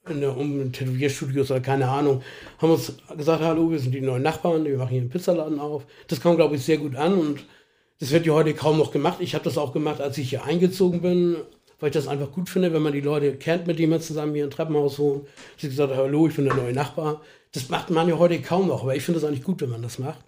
In 0.09 0.21
der, 0.21 0.35
um 0.35 0.71
Tätowierstudios 0.71 1.51
oder 1.51 1.59
keine 1.59 1.87
Ahnung. 1.87 2.21
Haben 2.57 2.71
uns 2.71 2.93
gesagt, 3.15 3.43
hallo, 3.43 3.71
wir 3.71 3.79
sind 3.79 3.93
die 3.93 4.01
neuen 4.01 4.23
Nachbarn, 4.23 4.65
wir 4.65 4.77
machen 4.77 4.89
hier 4.89 5.01
einen 5.01 5.09
Pizzaladen 5.09 5.59
auf. 5.59 5.85
Das 6.07 6.21
kam, 6.21 6.35
glaube 6.35 6.55
ich, 6.55 6.63
sehr 6.63 6.77
gut 6.77 6.95
an 6.95 7.13
und 7.13 7.45
das 7.99 8.11
wird 8.11 8.25
ja 8.25 8.33
heute 8.33 8.53
kaum 8.53 8.77
noch 8.77 8.91
gemacht. 8.91 9.17
Ich 9.19 9.35
habe 9.35 9.43
das 9.43 9.57
auch 9.57 9.73
gemacht, 9.73 10.01
als 10.01 10.17
ich 10.17 10.29
hier 10.29 10.45
eingezogen 10.45 11.01
bin, 11.01 11.35
weil 11.79 11.89
ich 11.89 11.93
das 11.93 12.07
einfach 12.07 12.31
gut 12.31 12.49
finde, 12.49 12.73
wenn 12.73 12.81
man 12.81 12.93
die 12.93 13.01
Leute 13.01 13.35
kennt, 13.35 13.67
mit 13.67 13.77
denen 13.77 13.91
man 13.91 14.01
zusammen 14.01 14.33
hier 14.33 14.45
im 14.45 14.49
Treppenhaus 14.49 14.99
wohnt. 14.99 15.27
Sie 15.57 15.67
hat 15.67 15.71
gesagt, 15.71 15.93
hallo, 15.95 16.27
ich 16.27 16.35
bin 16.35 16.45
der 16.45 16.55
neue 16.55 16.73
Nachbar. 16.73 17.21
Das 17.51 17.69
macht 17.69 17.89
man 17.89 18.07
ja 18.07 18.17
heute 18.17 18.41
kaum 18.41 18.67
noch, 18.67 18.83
aber 18.83 18.95
ich 18.95 19.03
finde 19.03 19.19
es 19.19 19.25
eigentlich 19.25 19.43
gut, 19.43 19.61
wenn 19.61 19.69
man 19.69 19.81
das 19.81 19.99
macht. 19.99 20.23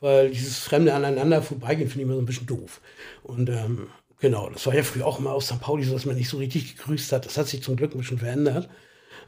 Weil 0.00 0.30
dieses 0.30 0.58
fremde 0.58 0.94
aneinander 0.94 1.42
vorbeigehen, 1.42 1.88
finde 1.88 2.02
ich 2.02 2.06
immer 2.06 2.14
so 2.14 2.22
ein 2.22 2.26
bisschen 2.26 2.46
doof. 2.46 2.80
Und 3.22 3.50
ähm, 3.50 3.88
genau, 4.18 4.48
das 4.50 4.66
war 4.66 4.74
ja 4.74 4.82
früher 4.82 5.06
auch 5.06 5.18
immer 5.18 5.32
aus 5.32 5.46
St. 5.46 5.60
Pauli 5.60 5.84
so, 5.84 5.92
dass 5.92 6.06
man 6.06 6.16
nicht 6.16 6.28
so 6.28 6.38
richtig 6.38 6.76
gegrüßt 6.76 7.12
hat. 7.12 7.26
Das 7.26 7.36
hat 7.36 7.48
sich 7.48 7.62
zum 7.62 7.76
Glück 7.76 7.94
ein 7.94 7.98
bisschen 7.98 8.18
verändert. 8.18 8.68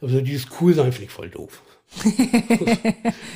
Also 0.03 0.21
dieses 0.21 0.47
Cool-Sein 0.61 0.93
finde 0.93 1.05
ich 1.05 1.11
voll 1.11 1.31
doof. 1.31 1.63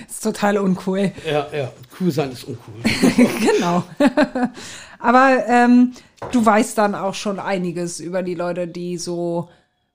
ist 0.09 0.23
total 0.23 0.59
uncool. 0.59 1.13
Ja, 1.27 1.47
ja, 1.55 1.73
cool 2.01 2.11
sein 2.11 2.33
ist 2.33 2.45
uncool. 2.45 2.75
genau. 3.41 3.85
Aber 4.99 5.45
ähm, 5.47 5.93
du 6.33 6.45
weißt 6.45 6.79
dann 6.79 6.95
auch 6.95 7.15
schon 7.15 7.39
einiges 7.39 8.01
über 8.01 8.23
die 8.23 8.35
Leute, 8.35 8.67
die 8.67 8.97
so 8.99 9.51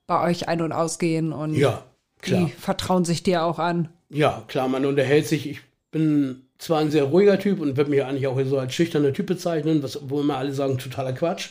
bei 0.08 0.22
euch 0.30 0.48
ein- 0.48 0.62
und 0.62 0.72
ausgehen 0.72 1.34
und 1.34 1.56
Ja, 1.56 1.84
klar. 2.22 2.46
die 2.46 2.52
vertrauen 2.52 3.04
sich 3.04 3.24
dir 3.24 3.44
auch 3.44 3.60
an. 3.60 3.90
Ja, 4.10 4.44
klar, 4.48 4.68
man 4.68 4.86
unterhält 4.86 5.28
sich. 5.28 5.50
Ich 5.50 5.62
bin 5.90 6.44
zwar 6.60 6.80
ein 6.80 6.92
sehr 6.92 7.06
ruhiger 7.06 7.40
Typ 7.40 7.60
und 7.60 7.78
würde 7.78 7.90
mich 7.90 8.04
eigentlich 8.04 8.28
auch 8.28 8.40
so 8.46 8.60
als 8.60 8.74
schüchterner 8.76 9.14
Typ 9.14 9.26
bezeichnen, 9.26 9.82
was, 9.82 10.00
wo 10.04 10.22
immer 10.22 10.38
alle 10.38 10.54
sagen, 10.54 10.78
totaler 10.78 11.14
Quatsch. 11.14 11.50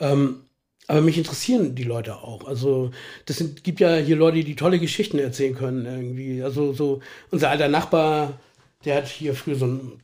Ähm, 0.00 0.40
aber 0.88 1.00
mich 1.00 1.16
interessieren 1.16 1.74
die 1.74 1.84
Leute 1.84 2.16
auch. 2.16 2.46
Also, 2.46 2.90
das 3.26 3.38
sind, 3.38 3.64
gibt 3.64 3.80
ja 3.80 3.96
hier 3.96 4.16
Leute, 4.16 4.42
die 4.42 4.56
tolle 4.56 4.78
Geschichten 4.78 5.18
erzählen 5.18 5.54
können 5.54 5.86
irgendwie. 5.86 6.42
Also, 6.42 6.72
so 6.72 7.00
unser 7.30 7.50
alter 7.50 7.68
Nachbar, 7.68 8.40
der 8.84 8.96
hat 8.96 9.08
hier 9.08 9.34
früher 9.34 9.56
so 9.56 9.64
einen 9.66 10.00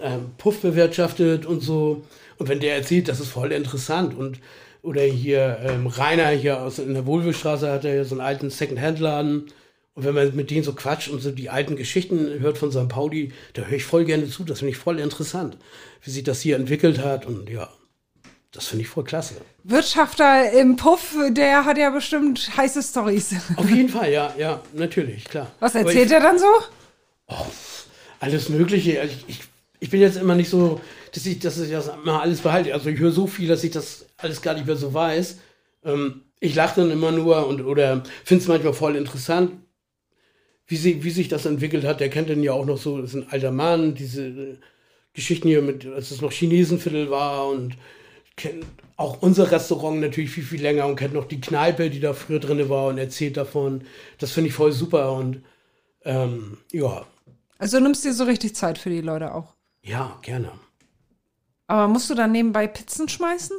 ähm, 0.00 0.30
Puff 0.38 0.60
bewirtschaftet 0.60 1.46
und 1.46 1.60
so. 1.60 2.04
Und 2.38 2.48
wenn 2.48 2.60
der 2.60 2.76
erzählt, 2.76 3.08
das 3.08 3.20
ist 3.20 3.28
voll 3.28 3.52
interessant. 3.52 4.16
Und 4.16 4.38
oder 4.82 5.02
hier 5.02 5.58
ähm, 5.62 5.86
Rainer 5.86 6.30
hier 6.30 6.60
aus 6.60 6.78
in 6.78 6.94
der 6.94 7.06
Wohlwillstraße 7.06 7.70
hat 7.70 7.84
er 7.84 7.94
ja 7.94 8.04
so 8.04 8.14
einen 8.14 8.20
alten 8.20 8.50
Second-Hand-Laden. 8.50 9.46
Und 9.94 10.04
wenn 10.04 10.14
man 10.14 10.34
mit 10.34 10.50
denen 10.50 10.64
so 10.64 10.72
quatscht 10.72 11.10
und 11.10 11.20
so 11.20 11.30
die 11.30 11.50
alten 11.50 11.76
Geschichten 11.76 12.40
hört 12.40 12.58
von 12.58 12.72
St. 12.72 12.88
Pauli, 12.88 13.32
da 13.52 13.62
höre 13.62 13.76
ich 13.76 13.84
voll 13.84 14.04
gerne 14.04 14.26
zu. 14.28 14.44
Das 14.44 14.60
finde 14.60 14.72
ich 14.72 14.78
voll 14.78 14.98
interessant, 14.98 15.56
wie 16.02 16.10
sich 16.10 16.24
das 16.24 16.40
hier 16.40 16.56
entwickelt 16.56 16.98
hat. 16.98 17.26
Und 17.26 17.48
ja, 17.50 17.68
das 18.52 18.66
finde 18.66 18.82
ich 18.82 18.88
voll 18.88 19.04
klasse. 19.04 19.34
Wirtschafter 19.64 20.52
im 20.52 20.76
Puff, 20.76 21.16
der 21.30 21.64
hat 21.64 21.78
ja 21.78 21.88
bestimmt 21.88 22.54
heiße 22.54 22.82
Stories. 22.82 23.34
Auf 23.56 23.68
jeden 23.68 23.88
Fall, 23.88 24.12
ja, 24.12 24.34
ja, 24.38 24.60
natürlich, 24.74 25.24
klar. 25.24 25.50
Was 25.58 25.74
erzählt 25.74 26.06
ich, 26.06 26.12
er 26.12 26.20
dann 26.20 26.38
so? 26.38 26.46
Alles 28.20 28.50
Mögliche. 28.50 29.02
Ich, 29.04 29.24
ich, 29.26 29.40
ich 29.80 29.90
bin 29.90 30.02
jetzt 30.02 30.18
immer 30.18 30.34
nicht 30.34 30.50
so, 30.50 30.80
dass 31.14 31.24
ich, 31.24 31.38
dass 31.38 31.58
ich 31.58 31.70
das 31.70 31.88
immer 31.88 32.20
alles 32.20 32.40
behalte. 32.40 32.74
Also 32.74 32.90
ich 32.90 32.98
höre 32.98 33.10
so 33.10 33.26
viel, 33.26 33.48
dass 33.48 33.64
ich 33.64 33.70
das 33.70 34.06
alles 34.18 34.42
gar 34.42 34.54
nicht 34.54 34.66
mehr 34.66 34.76
so 34.76 34.92
weiß. 34.92 35.38
Ähm, 35.84 36.22
ich 36.38 36.54
lache 36.54 36.82
dann 36.82 36.90
immer 36.90 37.10
nur 37.10 37.46
und 37.46 37.62
oder 37.62 38.02
finde 38.24 38.42
es 38.42 38.48
manchmal 38.48 38.74
voll 38.74 38.96
interessant, 38.96 39.52
wie, 40.66 40.76
sie, 40.76 41.04
wie 41.04 41.10
sich 41.10 41.28
das 41.28 41.46
entwickelt 41.46 41.84
hat. 41.84 42.00
Der 42.00 42.10
kennt 42.10 42.28
den 42.28 42.42
ja 42.42 42.52
auch 42.52 42.66
noch 42.66 42.78
so, 42.78 43.00
das 43.00 43.14
ist 43.14 43.16
ein 43.16 43.30
alter 43.30 43.50
Mann, 43.50 43.94
diese 43.94 44.26
äh, 44.26 44.56
Geschichten 45.14 45.48
hier 45.48 45.62
mit, 45.62 45.86
als 45.86 46.10
es 46.10 46.20
noch 46.20 46.32
Chinesenviertel 46.32 47.10
war 47.10 47.48
und 47.48 47.76
kennt 48.36 48.64
auch 48.96 49.22
unser 49.22 49.50
Restaurant 49.50 50.00
natürlich 50.00 50.30
viel, 50.30 50.44
viel 50.44 50.62
länger 50.62 50.86
und 50.86 50.96
kennt 50.96 51.14
noch 51.14 51.26
die 51.26 51.40
Kneipe, 51.40 51.90
die 51.90 52.00
da 52.00 52.12
früher 52.14 52.40
drin 52.40 52.68
war 52.68 52.88
und 52.88 52.98
erzählt 52.98 53.36
davon. 53.36 53.84
Das 54.18 54.32
finde 54.32 54.48
ich 54.48 54.54
voll 54.54 54.72
super 54.72 55.12
und 55.12 55.42
ähm, 56.04 56.58
ja, 56.72 57.06
Also 57.58 57.78
du 57.78 57.84
nimmst 57.84 58.04
dir 58.04 58.12
so 58.14 58.24
richtig 58.24 58.54
Zeit 58.54 58.78
für 58.78 58.90
die 58.90 59.00
Leute 59.00 59.34
auch. 59.34 59.54
ja, 59.82 60.18
gerne. 60.22 60.52
Aber 61.66 61.88
musst 61.88 62.10
du 62.10 62.14
dann 62.14 62.32
nebenbei 62.32 62.66
Pizzen 62.66 63.08
schmeißen? 63.08 63.56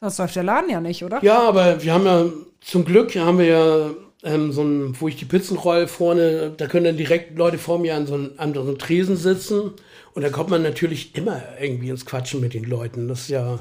Das 0.00 0.18
läuft 0.18 0.36
der 0.36 0.44
Laden 0.44 0.70
ja 0.70 0.80
nicht, 0.80 1.02
oder? 1.04 1.22
Ja, 1.22 1.40
aber 1.48 1.82
wir 1.82 1.92
haben 1.92 2.06
ja, 2.06 2.26
zum 2.60 2.84
Glück 2.84 3.14
haben 3.16 3.38
wir 3.38 3.46
ja 3.46 3.90
ähm, 4.22 4.52
so 4.52 4.62
ein, 4.62 5.00
wo 5.00 5.08
ich 5.08 5.16
die 5.16 5.24
Pizzen 5.24 5.56
roll 5.56 5.88
vorne, 5.88 6.52
da 6.56 6.66
können 6.68 6.84
dann 6.84 6.96
direkt 6.96 7.36
Leute 7.36 7.58
vor 7.58 7.78
mir 7.78 7.96
an 7.96 8.06
so 8.06 8.14
einem, 8.14 8.32
an 8.36 8.54
so 8.54 8.60
einem 8.60 8.78
Tresen 8.78 9.16
sitzen 9.16 9.72
und 10.14 10.22
da 10.22 10.30
kommt 10.30 10.50
man 10.50 10.62
natürlich 10.62 11.16
immer 11.16 11.42
irgendwie 11.60 11.88
ins 11.90 12.06
Quatschen 12.06 12.40
mit 12.40 12.54
den 12.54 12.64
Leuten. 12.64 13.08
Das 13.08 13.22
ist 13.22 13.28
ja 13.30 13.58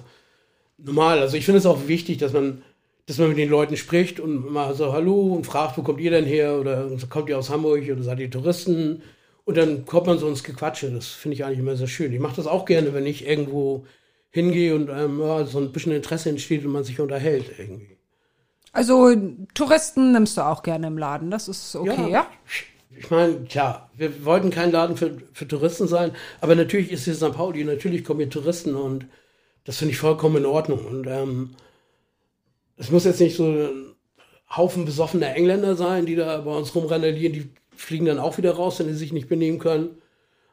normal. 0.78 1.19
Also 1.19 1.38
ich 1.38 1.45
finde 1.45 1.59
es 1.59 1.65
auch 1.65 1.88
wichtig, 1.88 2.17
dass 2.17 2.34
man, 2.34 2.61
dass 3.05 3.17
man 3.17 3.30
mit 3.30 3.38
den 3.38 3.49
Leuten 3.49 3.78
spricht 3.78 4.19
und 4.19 4.51
mal 4.51 4.73
so 4.75 4.93
Hallo 4.93 5.34
und 5.34 5.45
fragt, 5.45 5.78
wo 5.78 5.84
kommt 5.84 5.99
ihr 5.99 6.11
denn 6.11 6.25
her? 6.25 6.59
Oder 6.59 6.89
kommt 7.09 7.30
ihr 7.30 7.38
aus 7.38 7.49
Hamburg 7.49 7.84
oder 7.84 8.03
seid 8.03 8.19
ihr 8.19 8.32
Touristen? 8.32 9.01
Und 9.45 9.57
dann 9.57 9.86
kommt 9.86 10.07
man 10.07 10.19
so 10.19 10.28
ins 10.28 10.43
Gequatsche. 10.43 10.91
Das 10.91 11.07
finde 11.07 11.36
ich 11.36 11.45
eigentlich 11.45 11.59
immer 11.59 11.75
sehr 11.75 11.88
schön. 11.88 12.11
Ich 12.13 12.19
mache 12.19 12.36
das 12.36 12.47
auch 12.47 12.65
gerne, 12.65 12.93
wenn 12.93 13.05
ich 13.05 13.25
irgendwo 13.25 13.86
hingehe 14.30 14.75
und 14.75 14.89
ähm, 14.89 15.19
ja, 15.19 15.45
so 15.45 15.59
ein 15.59 15.71
bisschen 15.71 15.93
Interesse 15.93 16.30
entsteht 16.30 16.65
und 16.65 16.71
man 16.71 16.84
sich 16.84 16.99
unterhält 16.99 17.45
irgendwie. 17.57 17.97
Also 18.73 19.15
Touristen 19.53 20.11
nimmst 20.11 20.38
du 20.38 20.41
auch 20.41 20.61
gerne 20.61 20.88
im 20.88 20.97
Laden. 20.97 21.32
Das 21.32 21.47
ist 21.47 21.75
okay, 21.75 22.11
ja? 22.11 22.28
Ich 22.99 23.09
meine, 23.09 23.45
klar, 23.45 23.89
wir 23.95 24.25
wollten 24.25 24.49
kein 24.49 24.71
Laden 24.71 24.97
für, 24.97 25.17
für 25.34 25.47
Touristen 25.47 25.88
sein, 25.88 26.11
aber 26.41 26.55
natürlich 26.55 26.91
ist 26.91 27.05
hier 27.05 27.15
St. 27.15 27.32
Pauli, 27.32 27.63
natürlich 27.63 28.03
kommen 28.03 28.19
hier 28.19 28.30
Touristen 28.30 28.75
und 28.75 29.05
das 29.68 29.78
finde 29.78 29.91
ich 29.91 29.99
vollkommen 29.99 30.38
in 30.38 30.45
Ordnung. 30.45 30.86
Und 30.86 31.07
ähm, 31.07 31.49
es 32.78 32.89
muss 32.89 33.03
jetzt 33.03 33.20
nicht 33.20 33.36
so 33.36 33.43
ein 33.43 33.95
Haufen 34.49 34.86
besoffener 34.86 35.36
Engländer 35.36 35.76
sein, 35.76 36.05
die 36.05 36.15
da 36.15 36.39
bei 36.39 36.55
uns 36.55 36.74
rumrandalieren, 36.74 37.34
die 37.34 37.49
fliegen 37.76 38.05
dann 38.05 38.18
auch 38.18 38.38
wieder 38.38 38.53
raus, 38.53 38.80
wenn 38.80 38.88
sie 38.88 38.93
sich 38.93 39.11
nicht 39.11 39.28
benehmen 39.28 39.59
können. 39.59 39.97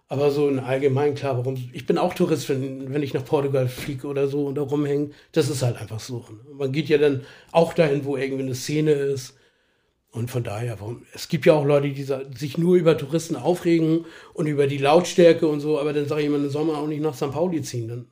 Aber 0.09 0.33
so 0.33 0.49
in 0.49 0.59
allgemein 0.59 1.15
klar, 1.15 1.39
warum. 1.39 1.57
Ich 1.73 1.87
bin 1.87 1.97
auch 1.97 2.12
Tourist, 2.12 2.49
wenn, 2.49 2.93
wenn 2.93 3.05
ich 3.05 3.15
nach 3.15 3.25
Portugal 3.25 3.69
fliege 3.69 4.09
oder 4.09 4.27
so 4.27 4.47
und 4.47 4.57
da 4.57 4.62
rumhänge. 4.62 5.11
Das 5.31 5.49
ist 5.49 5.62
halt 5.62 5.77
einfach 5.77 6.01
so. 6.01 6.27
Man 6.53 6.73
geht 6.73 6.89
ja 6.89 6.99
dann 6.99 7.25
auch 7.53 7.73
dahin, 7.73 8.05
wo 8.05 8.17
irgendwie 8.17 8.43
eine 8.43 8.57
Szene 8.57 8.91
ist. 8.91 9.37
Und 10.11 10.29
von 10.29 10.43
daher, 10.43 10.81
warum, 10.81 11.07
es 11.15 11.29
gibt 11.29 11.47
ja 11.47 11.53
auch 11.53 11.65
Leute, 11.65 11.89
die 11.89 12.07
sich 12.37 12.59
nur 12.59 12.75
über 12.75 12.99
Touristen 12.99 13.37
aufregen 13.37 14.07
und 14.33 14.49
über 14.49 14.67
die 14.67 14.79
Lautstärke 14.79 15.47
und 15.47 15.61
so, 15.61 15.79
aber 15.79 15.93
dann 15.93 16.09
sage 16.09 16.23
ich 16.23 16.27
immer, 16.27 16.37
im 16.37 16.51
Sommer 16.51 16.79
auch 16.79 16.89
nicht 16.89 17.01
nach 17.01 17.15
St. 17.15 17.31
Pauli 17.31 17.62
ziehen. 17.62 17.89
Dann, 17.89 18.07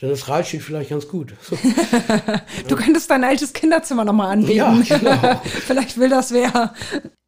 dann 0.00 0.10
ist 0.10 0.28
Rahlstedt 0.28 0.62
vielleicht 0.62 0.90
ganz 0.90 1.06
gut. 1.08 1.34
So. 1.42 1.56
Du 2.68 2.76
könntest 2.76 3.10
dein 3.10 3.24
altes 3.24 3.52
Kinderzimmer 3.52 4.04
nochmal 4.04 4.32
anbieten. 4.32 4.56
Ja, 4.56 4.98
genau. 4.98 5.40
Vielleicht 5.44 5.98
will 5.98 6.08
das 6.08 6.32
wer. 6.32 6.74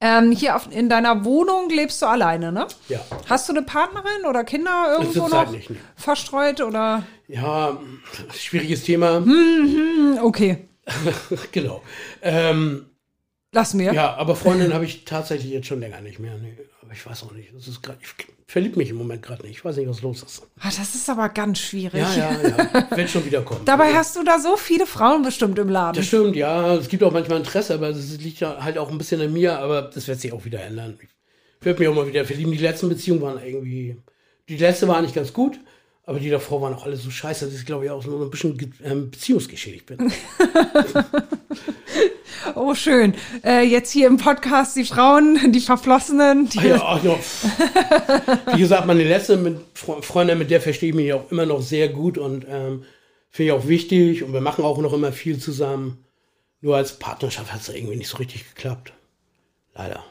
Ähm, 0.00 0.32
hier 0.32 0.56
auf, 0.56 0.68
in 0.70 0.88
deiner 0.88 1.24
Wohnung 1.24 1.68
lebst 1.70 2.00
du 2.02 2.06
alleine, 2.06 2.52
ne? 2.52 2.66
Ja. 2.88 3.00
Hast 3.28 3.48
du 3.48 3.52
eine 3.52 3.62
Partnerin 3.62 4.26
oder 4.28 4.44
Kinder 4.44 4.96
irgendwo 4.98 5.28
noch 5.28 5.50
nicht, 5.50 5.70
nee. 5.70 5.76
verstreut 5.96 6.60
oder? 6.60 7.04
Ja, 7.28 7.78
schwieriges 8.34 8.84
Thema. 8.84 9.16
Hm, 9.18 10.18
Okay, 10.22 10.68
genau. 11.52 11.82
Ähm, 12.22 12.86
lass 13.52 13.74
mir. 13.74 13.92
ja, 13.92 14.14
aber 14.14 14.36
Freundin 14.36 14.72
habe 14.74 14.84
ich 14.84 15.04
tatsächlich 15.04 15.50
jetzt 15.52 15.66
schon 15.66 15.80
länger 15.80 16.00
nicht 16.00 16.18
mehr. 16.18 16.36
Nee, 16.38 16.56
aber 16.92 16.98
ich 16.98 17.06
weiß 17.06 17.22
auch 17.24 17.32
nicht. 17.32 17.54
Das 17.54 17.66
ist 17.66 17.82
grad, 17.82 17.96
ich 18.00 18.26
verliebe 18.46 18.76
mich 18.76 18.90
im 18.90 18.96
Moment 18.96 19.22
gerade 19.22 19.42
nicht. 19.42 19.52
Ich 19.52 19.64
weiß 19.64 19.76
nicht, 19.76 19.88
was 19.88 20.02
los 20.02 20.22
ist. 20.22 20.42
Ah, 20.60 20.64
das 20.64 20.94
ist 20.94 21.08
aber 21.08 21.30
ganz 21.30 21.58
schwierig. 21.58 22.00
Ja, 22.00 22.14
ja, 22.14 22.32
ja. 22.42 22.96
Wird 22.96 23.08
schon 23.08 23.24
wieder 23.24 23.40
kommen. 23.42 23.62
Dabei 23.64 23.94
hast 23.94 24.14
du 24.16 24.22
da 24.22 24.38
so 24.38 24.56
viele 24.56 24.86
Frauen 24.86 25.22
bestimmt 25.22 25.58
im 25.58 25.68
Laden. 25.68 25.96
Das 25.96 26.06
stimmt, 26.06 26.36
ja. 26.36 26.74
Es 26.74 26.88
gibt 26.88 27.02
auch 27.02 27.12
manchmal 27.12 27.38
Interesse, 27.38 27.74
aber 27.74 27.88
es 27.88 28.18
liegt 28.18 28.40
ja 28.40 28.62
halt 28.62 28.76
auch 28.76 28.90
ein 28.90 28.98
bisschen 28.98 29.20
an 29.22 29.32
mir, 29.32 29.58
aber 29.58 29.82
das 29.82 30.06
wird 30.06 30.20
sich 30.20 30.32
auch 30.32 30.44
wieder 30.44 30.62
ändern. 30.62 30.98
Ich 31.60 31.64
würde 31.64 31.80
mich 31.80 31.88
auch 31.88 31.94
mal 31.94 32.06
wieder 32.06 32.24
verlieben. 32.24 32.52
Die 32.52 32.58
letzten 32.58 32.90
Beziehungen 32.90 33.22
waren 33.22 33.42
irgendwie, 33.42 33.96
die 34.48 34.56
letzte 34.58 34.86
war 34.86 34.98
eigentlich 34.98 35.14
ganz 35.14 35.32
gut, 35.32 35.58
aber 36.04 36.18
die 36.18 36.30
davor 36.30 36.60
waren 36.62 36.74
auch 36.74 36.84
alle 36.84 36.96
so 36.96 37.10
scheiße, 37.10 37.46
dass 37.46 37.54
ich 37.54 37.66
glaube 37.66 37.84
ich 37.84 37.90
auch 37.90 38.02
so 38.02 38.22
ein 38.22 38.30
bisschen 38.30 38.74
ähm, 38.82 39.10
beziehungsgeschädigt 39.10 39.86
bin. 39.86 40.12
oh, 42.54 42.74
schön. 42.74 43.14
Äh, 43.44 43.62
jetzt 43.66 43.92
hier 43.92 44.08
im 44.08 44.16
Podcast 44.16 44.76
die 44.76 44.84
Frauen, 44.84 45.52
die 45.52 45.60
Verflossenen. 45.60 46.48
Die 46.48 46.58
ach 46.58 46.64
ja, 46.64 46.82
ach 46.82 47.04
ja. 47.04 47.18
Wie 48.54 48.60
gesagt, 48.60 48.86
meine 48.86 49.04
letzte 49.04 49.36
mit 49.36 49.60
Freundin, 49.74 50.38
mit 50.38 50.50
der 50.50 50.60
verstehe 50.60 50.90
ich 50.90 50.94
mich 50.94 51.12
auch 51.12 51.30
immer 51.30 51.46
noch 51.46 51.62
sehr 51.62 51.88
gut 51.88 52.18
und 52.18 52.46
ähm, 52.48 52.84
finde 53.30 53.52
ich 53.52 53.58
auch 53.58 53.68
wichtig 53.68 54.24
und 54.24 54.32
wir 54.32 54.40
machen 54.40 54.64
auch 54.64 54.78
noch 54.78 54.92
immer 54.92 55.12
viel 55.12 55.38
zusammen. 55.38 56.04
Nur 56.60 56.76
als 56.76 56.98
Partnerschaft 56.98 57.52
hat 57.52 57.60
es 57.60 57.68
irgendwie 57.68 57.96
nicht 57.96 58.08
so 58.08 58.18
richtig 58.18 58.54
geklappt. 58.54 58.92
Leider. 59.74 60.04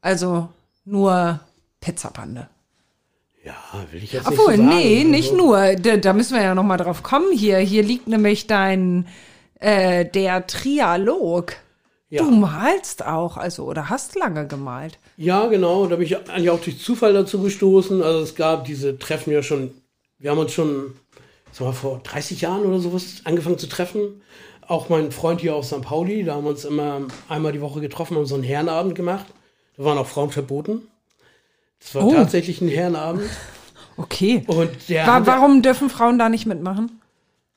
Also 0.00 0.48
nur 0.84 1.40
Pizzabande. 1.80 2.48
Ja, 3.44 3.54
will 3.90 4.02
ich 4.02 4.12
jetzt 4.12 4.26
Obwohl, 4.26 4.56
nicht 4.56 4.64
so 4.64 4.70
sagen. 4.70 4.76
nee, 4.76 4.98
Also, 4.98 5.10
nicht 5.10 5.32
nur. 5.34 5.74
Da, 5.76 5.96
da 5.96 6.12
müssen 6.12 6.34
wir 6.34 6.42
ja 6.42 6.54
noch 6.54 6.62
mal 6.62 6.76
drauf 6.76 7.02
kommen 7.02 7.32
hier. 7.32 7.58
Hier 7.58 7.82
liegt 7.82 8.06
nämlich 8.06 8.46
dein, 8.46 9.06
äh, 9.58 10.04
der 10.04 10.46
Trialog. 10.46 11.54
Ja. 12.10 12.22
Du 12.22 12.30
malst 12.30 13.06
auch, 13.06 13.36
also, 13.36 13.64
oder 13.64 13.88
hast 13.88 14.16
lange 14.16 14.46
gemalt. 14.46 14.98
Ja, 15.16 15.46
genau. 15.46 15.86
Da 15.86 15.96
bin 15.96 16.04
ich 16.06 16.16
eigentlich 16.16 16.50
auch 16.50 16.60
durch 16.60 16.78
Zufall 16.80 17.12
dazu 17.12 17.40
gestoßen. 17.40 18.02
Also 18.02 18.20
es 18.20 18.34
gab 18.34 18.64
diese 18.64 18.98
Treffen 18.98 19.32
ja 19.32 19.42
schon, 19.42 19.70
wir 20.18 20.32
haben 20.32 20.38
uns 20.38 20.52
schon, 20.52 20.94
sag 21.52 21.66
mal, 21.66 21.72
vor 21.72 22.00
30 22.02 22.40
Jahren 22.40 22.62
oder 22.66 22.80
sowas 22.80 23.22
angefangen 23.24 23.58
zu 23.58 23.68
treffen. 23.68 24.22
Auch 24.66 24.88
mein 24.88 25.12
Freund 25.12 25.40
hier 25.40 25.54
aus 25.54 25.68
St. 25.68 25.82
Pauli, 25.82 26.24
da 26.24 26.34
haben 26.34 26.44
wir 26.44 26.50
uns 26.50 26.64
immer 26.64 27.02
einmal 27.28 27.52
die 27.52 27.60
Woche 27.60 27.80
getroffen, 27.80 28.16
haben 28.16 28.26
so 28.26 28.34
einen 28.34 28.44
Herrenabend 28.44 28.94
gemacht. 28.94 29.26
Da 29.76 29.84
waren 29.84 29.98
auch 29.98 30.06
Frauen 30.06 30.30
verboten. 30.30 30.82
Das 31.80 31.94
war 31.94 32.04
Oh. 32.04 32.12
tatsächlich 32.12 32.60
ein 32.60 32.68
Herrenabend. 32.68 33.24
Okay. 33.96 34.44
Und 34.46 34.70
der 34.88 35.06
Wa 35.06 35.14
hat- 35.14 35.26
warum 35.26 35.62
dürfen 35.62 35.90
Frauen 35.90 36.18
da 36.18 36.28
nicht 36.28 36.46
mitmachen? 36.46 37.00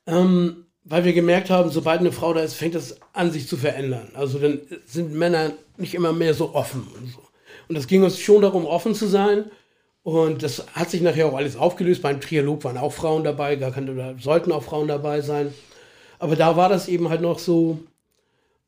Ähm, 0.06 0.66
weil 0.84 1.04
wir 1.04 1.12
gemerkt 1.14 1.48
haben, 1.50 1.70
sobald 1.70 2.00
eine 2.00 2.12
Frau 2.12 2.34
da 2.34 2.40
ist, 2.40 2.54
fängt 2.54 2.74
das 2.74 2.98
an, 3.14 3.30
sich 3.30 3.48
zu 3.48 3.56
verändern. 3.56 4.10
Also 4.14 4.38
dann 4.38 4.60
sind 4.86 5.14
Männer 5.14 5.52
nicht 5.78 5.94
immer 5.94 6.12
mehr 6.12 6.34
so 6.34 6.54
offen. 6.54 6.86
Und, 6.98 7.10
so. 7.12 7.18
und 7.68 7.76
es 7.76 7.86
ging 7.86 8.02
uns 8.02 8.18
schon 8.18 8.42
darum, 8.42 8.66
offen 8.66 8.94
zu 8.94 9.06
sein. 9.06 9.46
Und 10.02 10.42
das 10.42 10.66
hat 10.74 10.90
sich 10.90 11.00
nachher 11.00 11.26
auch 11.26 11.34
alles 11.36 11.56
aufgelöst. 11.56 12.02
Beim 12.02 12.20
Trialog 12.20 12.62
waren 12.64 12.76
auch 12.76 12.92
Frauen 12.92 13.24
dabei, 13.24 13.56
gar 13.56 13.70
keine, 13.70 13.92
oder 13.92 14.14
sollten 14.20 14.52
auch 14.52 14.62
Frauen 14.62 14.88
dabei 14.88 15.22
sein. 15.22 15.54
Aber 16.18 16.36
da 16.36 16.56
war 16.58 16.68
das 16.68 16.88
eben 16.88 17.08
halt 17.08 17.22
noch 17.22 17.38
so. 17.38 17.78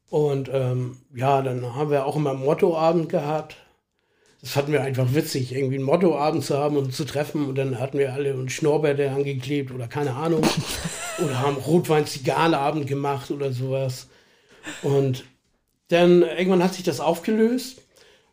Und 0.09 0.49
ähm, 0.53 0.97
ja, 1.15 1.43
dann 1.43 1.75
haben 1.75 1.91
wir 1.91 2.07
auch 2.07 2.17
immer 2.17 2.33
Mottoabend 2.33 3.11
gehabt. 3.11 3.57
Das 4.47 4.53
fanden 4.53 4.75
wir 4.75 4.83
einfach 4.83 5.13
witzig, 5.13 5.53
irgendwie 5.53 5.75
einen 5.75 5.85
Mottoabend 5.85 6.45
zu 6.45 6.57
haben 6.57 6.77
und 6.77 6.95
zu 6.95 7.05
treffen. 7.05 7.49
Und 7.49 7.57
dann 7.57 7.81
hatten 7.81 7.99
wir 7.99 8.13
alle 8.13 8.31
einen 8.31 8.49
Schnorbärte 8.49 9.11
angeklebt 9.11 9.73
oder 9.73 9.89
keine 9.89 10.15
Ahnung. 10.15 10.43
oder 11.19 11.41
haben 11.41 11.57
Rotwein-Zigarrenabend 11.57 12.87
gemacht 12.87 13.33
oder 13.33 13.53
sowas. 13.53 14.07
Und 14.83 15.25
dann 15.89 16.23
irgendwann 16.23 16.63
hat 16.63 16.75
sich 16.75 16.85
das 16.85 17.01
aufgelöst. 17.01 17.83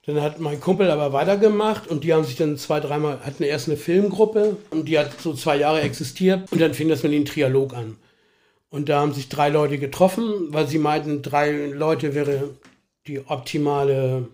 Dann 0.05 0.21
hat 0.21 0.39
mein 0.39 0.59
Kumpel 0.59 0.91
aber 0.91 1.13
weitergemacht 1.13 1.87
und 1.87 2.03
die 2.03 2.13
haben 2.13 2.25
sich 2.25 2.35
dann 2.35 2.57
zwei, 2.57 2.79
dreimal, 2.79 3.21
hatten 3.25 3.41
erst 3.41 3.67
eine 3.67 3.77
Filmgruppe 3.77 4.57
und 4.69 4.87
die 4.87 4.99
hat 4.99 5.19
so 5.19 5.33
zwei 5.33 5.55
Jahre 5.57 5.81
existiert 5.81 6.51
und 6.51 6.61
dann 6.61 6.75
fing 6.75 6.89
das 6.89 7.01
mit 7.01 7.13
dem 7.13 7.25
Trialog 7.25 7.73
an. 7.73 7.97
Und 8.69 8.87
da 8.87 8.99
haben 8.99 9.13
sich 9.13 9.29
drei 9.29 9.49
Leute 9.49 9.79
getroffen, 9.79 10.49
weil 10.49 10.67
sie 10.67 10.77
meinten, 10.77 11.23
drei 11.23 11.53
Leute 11.53 12.13
wäre 12.13 12.51
die 13.07 13.25
optimale 13.25 14.27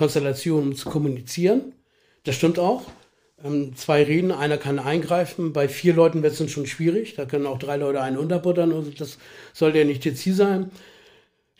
Konstellation, 0.00 0.62
um 0.62 0.74
zu 0.74 0.88
kommunizieren. 0.88 1.74
Das 2.24 2.34
stimmt 2.34 2.58
auch. 2.58 2.84
Ähm, 3.44 3.76
zwei 3.76 4.02
reden, 4.02 4.32
einer 4.32 4.56
kann 4.56 4.78
eingreifen. 4.78 5.52
Bei 5.52 5.68
vier 5.68 5.92
Leuten 5.92 6.22
wird 6.22 6.32
es 6.32 6.38
dann 6.38 6.48
schon 6.48 6.66
schwierig. 6.66 7.16
Da 7.16 7.26
können 7.26 7.46
auch 7.46 7.58
drei 7.58 7.76
Leute 7.76 8.00
einen 8.00 8.16
unterbuttern. 8.16 8.72
Also 8.72 8.90
das 8.92 9.18
sollte 9.52 9.78
ja 9.78 9.84
nicht 9.84 10.06
das 10.06 10.16
Ziel 10.16 10.32
sein. 10.32 10.70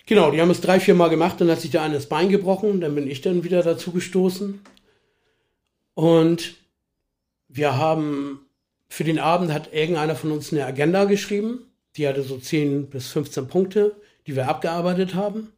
Genau, 0.06 0.30
die 0.30 0.40
haben 0.40 0.50
es 0.50 0.62
drei, 0.62 0.80
vier 0.80 0.94
Mal 0.94 1.10
gemacht. 1.10 1.38
Dann 1.38 1.50
hat 1.50 1.60
sich 1.60 1.70
der 1.70 1.82
eine 1.82 1.96
das 1.96 2.06
Bein 2.06 2.30
gebrochen. 2.30 2.80
Dann 2.80 2.94
bin 2.94 3.10
ich 3.10 3.20
dann 3.20 3.44
wieder 3.44 3.62
dazu 3.62 3.92
gestoßen. 3.92 4.58
Und 5.92 6.54
wir 7.48 7.76
haben 7.76 8.40
für 8.88 9.04
den 9.04 9.18
Abend 9.18 9.52
hat 9.52 9.74
irgendeiner 9.74 10.16
von 10.16 10.32
uns 10.32 10.50
eine 10.50 10.64
Agenda 10.64 11.04
geschrieben. 11.04 11.66
Die 11.98 12.08
hatte 12.08 12.22
so 12.22 12.38
10 12.38 12.88
bis 12.88 13.08
15 13.08 13.48
Punkte, 13.48 13.96
die 14.26 14.34
wir 14.34 14.48
abgearbeitet 14.48 15.14
haben. 15.14 15.52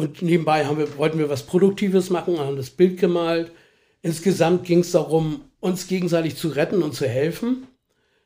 Und 0.00 0.22
nebenbei 0.22 0.66
wir, 0.78 0.96
wollten 0.96 1.18
wir 1.18 1.28
was 1.28 1.42
Produktives 1.42 2.08
machen, 2.08 2.38
haben 2.38 2.56
das 2.56 2.70
Bild 2.70 2.98
gemalt. 2.98 3.52
Insgesamt 4.00 4.64
ging 4.64 4.78
es 4.78 4.92
darum, 4.92 5.42
uns 5.60 5.88
gegenseitig 5.88 6.36
zu 6.36 6.48
retten 6.48 6.82
und 6.82 6.94
zu 6.94 7.06
helfen. 7.06 7.66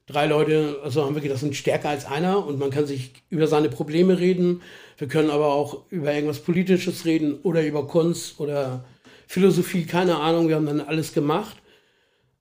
Drei 0.06 0.26
Leute, 0.26 0.78
also 0.84 1.04
haben 1.04 1.16
wir 1.16 1.22
gedacht, 1.22 1.40
sind 1.40 1.56
stärker 1.56 1.88
als 1.88 2.06
einer 2.06 2.46
und 2.46 2.60
man 2.60 2.70
kann 2.70 2.86
sich 2.86 3.10
über 3.28 3.48
seine 3.48 3.70
Probleme 3.70 4.20
reden. 4.20 4.62
Wir 4.98 5.08
können 5.08 5.30
aber 5.30 5.46
auch 5.46 5.82
über 5.90 6.14
irgendwas 6.14 6.38
Politisches 6.38 7.06
reden 7.06 7.40
oder 7.42 7.66
über 7.66 7.88
Kunst 7.88 8.38
oder 8.38 8.84
Philosophie, 9.26 9.84
keine 9.84 10.20
Ahnung. 10.20 10.46
Wir 10.46 10.54
haben 10.54 10.66
dann 10.66 10.80
alles 10.80 11.12
gemacht. 11.12 11.56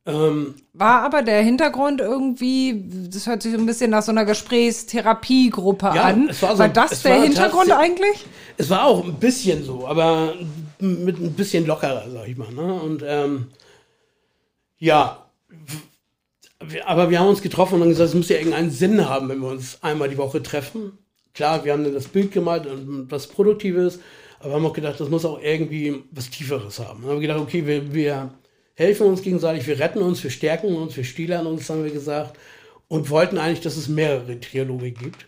Ähm, 0.05 0.55
War 0.73 1.03
aber 1.03 1.21
der 1.21 1.41
Hintergrund 1.43 2.01
irgendwie, 2.01 2.83
das 3.09 3.25
hört 3.25 3.41
sich 3.41 3.53
so 3.53 3.57
ein 3.57 3.65
bisschen 3.65 3.91
nach 3.91 4.03
so 4.03 4.11
einer 4.11 4.25
Gesprächstherapiegruppe 4.25 5.85
Ja, 5.95 6.03
an. 6.03 6.27
es 6.29 6.41
war 6.41 6.53
so- 6.53 6.59
war 6.59 6.69
das 6.69 7.01
der 7.03 7.15
war 7.15 7.23
Hintergrund 7.23 7.71
eigentlich? 7.71 8.25
Es 8.57 8.69
war 8.69 8.85
auch 8.85 9.03
ein 9.05 9.13
bisschen 9.15 9.63
so, 9.63 9.87
aber 9.87 10.33
mit 10.79 11.19
ein 11.19 11.33
bisschen 11.33 11.65
lockerer, 11.65 12.03
sag 12.11 12.27
ich 12.27 12.35
mal. 12.37 12.51
Ne? 12.51 12.73
Und 12.73 13.01
ähm, 13.07 13.47
ja, 14.77 15.25
aber 16.85 17.09
wir 17.09 17.19
haben 17.19 17.29
uns 17.29 17.41
getroffen 17.41 17.75
und 17.75 17.81
haben 17.81 17.89
gesagt, 17.89 18.09
es 18.09 18.15
muss 18.15 18.29
ja 18.29 18.37
irgendeinen 18.37 18.71
Sinn 18.71 19.07
haben, 19.07 19.29
wenn 19.29 19.39
wir 19.39 19.49
uns 19.49 19.77
einmal 19.81 20.09
die 20.09 20.17
Woche 20.17 20.43
treffen. 20.43 20.97
Klar, 21.33 21.63
wir 21.65 21.73
haben 21.73 21.83
dann 21.83 21.93
das 21.93 22.07
Bild 22.09 22.31
gemalt 22.31 22.67
und 22.67 23.09
was 23.09 23.27
Produktives, 23.27 23.99
aber 24.39 24.49
wir 24.49 24.55
haben 24.55 24.65
auch 24.65 24.73
gedacht, 24.73 24.99
das 24.99 25.09
muss 25.09 25.25
auch 25.25 25.39
irgendwie 25.41 26.03
was 26.11 26.29
Tieferes 26.29 26.79
haben. 26.79 27.01
Dann 27.01 27.11
haben 27.11 27.21
wir 27.21 27.27
gedacht, 27.27 27.39
okay, 27.39 27.65
wir, 27.65 27.93
wir 27.93 28.31
helfen 28.75 29.07
uns 29.07 29.21
gegenseitig, 29.21 29.67
wir 29.67 29.79
retten 29.79 30.01
uns, 30.01 30.23
wir 30.23 30.31
stärken 30.31 30.75
uns, 30.75 30.97
wir 30.97 31.03
stielern 31.03 31.47
uns, 31.47 31.69
haben 31.69 31.83
wir 31.83 31.91
gesagt. 31.91 32.37
Und 32.87 33.09
wollten 33.09 33.37
eigentlich, 33.37 33.61
dass 33.61 33.77
es 33.77 33.87
mehrere 33.87 34.39
Trialoge 34.39 34.91
gibt. 34.91 35.25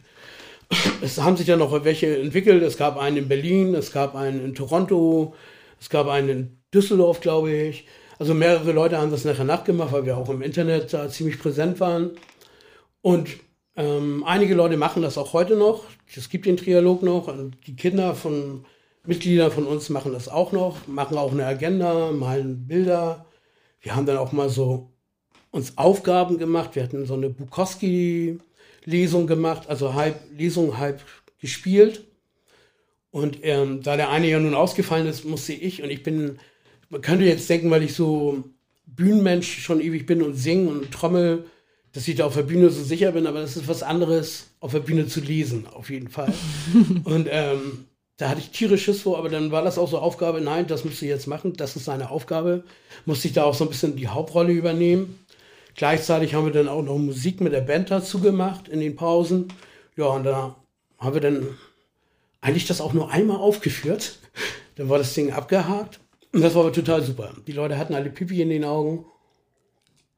Es 1.01 1.21
haben 1.21 1.37
sich 1.37 1.47
ja 1.47 1.55
noch 1.55 1.83
welche 1.83 2.19
entwickelt. 2.19 2.63
Es 2.63 2.77
gab 2.77 2.97
einen 2.97 3.17
in 3.17 3.27
Berlin, 3.27 3.75
es 3.75 3.91
gab 3.91 4.15
einen 4.15 4.43
in 4.43 4.55
Toronto, 4.55 5.33
es 5.79 5.89
gab 5.89 6.07
einen 6.07 6.29
in 6.29 6.57
Düsseldorf, 6.73 7.21
glaube 7.21 7.51
ich. 7.51 7.85
Also 8.17 8.33
mehrere 8.33 8.71
Leute 8.71 8.97
haben 8.97 9.11
das 9.11 9.25
nachher 9.25 9.45
nachgemacht, 9.45 9.91
weil 9.91 10.05
wir 10.05 10.17
auch 10.17 10.29
im 10.29 10.41
Internet 10.41 10.93
da 10.93 11.09
ziemlich 11.09 11.39
präsent 11.39 11.79
waren. 11.79 12.11
Und 13.01 13.29
ähm, 13.75 14.23
einige 14.25 14.55
Leute 14.55 14.77
machen 14.77 15.01
das 15.01 15.17
auch 15.17 15.33
heute 15.33 15.55
noch. 15.55 15.83
Es 16.15 16.29
gibt 16.29 16.45
den 16.45 16.57
Trialog 16.57 17.03
noch. 17.03 17.27
Und 17.27 17.57
die 17.67 17.75
Kinder 17.75 18.15
von 18.15 18.65
Mitgliedern 19.05 19.51
von 19.51 19.65
uns 19.65 19.89
machen 19.89 20.13
das 20.13 20.29
auch 20.29 20.51
noch, 20.51 20.87
machen 20.87 21.17
auch 21.17 21.31
eine 21.31 21.45
Agenda, 21.45 22.11
malen 22.11 22.67
Bilder. 22.67 23.24
Wir 23.85 23.95
haben 23.95 24.07
dann 24.07 24.17
auch 24.17 24.31
mal 24.31 24.49
so 24.49 24.89
uns 25.51 25.77
Aufgaben 25.77 26.39
gemacht. 26.39 26.71
Wir 26.73 26.81
hatten 26.81 27.05
so 27.05 27.13
eine 27.13 27.29
Bukowski-Lesung 27.29 29.27
gemacht, 29.27 29.69
also 29.69 29.93
halb 29.93 30.19
Lesung, 30.35 30.79
halb 30.79 31.03
gespielt. 31.39 32.03
Und 33.11 33.37
ähm, 33.43 33.83
da 33.83 33.95
der 33.95 34.09
eine 34.09 34.27
ja 34.27 34.39
nun 34.39 34.55
ausgefallen 34.55 35.05
ist, 35.05 35.23
musste 35.23 35.53
ich, 35.53 35.83
und 35.83 35.91
ich 35.91 36.01
bin, 36.01 36.39
man 36.89 37.01
könnte 37.01 37.25
jetzt 37.25 37.47
denken, 37.47 37.69
weil 37.69 37.83
ich 37.83 37.93
so 37.93 38.43
Bühnenmensch 38.87 39.59
schon 39.61 39.79
ewig 39.79 40.07
bin 40.07 40.23
und 40.23 40.33
singe 40.33 40.71
und 40.71 40.89
trommel, 40.89 41.45
dass 41.93 42.07
ich 42.07 42.15
da 42.15 42.25
auf 42.25 42.33
der 42.33 42.41
Bühne 42.41 42.71
so 42.71 42.83
sicher 42.83 43.11
bin, 43.11 43.27
aber 43.27 43.39
das 43.39 43.55
ist 43.55 43.67
was 43.67 43.83
anderes, 43.83 44.47
auf 44.61 44.71
der 44.71 44.79
Bühne 44.79 45.05
zu 45.05 45.21
lesen, 45.21 45.67
auf 45.67 45.91
jeden 45.91 46.09
Fall. 46.09 46.33
und 47.03 47.27
ähm, 47.29 47.85
da 48.17 48.29
hatte 48.29 48.39
ich 48.39 48.51
tierisch 48.51 48.83
Schiss 48.83 49.01
vor, 49.01 49.17
aber 49.17 49.29
dann 49.29 49.51
war 49.51 49.63
das 49.63 49.77
auch 49.77 49.89
so 49.89 49.99
Aufgabe, 49.99 50.39
nein, 50.39 50.67
das 50.67 50.85
musst 50.85 51.01
du 51.01 51.05
jetzt 51.05 51.27
machen, 51.27 51.53
das 51.53 51.75
ist 51.75 51.85
seine 51.85 52.09
Aufgabe. 52.09 52.63
Musste 53.05 53.27
ich 53.27 53.33
da 53.33 53.43
auch 53.43 53.53
so 53.53 53.65
ein 53.65 53.69
bisschen 53.69 53.95
die 53.97 54.07
Hauptrolle 54.07 54.53
übernehmen. 54.53 55.19
Gleichzeitig 55.75 56.33
haben 56.33 56.45
wir 56.45 56.53
dann 56.53 56.69
auch 56.69 56.81
noch 56.81 56.97
Musik 56.97 57.41
mit 57.41 57.51
der 57.51 57.61
Band 57.61 57.91
dazu 57.91 58.21
gemacht 58.21 58.69
in 58.69 58.79
den 58.79 58.95
Pausen. 58.95 59.49
Ja, 59.97 60.05
und 60.05 60.23
da 60.23 60.55
haben 60.97 61.13
wir 61.13 61.21
dann 61.21 61.57
eigentlich 62.39 62.65
das 62.65 62.79
auch 62.79 62.93
nur 62.93 63.11
einmal 63.11 63.37
aufgeführt. 63.37 64.19
Dann 64.75 64.89
war 64.89 64.97
das 64.97 65.13
Ding 65.13 65.31
abgehakt. 65.31 66.01
Und 66.33 66.41
das 66.41 66.53
war 66.53 66.63
aber 66.63 66.73
total 66.73 67.01
super. 67.01 67.33
Die 67.47 67.53
Leute 67.53 67.77
hatten 67.77 67.95
alle 67.95 68.09
Pipi 68.09 68.41
in 68.41 68.49
den 68.49 68.65
Augen. 68.65 69.05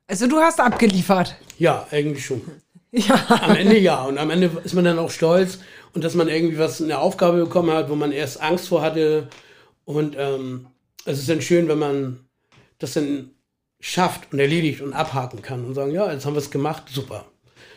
Also 0.08 0.26
du 0.26 0.38
hast 0.38 0.60
abgeliefert. 0.60 1.36
Ja, 1.60 1.86
eigentlich 1.92 2.26
schon. 2.26 2.42
Ja. 2.92 3.42
Am 3.42 3.56
Ende 3.56 3.78
ja. 3.78 4.04
Und 4.04 4.18
am 4.18 4.30
Ende 4.30 4.50
ist 4.64 4.74
man 4.74 4.86
dann 4.86 4.98
auch 4.98 5.12
stolz 5.12 5.60
und 5.94 6.04
dass 6.04 6.16
man 6.16 6.30
irgendwie 6.30 6.58
was, 6.58 6.82
eine 6.82 7.00
Aufgabe 7.00 7.44
bekommen 7.44 7.72
hat, 7.72 7.90
wo 7.90 7.96
man 7.96 8.12
erst 8.12 8.42
Angst 8.42 8.70
vor 8.70 8.82
hatte. 8.82 9.28
Und 9.84 10.16
ähm, 10.18 10.68
es 11.06 11.20
ist 11.20 11.30
dann 11.30 11.42
schön, 11.42 11.68
wenn 11.68 11.80
man 11.80 12.26
das 12.80 12.94
dann 12.94 13.32
schafft 13.80 14.32
und 14.32 14.40
erledigt 14.40 14.82
und 14.82 14.94
abhaken 14.94 15.42
kann 15.42 15.66
und 15.66 15.76
sagen, 15.76 15.92
ja, 15.92 16.12
jetzt 16.12 16.26
haben 16.26 16.34
wir 16.34 16.40
es 16.40 16.50
gemacht, 16.50 16.84
super. 16.90 17.26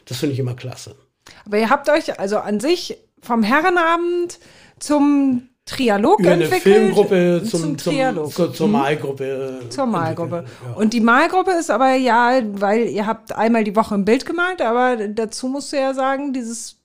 Das 0.07 0.19
finde 0.19 0.33
ich 0.35 0.39
immer 0.39 0.55
klasse. 0.55 0.97
Aber 1.45 1.59
ihr 1.59 1.71
habt 1.71 1.89
euch 1.89 2.19
also 2.19 2.39
an 2.39 2.61
sich 2.61 2.97
vom 3.21 3.43
Herrenabend 3.43 4.39
zum 4.79 5.50
Trialog 5.71 6.21
über 6.21 6.31
eine 6.33 6.45
entwickelt. 6.45 6.75
Filmgruppe 6.75 7.41
zum, 7.45 7.61
zum 7.61 7.79
zum, 7.79 7.93
Trialog. 7.95 8.33
zur, 8.33 8.53
zur 8.53 8.67
Mhm. 8.67 8.73
Malgruppe. 8.73 9.61
Zur 9.69 9.87
Malgruppe. 9.87 10.45
Ja. 10.67 10.75
Und 10.75 10.93
die 10.93 11.01
Malgruppe 11.01 11.53
ist 11.53 11.71
aber 11.71 11.95
ja, 11.95 12.41
weil 12.53 12.89
ihr 12.89 13.07
habt 13.07 13.33
einmal 13.35 13.65
die 13.65 13.77
Woche 13.77 13.95
ein 13.95 14.05
Bild 14.05 14.27
gemalt, 14.27 14.61
aber 14.63 14.97
dazu 15.09 15.49
musst 15.49 15.73
du 15.73 15.77
ja 15.77 15.95
sagen, 15.95 16.33
dieses 16.33 16.77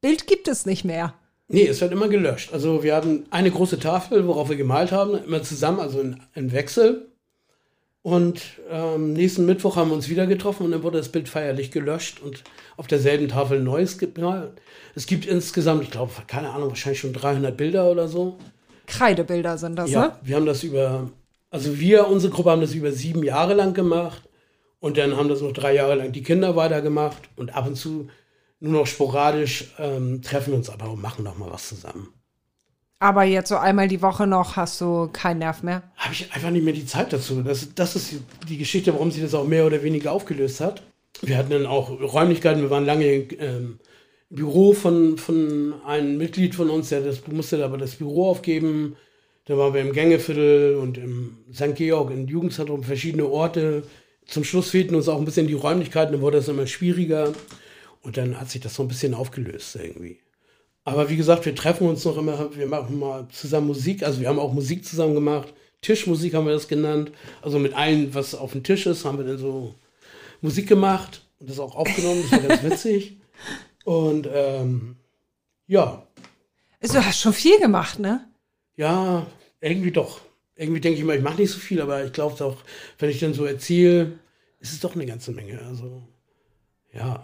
Bild 0.00 0.26
gibt 0.26 0.48
es 0.48 0.66
nicht 0.66 0.84
mehr. 0.84 1.14
Nee, 1.48 1.66
es 1.66 1.80
wird 1.80 1.92
immer 1.92 2.08
gelöscht. 2.08 2.52
Also 2.52 2.82
wir 2.82 2.94
haben 2.94 3.24
eine 3.30 3.50
große 3.50 3.78
Tafel, 3.78 4.26
worauf 4.26 4.48
wir 4.50 4.56
gemalt 4.56 4.92
haben, 4.92 5.14
immer 5.24 5.42
zusammen, 5.42 5.80
also 5.80 6.00
in, 6.00 6.20
in 6.34 6.52
Wechsel. 6.52 7.06
Und 8.02 8.42
ähm, 8.70 9.12
nächsten 9.14 9.44
Mittwoch 9.44 9.76
haben 9.76 9.90
wir 9.90 9.94
uns 9.96 10.08
wieder 10.08 10.26
getroffen 10.26 10.64
und 10.64 10.72
dann 10.72 10.82
wurde 10.82 10.98
das 10.98 11.08
Bild 11.10 11.28
feierlich 11.28 11.70
gelöscht 11.70 12.20
und 12.22 12.44
auf 12.78 12.86
derselben 12.86 13.28
Tafel 13.28 13.60
neues 13.60 13.98
gemalt. 13.98 14.52
Es 14.94 15.06
gibt 15.06 15.26
insgesamt, 15.26 15.82
ich 15.82 15.90
glaube, 15.90 16.12
keine 16.26 16.50
Ahnung, 16.50 16.70
wahrscheinlich 16.70 17.00
schon 17.00 17.12
300 17.12 17.54
Bilder 17.56 17.90
oder 17.90 18.08
so. 18.08 18.38
Kreidebilder 18.86 19.58
sind 19.58 19.76
das, 19.76 19.90
Ja, 19.90 20.00
ne? 20.06 20.12
wir 20.22 20.36
haben 20.36 20.46
das 20.46 20.62
über, 20.62 21.10
also 21.50 21.78
wir, 21.78 22.08
unsere 22.08 22.32
Gruppe 22.32 22.50
haben 22.50 22.62
das 22.62 22.72
über 22.74 22.90
sieben 22.92 23.22
Jahre 23.22 23.52
lang 23.54 23.74
gemacht 23.74 24.22
und 24.80 24.96
dann 24.96 25.16
haben 25.16 25.28
das 25.28 25.42
noch 25.42 25.52
drei 25.52 25.74
Jahre 25.74 25.96
lang 25.96 26.12
die 26.12 26.22
Kinder 26.22 26.56
weitergemacht 26.56 27.28
und 27.36 27.54
ab 27.54 27.66
und 27.66 27.76
zu 27.76 28.08
nur 28.60 28.72
noch 28.72 28.86
sporadisch 28.86 29.72
ähm, 29.78 30.22
treffen 30.22 30.52
wir 30.52 30.56
uns 30.58 30.70
aber 30.70 30.90
und 30.90 31.02
machen 31.02 31.22
noch 31.24 31.36
mal 31.38 31.50
was 31.50 31.68
zusammen. 31.68 32.08
Aber 33.00 33.22
jetzt 33.22 33.48
so 33.50 33.56
einmal 33.56 33.86
die 33.86 34.02
Woche 34.02 34.26
noch 34.26 34.56
hast 34.56 34.80
du 34.80 35.08
keinen 35.12 35.38
Nerv 35.38 35.62
mehr. 35.62 35.82
Habe 35.96 36.14
ich 36.14 36.32
einfach 36.32 36.50
nicht 36.50 36.64
mehr 36.64 36.72
die 36.74 36.84
Zeit 36.86 37.12
dazu. 37.12 37.42
Das, 37.42 37.68
das 37.74 37.94
ist 37.94 38.10
die- 38.10 38.46
die 38.48 38.58
Geschichte, 38.58 38.92
warum 38.92 39.12
sich 39.12 39.22
das 39.22 39.34
auch 39.34 39.46
mehr 39.46 39.64
oder 39.66 39.82
weniger 39.84 40.10
aufgelöst 40.10 40.60
hat. 40.60 40.82
Wir 41.22 41.36
hatten 41.36 41.50
dann 41.50 41.66
auch 41.66 41.90
Räumlichkeiten, 41.90 42.62
wir 42.62 42.70
waren 42.70 42.86
lange 42.86 43.06
ähm, 43.06 43.78
im 44.30 44.36
Büro 44.36 44.72
von, 44.72 45.18
von 45.18 45.74
einem 45.84 46.18
Mitglied 46.18 46.54
von 46.54 46.70
uns, 46.70 46.90
der 46.90 47.00
das 47.00 47.26
musste 47.26 47.64
aber 47.64 47.78
das 47.78 47.96
Büro 47.96 48.28
aufgeben. 48.28 48.96
Dann 49.46 49.56
waren 49.56 49.72
wir 49.72 49.80
im 49.80 49.92
Gängeviertel 49.92 50.76
und 50.76 50.98
im 50.98 51.38
St. 51.52 51.74
Georg, 51.74 52.10
im 52.10 52.28
Jugendzentrum, 52.28 52.84
verschiedene 52.84 53.26
Orte. 53.26 53.82
Zum 54.26 54.44
Schluss 54.44 54.70
fehlten 54.70 54.94
uns 54.94 55.08
auch 55.08 55.18
ein 55.18 55.24
bisschen 55.24 55.46
die 55.46 55.54
Räumlichkeiten, 55.54 56.12
dann 56.12 56.20
wurde 56.20 56.36
das 56.36 56.48
immer 56.48 56.66
schwieriger. 56.66 57.32
Und 58.02 58.16
dann 58.16 58.38
hat 58.38 58.50
sich 58.50 58.60
das 58.60 58.74
so 58.74 58.82
ein 58.82 58.88
bisschen 58.88 59.14
aufgelöst 59.14 59.76
irgendwie. 59.76 60.18
Aber 60.84 61.10
wie 61.10 61.16
gesagt, 61.16 61.44
wir 61.44 61.54
treffen 61.54 61.88
uns 61.88 62.04
noch 62.04 62.16
immer, 62.16 62.54
wir 62.54 62.66
machen 62.66 62.98
mal 62.98 63.26
zusammen 63.30 63.66
Musik. 63.66 64.02
Also 64.02 64.20
wir 64.20 64.28
haben 64.28 64.38
auch 64.38 64.52
Musik 64.52 64.84
zusammen 64.84 65.14
gemacht. 65.14 65.52
Tischmusik 65.82 66.34
haben 66.34 66.46
wir 66.46 66.52
das 66.52 66.68
genannt. 66.68 67.12
Also 67.42 67.58
mit 67.58 67.74
allem, 67.74 68.14
was 68.14 68.34
auf 68.34 68.52
dem 68.52 68.62
Tisch 68.62 68.86
ist, 68.86 69.04
haben 69.04 69.18
wir 69.18 69.24
dann 69.24 69.38
so 69.38 69.74
Musik 70.40 70.68
gemacht 70.68 71.22
und 71.38 71.48
das 71.50 71.58
auch 71.58 71.74
aufgenommen. 71.74 72.22
Das 72.22 72.32
war 72.32 72.48
ganz 72.48 72.62
witzig. 72.62 73.20
Und 73.84 74.28
ähm, 74.32 74.96
ja, 75.66 76.06
Also, 76.80 76.94
du 76.94 77.04
hast 77.06 77.20
schon 77.20 77.32
viel 77.32 77.58
gemacht, 77.58 77.98
ne? 77.98 78.24
ja, 78.76 79.26
irgendwie 79.60 79.90
doch. 79.90 80.20
Irgendwie 80.54 80.80
denke 80.80 80.98
ich 80.98 81.04
mal, 81.04 81.16
ich 81.16 81.22
mache 81.22 81.40
nicht 81.40 81.50
so 81.50 81.58
viel, 81.58 81.80
aber 81.80 82.04
ich 82.04 82.12
glaube 82.12 82.36
doch, 82.38 82.56
wenn 82.98 83.10
ich 83.10 83.20
dann 83.20 83.34
so 83.34 83.44
erzähle, 83.44 84.18
ist 84.60 84.72
es 84.72 84.80
doch 84.80 84.94
eine 84.94 85.06
ganze 85.06 85.30
Menge. 85.32 85.60
Also, 85.66 86.02
ja. 86.92 87.22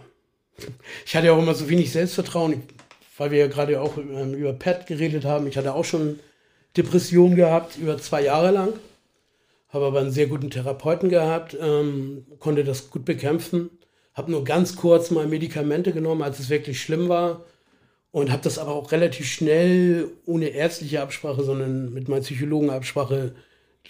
Ich 1.05 1.15
hatte 1.15 1.27
ja 1.27 1.33
auch 1.33 1.41
immer 1.41 1.53
so 1.53 1.67
wenig 1.69 1.91
Selbstvertrauen, 1.91 2.63
weil 3.17 3.31
wir 3.31 3.39
ja 3.39 3.47
gerade 3.47 3.81
auch 3.81 3.97
ähm, 3.97 4.33
über 4.33 4.53
Pat 4.53 4.87
geredet 4.87 5.25
haben. 5.25 5.47
Ich 5.47 5.57
hatte 5.57 5.73
auch 5.73 5.83
schon 5.85 6.19
Depressionen 6.77 7.35
gehabt, 7.35 7.77
über 7.77 7.97
zwei 7.97 8.21
Jahre 8.23 8.51
lang. 8.51 8.73
Habe 9.75 9.87
aber 9.87 9.99
einen 9.99 10.11
sehr 10.11 10.27
guten 10.27 10.49
Therapeuten 10.49 11.09
gehabt, 11.09 11.57
ähm, 11.59 12.25
konnte 12.39 12.63
das 12.63 12.89
gut 12.89 13.03
bekämpfen. 13.03 13.69
Habe 14.13 14.31
nur 14.31 14.45
ganz 14.45 14.77
kurz 14.77 15.11
mal 15.11 15.27
Medikamente 15.27 15.91
genommen, 15.91 16.21
als 16.21 16.39
es 16.39 16.49
wirklich 16.49 16.81
schlimm 16.81 17.09
war. 17.09 17.43
Und 18.11 18.31
habe 18.31 18.41
das 18.41 18.57
aber 18.57 18.71
auch 18.71 18.93
relativ 18.93 19.27
schnell, 19.27 20.07
ohne 20.25 20.47
ärztliche 20.47 21.01
Absprache, 21.01 21.43
sondern 21.43 21.93
mit 21.93 22.07
meinem 22.07 22.23
Psychologen 22.23 22.69
Absprache, 22.69 23.35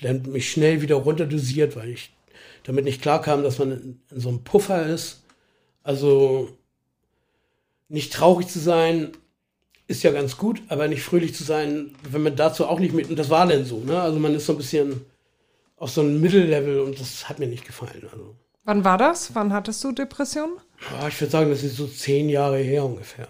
dann 0.01 0.23
mich 0.23 0.49
schnell 0.49 0.81
wieder 0.81 0.95
runterdosiert, 0.95 1.75
weil 1.75 1.89
ich 1.89 2.15
damit 2.63 2.85
nicht 2.85 3.03
klarkam, 3.03 3.43
dass 3.43 3.59
man 3.59 3.99
in 4.09 4.19
so 4.19 4.29
einem 4.29 4.43
Puffer 4.43 4.87
ist. 4.87 5.21
Also 5.83 6.49
nicht 7.89 8.11
traurig 8.11 8.47
zu 8.47 8.57
sein, 8.57 9.11
ist 9.85 10.01
ja 10.01 10.11
ganz 10.11 10.37
gut, 10.37 10.63
aber 10.67 10.87
nicht 10.87 11.03
fröhlich 11.03 11.35
zu 11.35 11.43
sein, 11.43 11.93
wenn 12.09 12.23
man 12.23 12.35
dazu 12.35 12.65
auch 12.65 12.79
nicht 12.79 12.95
mit, 12.95 13.07
und 13.07 13.19
das 13.19 13.29
war 13.29 13.45
denn 13.45 13.65
so, 13.65 13.81
ne? 13.81 14.01
Also 14.01 14.17
man 14.17 14.33
ist 14.33 14.47
so 14.47 14.53
ein 14.53 14.57
bisschen 14.57 15.05
auf 15.77 15.91
so 15.91 16.01
einem 16.01 16.21
Mittellevel 16.21 16.79
und 16.79 16.99
das 16.99 17.27
hat 17.29 17.39
mir 17.39 17.47
nicht 17.47 17.65
gefallen. 17.65 18.07
Also, 18.11 18.35
Wann 18.63 18.83
war 18.83 18.97
das? 18.97 19.35
Wann 19.35 19.53
hattest 19.53 19.83
du 19.83 19.91
Depressionen? 19.91 20.55
ja, 20.91 21.07
ich 21.07 21.19
würde 21.21 21.31
sagen, 21.31 21.49
das 21.49 21.63
ist 21.63 21.77
so 21.77 21.87
zehn 21.87 22.29
Jahre 22.29 22.57
her 22.59 22.83
ungefähr. 22.85 23.27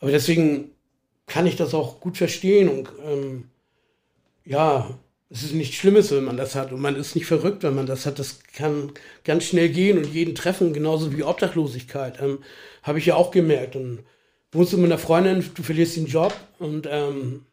Aber 0.00 0.10
deswegen 0.10 0.70
kann 1.26 1.46
ich 1.46 1.56
das 1.56 1.74
auch 1.74 2.00
gut 2.00 2.16
verstehen 2.16 2.68
und 2.68 2.88
ähm, 3.04 3.50
ja, 4.44 4.98
es 5.30 5.42
ist 5.42 5.52
nichts 5.52 5.76
Schlimmes, 5.76 6.10
wenn 6.10 6.24
man 6.24 6.36
das 6.38 6.54
hat 6.54 6.72
und 6.72 6.80
man 6.80 6.96
ist 6.96 7.14
nicht 7.14 7.26
verrückt, 7.26 7.62
wenn 7.62 7.74
man 7.74 7.86
das 7.86 8.06
hat. 8.06 8.18
Das 8.18 8.40
kann 8.54 8.92
ganz 9.24 9.44
schnell 9.44 9.68
gehen 9.68 9.98
und 9.98 10.06
jeden 10.06 10.34
treffen, 10.34 10.72
genauso 10.72 11.14
wie 11.14 11.22
Obdachlosigkeit. 11.22 12.20
Ähm, 12.22 12.38
Habe 12.82 12.98
ich 12.98 13.06
ja 13.06 13.14
auch 13.16 13.30
gemerkt. 13.30 13.76
Und 13.76 14.04
wohnst 14.52 14.72
du 14.72 14.78
mit 14.78 14.86
einer 14.86 14.96
Freundin, 14.98 15.44
du 15.54 15.62
verlierst 15.62 15.96
den 15.96 16.06
Job 16.06 16.34
und 16.58 16.88
ähm, 16.90 17.44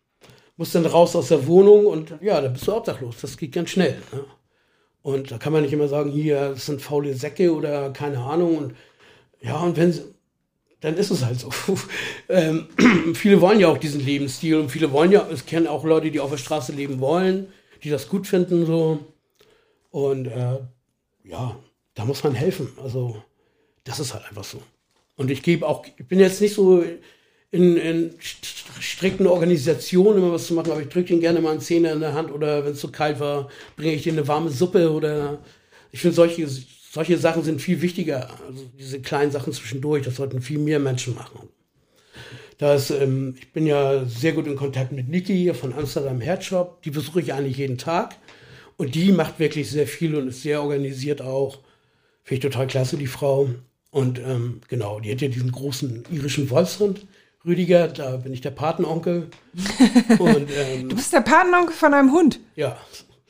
musst 0.58 0.76
dann 0.76 0.86
raus 0.86 1.16
aus 1.16 1.30
der 1.30 1.48
Wohnung 1.48 1.86
und 1.86 2.14
ja, 2.22 2.40
da 2.42 2.48
bist 2.48 2.68
du 2.68 2.76
obdachlos. 2.76 3.18
Das 3.22 3.38
geht 3.38 3.54
ganz 3.54 3.70
schnell. 3.72 4.02
Ne? 4.12 4.26
Und 5.02 5.32
da 5.32 5.38
kann 5.38 5.54
man 5.54 5.62
nicht 5.62 5.74
immer 5.74 5.88
sagen, 5.88 6.10
hier, 6.10 6.50
das 6.50 6.66
sind 6.66 6.82
faule 6.82 7.14
Säcke 7.14 7.54
oder 7.54 7.92
keine 7.92 8.20
Ahnung. 8.20 8.58
Und 8.58 8.76
ja, 9.42 9.60
und 9.62 9.78
wenn 9.78 9.94
dann 10.82 10.98
ist 10.98 11.10
es 11.10 11.26
halt 11.26 11.40
so. 11.40 11.50
ähm, 12.30 12.68
viele 13.16 13.42
wollen 13.42 13.60
ja 13.60 13.70
auch 13.70 13.78
diesen 13.78 14.06
Lebensstil 14.06 14.58
und 14.58 14.70
viele 14.70 14.92
wollen 14.92 15.12
ja, 15.12 15.28
es 15.32 15.46
kennen 15.46 15.68
auch 15.68 15.84
Leute, 15.84 16.12
die 16.12 16.20
auf 16.20 16.30
der 16.30 16.38
Straße 16.38 16.74
leben 16.74 17.00
wollen, 17.00 17.48
die 17.84 17.90
das 17.90 18.08
gut 18.08 18.28
finden 18.28 18.66
so. 18.66 19.00
Und 19.90 20.28
äh, 20.28 20.60
ja, 21.24 21.60
da 21.96 22.06
muss 22.06 22.24
man 22.24 22.36
helfen. 22.36 22.70
Also 22.84 23.22
das 23.84 24.00
ist 24.00 24.14
halt 24.14 24.26
einfach 24.26 24.44
so. 24.44 24.62
Und 25.16 25.32
ich 25.32 25.42
gebe 25.42 25.68
auch, 25.68 25.86
ich 25.86 26.08
bin 26.08 26.20
jetzt 26.20 26.42
nicht 26.42 26.54
so 26.54 26.84
in, 27.52 27.78
in 27.78 28.12
st- 28.20 28.82
strikten 28.82 29.28
Organisationen 29.28 30.20
immer 30.20 30.34
was 30.34 30.48
zu 30.48 30.54
machen, 30.54 30.72
aber 30.72 30.82
ich 30.82 30.90
drücke 30.90 31.08
den 31.10 31.22
gerne 31.22 31.42
mal 31.42 31.52
einen 31.52 31.62
Zehner 31.62 31.94
in 31.94 32.00
der 32.02 32.14
Hand 32.14 32.32
oder 32.32 32.66
wenn 32.66 32.74
es 32.74 32.82
so 32.82 32.90
kalt 32.90 33.20
war, 33.20 33.50
bringe 33.78 33.94
ich 33.94 34.04
dir 34.04 34.14
eine 34.14 34.28
warme 34.28 34.50
Suppe 34.50 34.92
oder 34.92 35.40
ich 35.92 36.02
finde 36.02 36.16
solche, 36.16 36.48
solche 36.92 37.18
Sachen 37.18 37.44
sind 37.44 37.62
viel 37.62 37.82
wichtiger. 37.82 38.30
Also 38.48 38.66
diese 38.78 39.00
kleinen 39.02 39.32
Sachen 39.32 39.54
zwischendurch, 39.54 40.04
das 40.04 40.16
sollten 40.18 40.42
viel 40.42 40.60
mehr 40.60 40.80
Menschen 40.80 41.16
machen. 41.16 41.50
Da 42.58 42.76
ist, 42.76 42.90
ähm, 42.90 43.36
ich 43.38 43.52
bin 43.52 43.68
ja 43.68 44.06
sehr 44.06 44.34
gut 44.34 44.48
in 44.48 44.56
Kontakt 44.56 44.92
mit 44.92 45.10
Niki 45.10 45.36
hier 45.36 45.56
von 45.56 45.74
Amsterdam 45.74 46.22
Headshop. 46.22 46.82
Die 46.84 46.92
besuche 46.92 47.20
ich 47.22 47.34
eigentlich 47.34 47.58
jeden 47.58 47.78
Tag. 47.78 48.16
Und 48.78 48.96
die 48.96 49.12
macht 49.12 49.40
wirklich 49.40 49.70
sehr 49.70 49.88
viel 49.88 50.16
und 50.16 50.28
ist 50.30 50.42
sehr 50.42 50.62
organisiert 50.62 51.22
auch. 51.22 51.60
Finde 52.24 52.48
ich 52.48 52.52
total 52.54 52.68
klasse, 52.68 52.98
die 52.98 53.08
Frau. 53.08 53.50
Und 53.92 54.20
ähm, 54.20 54.62
genau, 54.68 55.00
die 55.00 55.12
hat 55.12 55.22
ja 55.22 55.28
diesen 55.28 55.52
großen 55.52 56.06
irischen 56.12 56.50
Wolfsrind, 56.50 57.06
Rüdiger, 57.46 57.88
da 57.88 58.18
bin 58.18 58.34
ich 58.34 58.42
der 58.42 58.52
Patenonkel. 58.52 59.30
und 60.20 60.48
ähm, 60.52 60.90
Du 60.90 60.96
bist 60.96 61.14
der 61.14 61.22
Patenonkel 61.22 61.74
von 61.76 61.94
einem 61.94 62.12
Hund. 62.12 62.40
ja, 62.56 62.78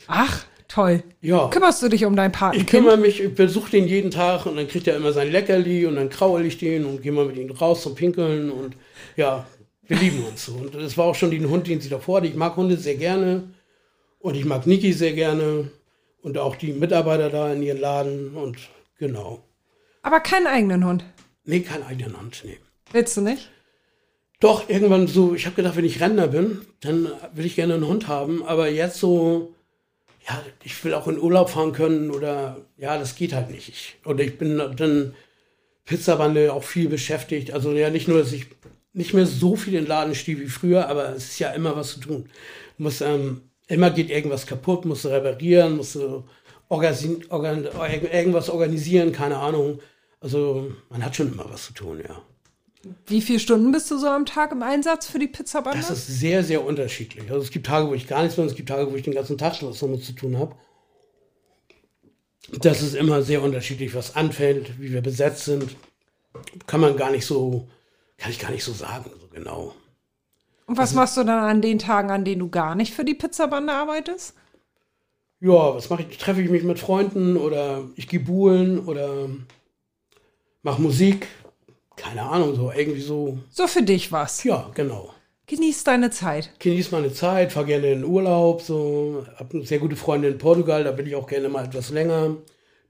Ach, 0.07 0.45
toll. 0.67 1.03
ja. 1.21 1.47
Kümmerst 1.49 1.81
du 1.83 1.89
dich 1.89 2.05
um 2.05 2.15
dein 2.15 2.31
Ich 2.31 2.37
Patenkind? 2.37 2.69
kümmere 2.69 2.97
mich, 2.97 3.21
ich 3.21 3.33
besuche 3.35 3.71
den 3.71 3.87
jeden 3.87 4.11
Tag 4.11 4.45
und 4.45 4.55
dann 4.55 4.67
kriegt 4.67 4.87
er 4.87 4.95
immer 4.95 5.11
sein 5.13 5.31
Leckerli 5.31 5.85
und 5.85 5.95
dann 5.95 6.09
kraul 6.09 6.45
ich 6.45 6.57
den 6.57 6.85
und 6.85 7.01
gehe 7.01 7.11
mal 7.11 7.25
mit 7.25 7.37
ihm 7.37 7.49
raus 7.51 7.81
zum 7.83 7.95
Pinkeln 7.95 8.51
und 8.51 8.75
ja, 9.15 9.45
wir 9.87 9.97
lieben 9.97 10.23
uns 10.25 10.45
so. 10.45 10.53
Und 10.53 10.73
das 10.75 10.97
war 10.97 11.05
auch 11.05 11.15
schon 11.15 11.31
den 11.31 11.49
Hund, 11.49 11.67
den 11.67 11.81
sie 11.81 11.89
davor 11.89 12.17
hatte. 12.17 12.27
Ich 12.27 12.35
mag 12.35 12.55
Hunde 12.55 12.77
sehr 12.77 12.95
gerne 12.95 13.49
und 14.19 14.35
ich 14.35 14.45
mag 14.45 14.65
Niki 14.67 14.93
sehr 14.93 15.13
gerne 15.13 15.69
und 16.21 16.37
auch 16.37 16.55
die 16.55 16.73
Mitarbeiter 16.73 17.29
da 17.29 17.51
in 17.53 17.61
ihren 17.63 17.79
Laden 17.79 18.35
und 18.35 18.57
genau. 18.97 19.43
Aber 20.03 20.19
keinen 20.19 20.47
eigenen 20.47 20.85
Hund. 20.85 21.03
Nee, 21.45 21.59
keinen 21.61 21.83
eigenen 21.83 22.19
Hund, 22.19 22.41
nee. 22.45 22.57
Willst 22.91 23.17
du 23.17 23.21
nicht? 23.21 23.49
Doch, 24.39 24.69
irgendwann 24.69 25.07
so, 25.07 25.33
ich 25.33 25.45
habe 25.45 25.55
gedacht, 25.55 25.75
wenn 25.75 25.85
ich 25.85 26.01
Rentner 26.01 26.27
bin, 26.27 26.61
dann 26.81 27.09
will 27.33 27.45
ich 27.45 27.55
gerne 27.55 27.75
einen 27.75 27.87
Hund 27.87 28.07
haben, 28.07 28.43
aber 28.43 28.69
jetzt 28.69 28.99
so, 28.99 29.53
ja, 30.27 30.41
ich 30.63 30.83
will 30.83 30.93
auch 30.93 31.07
in 31.07 31.19
Urlaub 31.19 31.49
fahren 31.49 31.71
können 31.71 32.11
oder, 32.11 32.57
ja, 32.77 32.97
das 32.97 33.15
geht 33.15 33.33
halt 33.33 33.51
nicht. 33.51 33.69
Ich, 33.69 33.95
oder 34.05 34.23
ich 34.23 34.37
bin 34.37 34.57
dann 34.57 35.13
Pizzabande 35.85 36.51
auch 36.51 36.63
viel 36.63 36.89
beschäftigt. 36.89 37.51
Also 37.51 37.71
ja, 37.71 37.89
nicht 37.89 38.07
nur, 38.07 38.19
dass 38.19 38.33
ich 38.33 38.47
nicht 38.93 39.13
mehr 39.13 39.25
so 39.25 39.55
viel 39.55 39.75
in 39.75 39.83
den 39.83 39.89
Laden 39.89 40.15
stehe 40.15 40.39
wie 40.39 40.47
früher, 40.47 40.87
aber 40.89 41.09
es 41.09 41.25
ist 41.25 41.39
ja 41.39 41.51
immer 41.51 41.75
was 41.75 41.93
zu 41.93 41.99
tun. 41.99 42.29
Du 42.77 42.83
musst, 42.83 43.01
ähm, 43.01 43.41
immer 43.67 43.91
geht 43.91 44.09
irgendwas 44.09 44.47
kaputt, 44.47 44.85
musst 44.85 45.05
du 45.05 45.09
reparieren, 45.09 45.77
musst 45.77 45.95
du 45.95 46.23
organ 46.69 47.67
irgendwas 48.11 48.49
organisieren, 48.49 49.11
keine 49.11 49.37
Ahnung. 49.37 49.79
Also 50.19 50.71
man 50.89 51.05
hat 51.05 51.15
schon 51.15 51.31
immer 51.31 51.45
was 51.49 51.67
zu 51.67 51.73
tun, 51.73 52.01
ja. 52.07 52.21
Wie 53.07 53.21
viele 53.21 53.39
Stunden 53.39 53.71
bist 53.71 53.89
du 53.89 53.97
so 53.97 54.07
am 54.07 54.25
Tag 54.25 54.51
im 54.51 54.61
Einsatz 54.61 55.07
für 55.07 55.19
die 55.19 55.27
Pizzabande? 55.27 55.79
Das 55.79 55.89
ist 55.89 56.19
sehr, 56.19 56.43
sehr 56.43 56.63
unterschiedlich. 56.63 57.29
Also 57.31 57.41
es 57.41 57.51
gibt 57.51 57.65
Tage, 57.65 57.87
wo 57.87 57.93
ich 57.93 58.07
gar 58.07 58.21
nichts 58.21 58.37
mache, 58.37 58.47
es 58.47 58.55
gibt 58.55 58.69
Tage, 58.69 58.91
wo 58.91 58.95
ich 58.95 59.03
den 59.03 59.13
ganzen 59.13 59.37
Tag 59.37 59.61
was 59.63 59.79
damit 59.79 60.03
zu 60.03 60.13
tun 60.13 60.37
habe. 60.37 60.55
Das 62.61 62.81
ist 62.81 62.95
immer 62.95 63.23
sehr 63.23 63.41
unterschiedlich, 63.41 63.95
was 63.95 64.15
anfällt, 64.15 64.79
wie 64.79 64.91
wir 64.91 65.01
besetzt 65.01 65.45
sind. 65.45 65.75
Kann 66.67 66.79
man 66.79 66.95
gar 66.95 67.11
nicht 67.11 67.25
so, 67.25 67.67
kann 68.17 68.31
ich 68.31 68.39
gar 68.39 68.51
nicht 68.51 68.63
so 68.63 68.73
sagen, 68.73 69.09
so 69.19 69.27
genau. 69.29 69.73
Und 70.67 70.77
was 70.77 70.93
machst 70.93 71.17
du 71.17 71.23
dann 71.23 71.43
an 71.43 71.61
den 71.61 71.79
Tagen, 71.79 72.11
an 72.11 72.25
denen 72.25 72.39
du 72.39 72.49
gar 72.49 72.75
nicht 72.75 72.93
für 72.93 73.05
die 73.05 73.13
Pizzabande 73.13 73.73
arbeitest? 73.73 74.35
Ja, 75.39 75.75
was 75.75 75.89
mache 75.89 76.05
ich? 76.09 76.17
Treffe 76.17 76.41
ich 76.41 76.49
mich 76.49 76.63
mit 76.63 76.79
Freunden 76.79 77.37
oder 77.37 77.83
ich 77.95 78.07
gehe 78.07 78.19
buhlen 78.19 78.79
oder 78.85 79.29
mache 80.63 80.81
Musik. 80.81 81.27
Keine 81.95 82.23
Ahnung, 82.23 82.55
so 82.55 82.71
irgendwie 82.71 83.01
so. 83.01 83.37
So 83.49 83.67
für 83.67 83.83
dich 83.83 84.11
was. 84.11 84.43
Ja, 84.43 84.69
genau. 84.73 85.13
Genieß 85.47 85.83
deine 85.83 86.09
Zeit. 86.09 86.51
Genieß 86.59 86.91
meine 86.91 87.13
Zeit, 87.13 87.51
fahr 87.51 87.65
gerne 87.65 87.91
in 87.91 88.01
den 88.01 88.09
Urlaub. 88.09 88.61
So, 88.61 89.25
hab 89.35 89.53
eine 89.53 89.65
sehr 89.65 89.79
gute 89.79 89.95
Freundin 89.95 90.33
in 90.33 90.37
Portugal, 90.37 90.83
da 90.83 90.91
bin 90.91 91.05
ich 91.05 91.15
auch 91.15 91.27
gerne 91.27 91.49
mal 91.49 91.65
etwas 91.65 91.91
länger. 91.91 92.37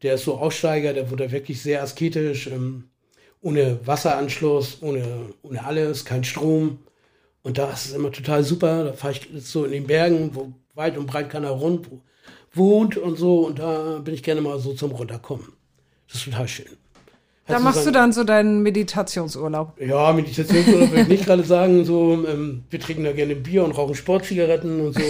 Der 0.01 0.15
ist 0.15 0.23
so 0.23 0.35
Aussteiger, 0.35 0.93
der 0.93 1.11
wurde 1.11 1.31
wirklich 1.31 1.61
sehr 1.61 1.83
asketisch, 1.83 2.47
ähm, 2.47 2.85
ohne 3.41 3.79
Wasseranschluss, 3.85 4.77
ohne, 4.81 5.33
ohne 5.41 5.65
alles, 5.65 6.05
kein 6.05 6.23
Strom. 6.23 6.79
Und 7.43 7.57
da 7.57 7.71
ist 7.71 7.85
es 7.87 7.93
immer 7.93 8.11
total 8.11 8.43
super. 8.43 8.85
Da 8.85 8.93
fahre 8.93 9.13
ich 9.13 9.45
so 9.45 9.65
in 9.65 9.71
den 9.71 9.87
Bergen, 9.87 10.31
wo 10.33 10.53
weit 10.73 10.97
und 10.97 11.07
breit 11.07 11.29
keiner 11.29 11.51
rund 11.51 11.89
wohnt 12.53 12.97
und 12.97 13.17
so. 13.17 13.45
Und 13.45 13.59
da 13.59 13.99
bin 13.99 14.13
ich 14.13 14.23
gerne 14.23 14.41
mal 14.41 14.59
so 14.59 14.73
zum 14.73 14.91
Runterkommen. 14.91 15.53
Das 16.07 16.17
ist 16.17 16.25
total 16.25 16.47
schön. 16.47 16.77
Da 17.47 17.59
machst 17.59 17.85
du 17.85 17.91
dann 17.91 18.11
so 18.11 18.23
deinen 18.23 18.63
Meditationsurlaub. 18.63 19.79
Ja, 19.79 20.11
Meditationsurlaub 20.13 20.91
will 20.91 21.01
ich 21.01 21.07
nicht 21.07 21.25
gerade 21.25 21.43
sagen. 21.43 21.85
So, 21.85 22.25
ähm, 22.27 22.63
wir 22.71 22.79
trinken 22.79 23.03
da 23.03 23.11
gerne 23.11 23.35
Bier 23.35 23.63
und 23.63 23.71
rauchen 23.71 23.93
Sportzigaretten 23.93 24.81
und 24.81 24.95
so. 24.95 25.01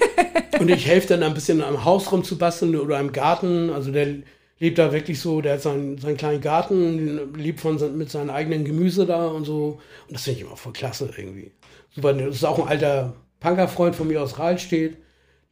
und 0.60 0.68
ich 0.68 0.86
helfe 0.86 1.08
dann 1.08 1.22
ein 1.22 1.32
bisschen 1.32 1.62
am 1.62 1.86
Haus 1.86 2.12
rumzubasteln 2.12 2.76
oder 2.76 3.00
im 3.00 3.12
Garten. 3.12 3.70
Also 3.70 3.90
der 3.90 4.16
lebt 4.58 4.76
da 4.76 4.92
wirklich 4.92 5.18
so, 5.18 5.40
der 5.40 5.54
hat 5.54 5.62
seinen, 5.62 5.96
seinen 5.96 6.18
kleinen 6.18 6.42
Garten, 6.42 7.34
lebt 7.34 7.60
von, 7.60 7.78
mit 7.96 8.10
seinem 8.10 8.30
eigenen 8.30 8.66
Gemüse 8.66 9.06
da 9.06 9.28
und 9.28 9.44
so. 9.44 9.80
Und 10.08 10.14
das 10.14 10.24
finde 10.24 10.40
ich 10.40 10.46
immer 10.46 10.56
voll 10.56 10.74
klasse 10.74 11.08
irgendwie. 11.16 11.52
Super, 11.94 12.12
das 12.12 12.34
ist 12.34 12.44
auch 12.44 12.58
ein 12.58 12.68
alter 12.68 13.14
Punkerfreund 13.40 13.96
von 13.96 14.08
mir 14.08 14.22
aus 14.22 14.38
Rahlstedt, 14.38 14.98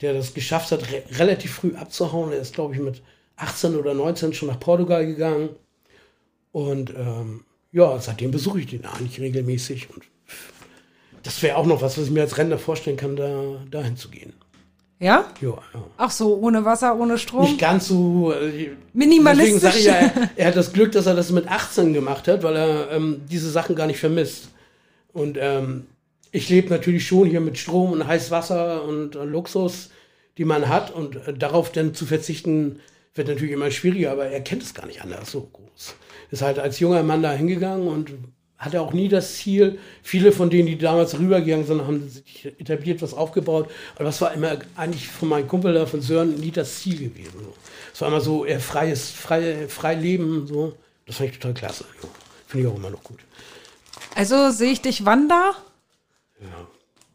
der 0.02 0.12
das 0.12 0.34
geschafft 0.34 0.70
hat, 0.70 0.92
re 0.92 1.02
relativ 1.12 1.54
früh 1.54 1.74
abzuhauen. 1.74 2.32
Er 2.32 2.40
ist, 2.40 2.54
glaube 2.54 2.74
ich, 2.74 2.80
mit 2.80 3.02
18 3.36 3.74
oder 3.74 3.94
19 3.94 4.34
schon 4.34 4.48
nach 4.48 4.60
Portugal 4.60 5.06
gegangen 5.06 5.48
und 6.56 6.88
ähm, 6.96 7.44
ja, 7.70 7.98
seitdem 8.00 8.30
besuche 8.30 8.60
ich 8.60 8.66
den 8.68 8.86
eigentlich 8.86 9.20
regelmäßig. 9.20 9.90
Und 9.92 10.04
das 11.22 11.42
wäre 11.42 11.58
auch 11.58 11.66
noch 11.66 11.82
was, 11.82 11.98
was 11.98 12.06
ich 12.06 12.10
mir 12.10 12.22
als 12.22 12.38
Rentner 12.38 12.56
vorstellen 12.56 12.96
kann, 12.96 13.14
da 13.14 13.62
dahin 13.70 13.98
zu 13.98 14.08
gehen. 14.08 14.32
Ja? 14.98 15.26
Ja, 15.42 15.50
ja. 15.50 15.84
Ach 15.98 16.10
so, 16.10 16.34
ohne 16.38 16.64
Wasser, 16.64 16.98
ohne 16.98 17.18
Strom? 17.18 17.42
Nicht 17.42 17.60
ganz 17.60 17.88
so. 17.88 18.32
Äh, 18.32 18.70
Minimalistisch. 18.94 19.60
Deswegen 19.60 19.60
sage 19.60 19.78
ich 19.78 19.84
ja, 19.84 20.22
er, 20.22 20.30
er, 20.36 20.46
hat 20.46 20.56
das 20.56 20.72
Glück, 20.72 20.92
dass 20.92 21.04
er 21.04 21.14
das 21.14 21.30
mit 21.30 21.46
18 21.46 21.92
gemacht 21.92 22.26
hat, 22.26 22.42
weil 22.42 22.56
er 22.56 22.90
ähm, 22.90 23.20
diese 23.30 23.50
Sachen 23.50 23.76
gar 23.76 23.86
nicht 23.86 24.00
vermisst. 24.00 24.48
Und 25.12 25.36
ähm, 25.38 25.88
ich 26.32 26.48
lebe 26.48 26.70
natürlich 26.70 27.06
schon 27.06 27.28
hier 27.28 27.42
mit 27.42 27.58
Strom 27.58 27.92
und 27.92 28.06
Heißwasser 28.06 28.82
und 28.82 29.14
äh, 29.14 29.24
Luxus, 29.24 29.90
die 30.38 30.46
man 30.46 30.70
hat. 30.70 30.90
Und 30.90 31.16
äh, 31.16 31.34
darauf 31.34 31.70
dann 31.70 31.92
zu 31.92 32.06
verzichten, 32.06 32.80
wird 33.16 33.28
natürlich 33.28 33.52
immer 33.52 33.70
schwieriger, 33.70 34.12
aber 34.12 34.26
er 34.26 34.40
kennt 34.40 34.62
es 34.62 34.74
gar 34.74 34.86
nicht 34.86 35.02
anders 35.02 35.30
so 35.30 35.48
groß 35.52 35.94
ist 36.30 36.42
halt 36.42 36.58
als 36.58 36.80
junger 36.80 37.02
Mann 37.02 37.22
da 37.22 37.32
hingegangen 37.32 37.88
und 37.88 38.12
hatte 38.58 38.80
auch 38.80 38.92
nie 38.92 39.08
das 39.08 39.36
Ziel. 39.36 39.78
Viele 40.02 40.32
von 40.32 40.48
denen, 40.48 40.66
die 40.66 40.78
damals 40.78 41.18
rübergegangen 41.18 41.66
sind, 41.66 41.86
haben 41.86 42.08
sich 42.08 42.46
etabliert, 42.58 43.02
was 43.02 43.12
aufgebaut. 43.12 43.70
Aber 43.96 44.04
das 44.04 44.20
war 44.20 44.32
immer 44.32 44.58
eigentlich 44.76 45.08
von 45.08 45.28
meinem 45.28 45.46
Kumpel 45.46 45.74
da, 45.74 45.86
von 45.86 46.00
Sören, 46.00 46.34
nie 46.36 46.50
das 46.50 46.80
Ziel 46.80 47.10
gewesen. 47.10 47.46
Es 47.92 48.00
war 48.00 48.08
immer 48.08 48.20
so 48.20 48.44
eher 48.44 48.60
freies, 48.60 49.10
frei, 49.10 49.68
frei 49.68 49.94
Leben. 49.94 50.46
So. 50.46 50.74
Das 51.06 51.16
fand 51.16 51.30
ich 51.30 51.38
total 51.38 51.54
klasse. 51.54 51.84
Ja. 52.02 52.08
Finde 52.46 52.66
ich 52.66 52.72
auch 52.72 52.76
immer 52.76 52.90
noch 52.90 53.02
gut. 53.02 53.18
Also 54.14 54.50
sehe 54.50 54.72
ich 54.72 54.80
dich 54.80 55.04
wann 55.04 55.28
da? 55.28 55.52
Ja, 56.40 56.66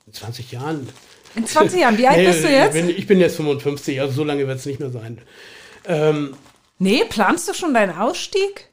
in 0.06 0.14
20 0.14 0.52
Jahren. 0.52 0.88
In 1.36 1.47
20 1.47 1.82
Jahren? 1.82 1.97
Wie 1.97 2.08
alt 2.08 2.24
bist 2.24 2.43
du 2.43 2.49
jetzt? 2.49 2.76
Ich 2.76 2.82
bin, 2.82 2.89
ich 2.89 3.08
bin 3.08 3.20
jetzt 3.20 3.38
55, 3.38 3.99
also 3.99 4.14
so 4.14 4.24
lange 4.24 4.47
wird 4.47 4.60
es 4.60 4.66
nicht 4.66 4.80
mehr 4.80 4.91
sein. 4.91 5.20
Ähm, 5.86 6.36
nee, 6.79 7.03
planst 7.09 7.47
du 7.49 7.53
schon 7.53 7.73
deinen 7.73 7.97
Ausstieg? 7.97 8.71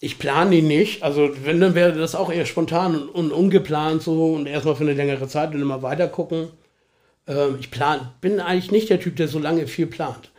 Ich 0.00 0.18
plane 0.18 0.56
ihn 0.56 0.68
nicht. 0.68 1.02
Also 1.02 1.30
wenn, 1.44 1.60
dann 1.60 1.74
wäre 1.74 1.92
das 1.92 2.14
auch 2.14 2.32
eher 2.32 2.46
spontan 2.46 2.96
und, 2.96 3.08
und 3.08 3.32
ungeplant 3.32 4.02
so 4.02 4.32
und 4.32 4.46
erstmal 4.46 4.76
für 4.76 4.84
eine 4.84 4.94
längere 4.94 5.28
Zeit 5.28 5.54
und 5.54 5.60
immer 5.60 5.82
weiter 5.82 6.08
gucken. 6.08 6.48
Ähm, 7.26 7.58
ich 7.60 7.70
plan, 7.70 8.10
bin 8.20 8.40
eigentlich 8.40 8.72
nicht 8.72 8.90
der 8.90 9.00
Typ, 9.00 9.16
der 9.16 9.28
so 9.28 9.38
lange 9.38 9.66
viel 9.66 9.86
plant. 9.86 10.30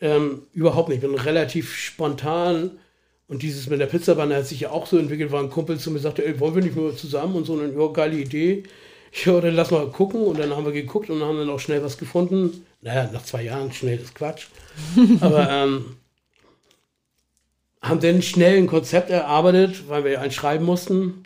Ähm, 0.00 0.42
überhaupt 0.52 0.88
nicht. 0.88 1.02
Ich 1.02 1.08
bin 1.08 1.18
relativ 1.18 1.74
spontan. 1.74 2.72
Und 3.28 3.42
dieses 3.42 3.68
mit 3.68 3.78
der 3.78 3.86
Pizzabahn 3.86 4.32
hat 4.34 4.46
sich 4.46 4.60
ja 4.60 4.70
auch 4.70 4.86
so 4.86 4.98
entwickelt, 4.98 5.30
war 5.32 5.42
ein 5.42 5.50
Kumpel 5.50 5.78
zu 5.78 5.90
mir, 5.90 5.98
sagte, 5.98 6.24
ey, 6.24 6.40
wollen 6.40 6.54
wir 6.54 6.62
nicht 6.62 6.76
mehr 6.76 6.96
zusammen 6.96 7.36
und 7.36 7.44
so, 7.44 7.52
und 7.52 7.78
ja, 7.78 7.86
geile 7.88 8.16
Idee. 8.16 8.64
Ja, 9.24 9.40
dann 9.40 9.54
lass 9.54 9.70
mal 9.70 9.86
gucken. 9.88 10.20
Und 10.22 10.38
dann 10.38 10.54
haben 10.54 10.66
wir 10.66 10.72
geguckt 10.72 11.08
und 11.08 11.22
haben 11.22 11.38
dann 11.38 11.48
auch 11.48 11.60
schnell 11.60 11.82
was 11.82 11.96
gefunden. 11.96 12.66
Naja, 12.82 13.08
nach 13.10 13.22
zwei 13.22 13.42
Jahren 13.42 13.72
schnell 13.72 13.98
ist 13.98 14.14
Quatsch. 14.14 14.48
Aber 15.20 15.50
ähm, 15.50 15.96
haben 17.82 18.00
dann 18.00 18.22
schnell 18.22 18.58
ein 18.58 18.66
Konzept 18.66 19.10
erarbeitet, 19.10 19.88
weil 19.88 20.04
wir 20.04 20.12
ja 20.12 20.20
eins 20.20 20.34
schreiben 20.34 20.64
mussten. 20.64 21.22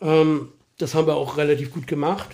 Ähm, 0.00 0.52
das 0.78 0.94
haben 0.94 1.06
wir 1.06 1.16
auch 1.16 1.36
relativ 1.36 1.72
gut 1.72 1.86
gemacht. 1.86 2.28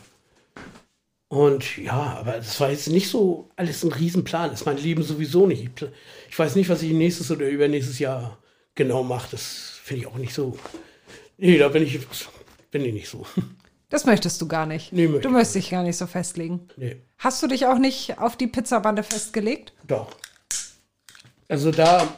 Und 1.29 1.77
ja, 1.79 2.17
aber 2.21 2.33
das 2.33 2.61
war 2.61 2.71
jetzt 2.71 2.89
nicht 2.89 3.09
so 3.09 3.51
alles 3.57 3.83
ein 3.83 3.93
Riesenplan. 3.93 4.51
Das 4.51 4.61
ist 4.61 4.67
mein 4.67 4.79
Leben 4.79 5.03
sowieso 5.03 5.47
nicht. 5.47 5.87
Ich 6.31 6.39
weiß 6.39 6.55
nicht, 6.55 6.69
was 6.69 6.83
ich 6.83 6.93
nächstes 6.93 7.31
oder 7.31 7.49
übernächstes 7.49 7.99
Jahr 7.99 8.39
genau 8.75 9.03
mache. 9.03 9.29
Das 9.33 9.81
finde 9.83 10.03
ich 10.03 10.07
auch 10.07 10.17
nicht 10.17 10.33
so. 10.33 10.57
Nee, 11.37 11.59
da 11.59 11.69
bin 11.69 11.83
ich, 11.83 11.99
bin 12.71 12.85
ich 12.85 12.93
nicht 12.93 13.09
so. 13.09 13.27
Das 13.89 14.05
möchtest 14.05 14.43
du 14.43 14.49
gar 14.49 14.67
nicht. 14.67 14.93
Nee, 14.93 15.07
möchte 15.07 15.29
du 15.29 15.31
möchtest 15.33 15.55
dich 15.55 15.71
gar 15.71 15.85
nicht 15.85 15.97
so 15.97 16.09
festlegen. 16.09 16.67
Nee. 16.77 16.97
Hast 17.19 17.41
du 17.41 17.47
dich 17.47 17.67
auch 17.67 17.79
nicht 17.79 18.19
auf 18.19 18.37
die 18.37 18.49
Pizzabande 18.49 19.05
festgelegt? 19.05 19.75
Doch. 19.87 20.09
Also 21.49 21.71
da 21.71 22.09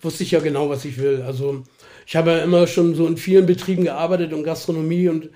wusste 0.00 0.22
ich 0.22 0.30
ja 0.30 0.40
genau, 0.40 0.68
was 0.68 0.84
ich 0.84 0.98
will. 0.98 1.22
Also 1.22 1.64
ich 2.06 2.16
habe 2.16 2.30
ja 2.30 2.38
immer 2.38 2.66
schon 2.66 2.94
so 2.94 3.06
in 3.06 3.16
vielen 3.16 3.46
Betrieben 3.46 3.84
gearbeitet 3.84 4.32
und 4.32 4.44
Gastronomie 4.44 5.08
und 5.08 5.30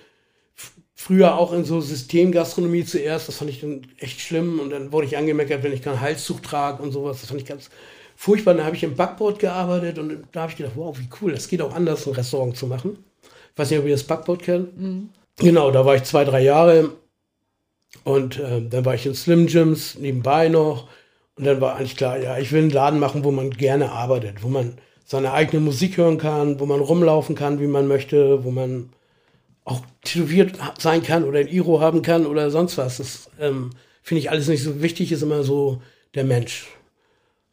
früher 0.95 1.37
auch 1.39 1.53
in 1.53 1.65
so 1.65 1.81
Systemgastronomie 1.81 2.85
zuerst. 2.85 3.29
Das 3.29 3.37
fand 3.37 3.51
ich 3.51 3.61
dann 3.61 3.87
echt 3.99 4.21
schlimm 4.21 4.61
und 4.61 4.71
dann 4.71 4.93
wurde 4.93 5.07
ich 5.07 5.17
angemeckert, 5.17 5.63
wenn 5.63 5.73
ich 5.73 5.83
keinen 5.83 6.01
Halszug 6.01 6.43
trage 6.43 6.83
und 6.83 6.93
sowas. 6.93 7.21
Das 7.21 7.31
fand 7.31 7.41
ich 7.41 7.47
ganz 7.47 7.71
furchtbar. 8.17 8.55
Dann 8.55 8.67
habe 8.67 8.77
ich 8.77 8.83
im 8.83 8.95
Backboard 8.95 9.39
gearbeitet 9.39 9.99
und 9.99 10.25
da 10.33 10.43
habe 10.43 10.53
ich 10.53 10.59
gedacht, 10.59 10.75
wow, 10.77 10.97
wie 10.99 11.09
cool, 11.21 11.33
das 11.33 11.49
geht 11.49 11.63
auch 11.63 11.75
anders, 11.75 12.07
ein 12.07 12.13
Restaurant 12.13 12.57
zu 12.57 12.67
machen. 12.67 12.99
Ich 13.23 13.59
weiß 13.59 13.71
nicht, 13.71 13.81
ob 13.81 13.87
ihr 13.87 13.93
das 13.93 14.05
Backboard 14.05 14.43
kennt. 14.43 14.79
Mhm. 14.79 15.09
Genau, 15.39 15.71
da 15.71 15.85
war 15.85 15.97
ich 15.97 16.03
zwei, 16.05 16.25
drei 16.25 16.43
Jahre 16.43 16.91
und 18.05 18.39
äh, 18.39 18.63
dann 18.69 18.85
war 18.85 18.95
ich 18.95 19.07
in 19.07 19.15
Slim 19.15 19.47
Gyms 19.47 19.97
nebenbei 19.99 20.49
noch 20.49 20.87
und 21.41 21.47
dann 21.47 21.63
war 21.63 21.77
eigentlich 21.77 21.97
klar, 21.97 22.19
ja, 22.19 22.37
ich 22.37 22.53
will 22.53 22.61
einen 22.61 22.71
Laden 22.71 23.01
machen, 23.01 23.25
wo 23.25 23.31
man 23.31 23.49
gerne 23.49 23.93
arbeitet, 23.93 24.43
wo 24.43 24.49
man 24.49 24.75
seine 25.07 25.33
eigene 25.33 25.63
Musik 25.63 25.97
hören 25.97 26.19
kann, 26.19 26.61
wo 26.61 26.67
man 26.67 26.81
rumlaufen 26.81 27.35
kann, 27.35 27.61
wie 27.61 27.67
man 27.67 27.89
möchte, 27.89 28.45
wo 28.45 28.51
man 28.51 28.91
auch 29.65 29.81
tätowiert 30.03 30.59
sein 30.79 31.03
kann 31.03 31.25
oder 31.25 31.39
ein 31.39 31.49
Iro 31.49 31.81
haben 31.81 32.03
kann 32.03 32.27
oder 32.27 32.51
sonst 32.51 32.77
was. 32.77 32.99
Das 32.99 33.31
ähm, 33.41 33.71
finde 34.03 34.21
ich 34.21 34.31
alles 34.31 34.49
nicht 34.49 34.63
so 34.63 34.83
wichtig, 34.83 35.13
ist 35.13 35.23
immer 35.23 35.43
so 35.43 35.81
der 36.15 36.25
Mensch. 36.25 36.67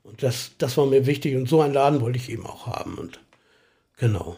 Und 0.04 0.22
das, 0.22 0.52
das 0.58 0.76
war 0.76 0.86
mir 0.86 1.06
wichtig 1.06 1.38
und 1.38 1.48
so 1.48 1.62
einen 1.62 1.74
Laden 1.74 2.02
wollte 2.02 2.18
ich 2.18 2.30
eben 2.30 2.46
auch 2.46 2.68
haben. 2.68 2.96
Und 2.96 3.22
genau. 3.96 4.36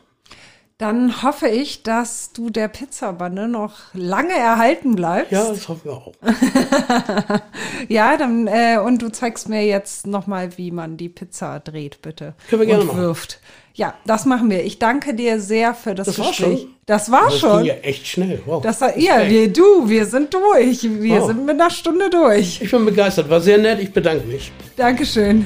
Dann 0.80 1.24
hoffe 1.24 1.50
ich, 1.50 1.84
dass 1.84 2.32
du 2.32 2.50
der 2.50 2.70
Pizzabande 2.70 3.50
noch 3.50 3.74
lange 3.94 4.32
erhalten 4.34 4.96
bleibst. 4.96 5.34
Ja, 5.34 5.50
das 5.50 5.68
hoffen 5.68 5.82
wir 5.84 5.92
auch. 5.92 6.14
ja, 7.90 8.16
dann 8.16 8.48
äh, 8.48 8.80
und 8.82 9.02
du 9.02 9.12
zeigst 9.12 9.50
mir 9.50 9.66
jetzt 9.66 10.08
nochmal, 10.08 10.58
wie 10.58 10.72
man 10.72 10.96
die 10.96 11.10
Pizza 11.10 11.60
dreht, 11.60 12.02
bitte. 12.02 12.34
Können 12.50 12.62
wir 12.62 12.66
gerne 12.66 12.90
und 12.90 12.98
wirft. 12.98 13.42
Ja, 13.74 13.94
das 14.06 14.26
machen 14.26 14.50
wir. 14.50 14.64
Ich 14.64 14.80
danke 14.80 15.14
dir 15.14 15.42
sehr 15.42 15.74
für 15.74 15.96
das, 15.96 16.08
das 16.08 16.16
Gespräch. 16.16 16.40
War 16.40 16.58
schon. 16.58 16.76
Das 16.86 17.12
war 17.12 17.26
das 17.26 17.40
schon. 17.40 17.64
Ging 17.64 17.68
ja 17.68 17.82
echt 17.82 18.08
schnell. 18.08 18.42
Wow. 18.46 18.64
Das 18.64 18.80
war, 18.80 18.98
ja, 18.98 19.28
wir, 19.28 19.52
du, 19.52 19.90
wir 19.90 20.06
sind 20.06 20.34
durch. 20.34 20.84
Wir 20.84 21.20
wow. 21.20 21.28
sind 21.28 21.46
mit 21.46 21.60
einer 21.60 21.72
Stunde 21.72 22.10
durch. 22.10 22.62
Ich 22.62 22.72
bin 22.72 22.86
begeistert. 22.86 23.30
War 23.30 23.42
sehr 23.42 23.58
nett. 23.58 23.82
Ich 23.82 23.92
bedanke 23.92 24.26
mich. 24.26 24.54
Dankeschön. 24.78 25.46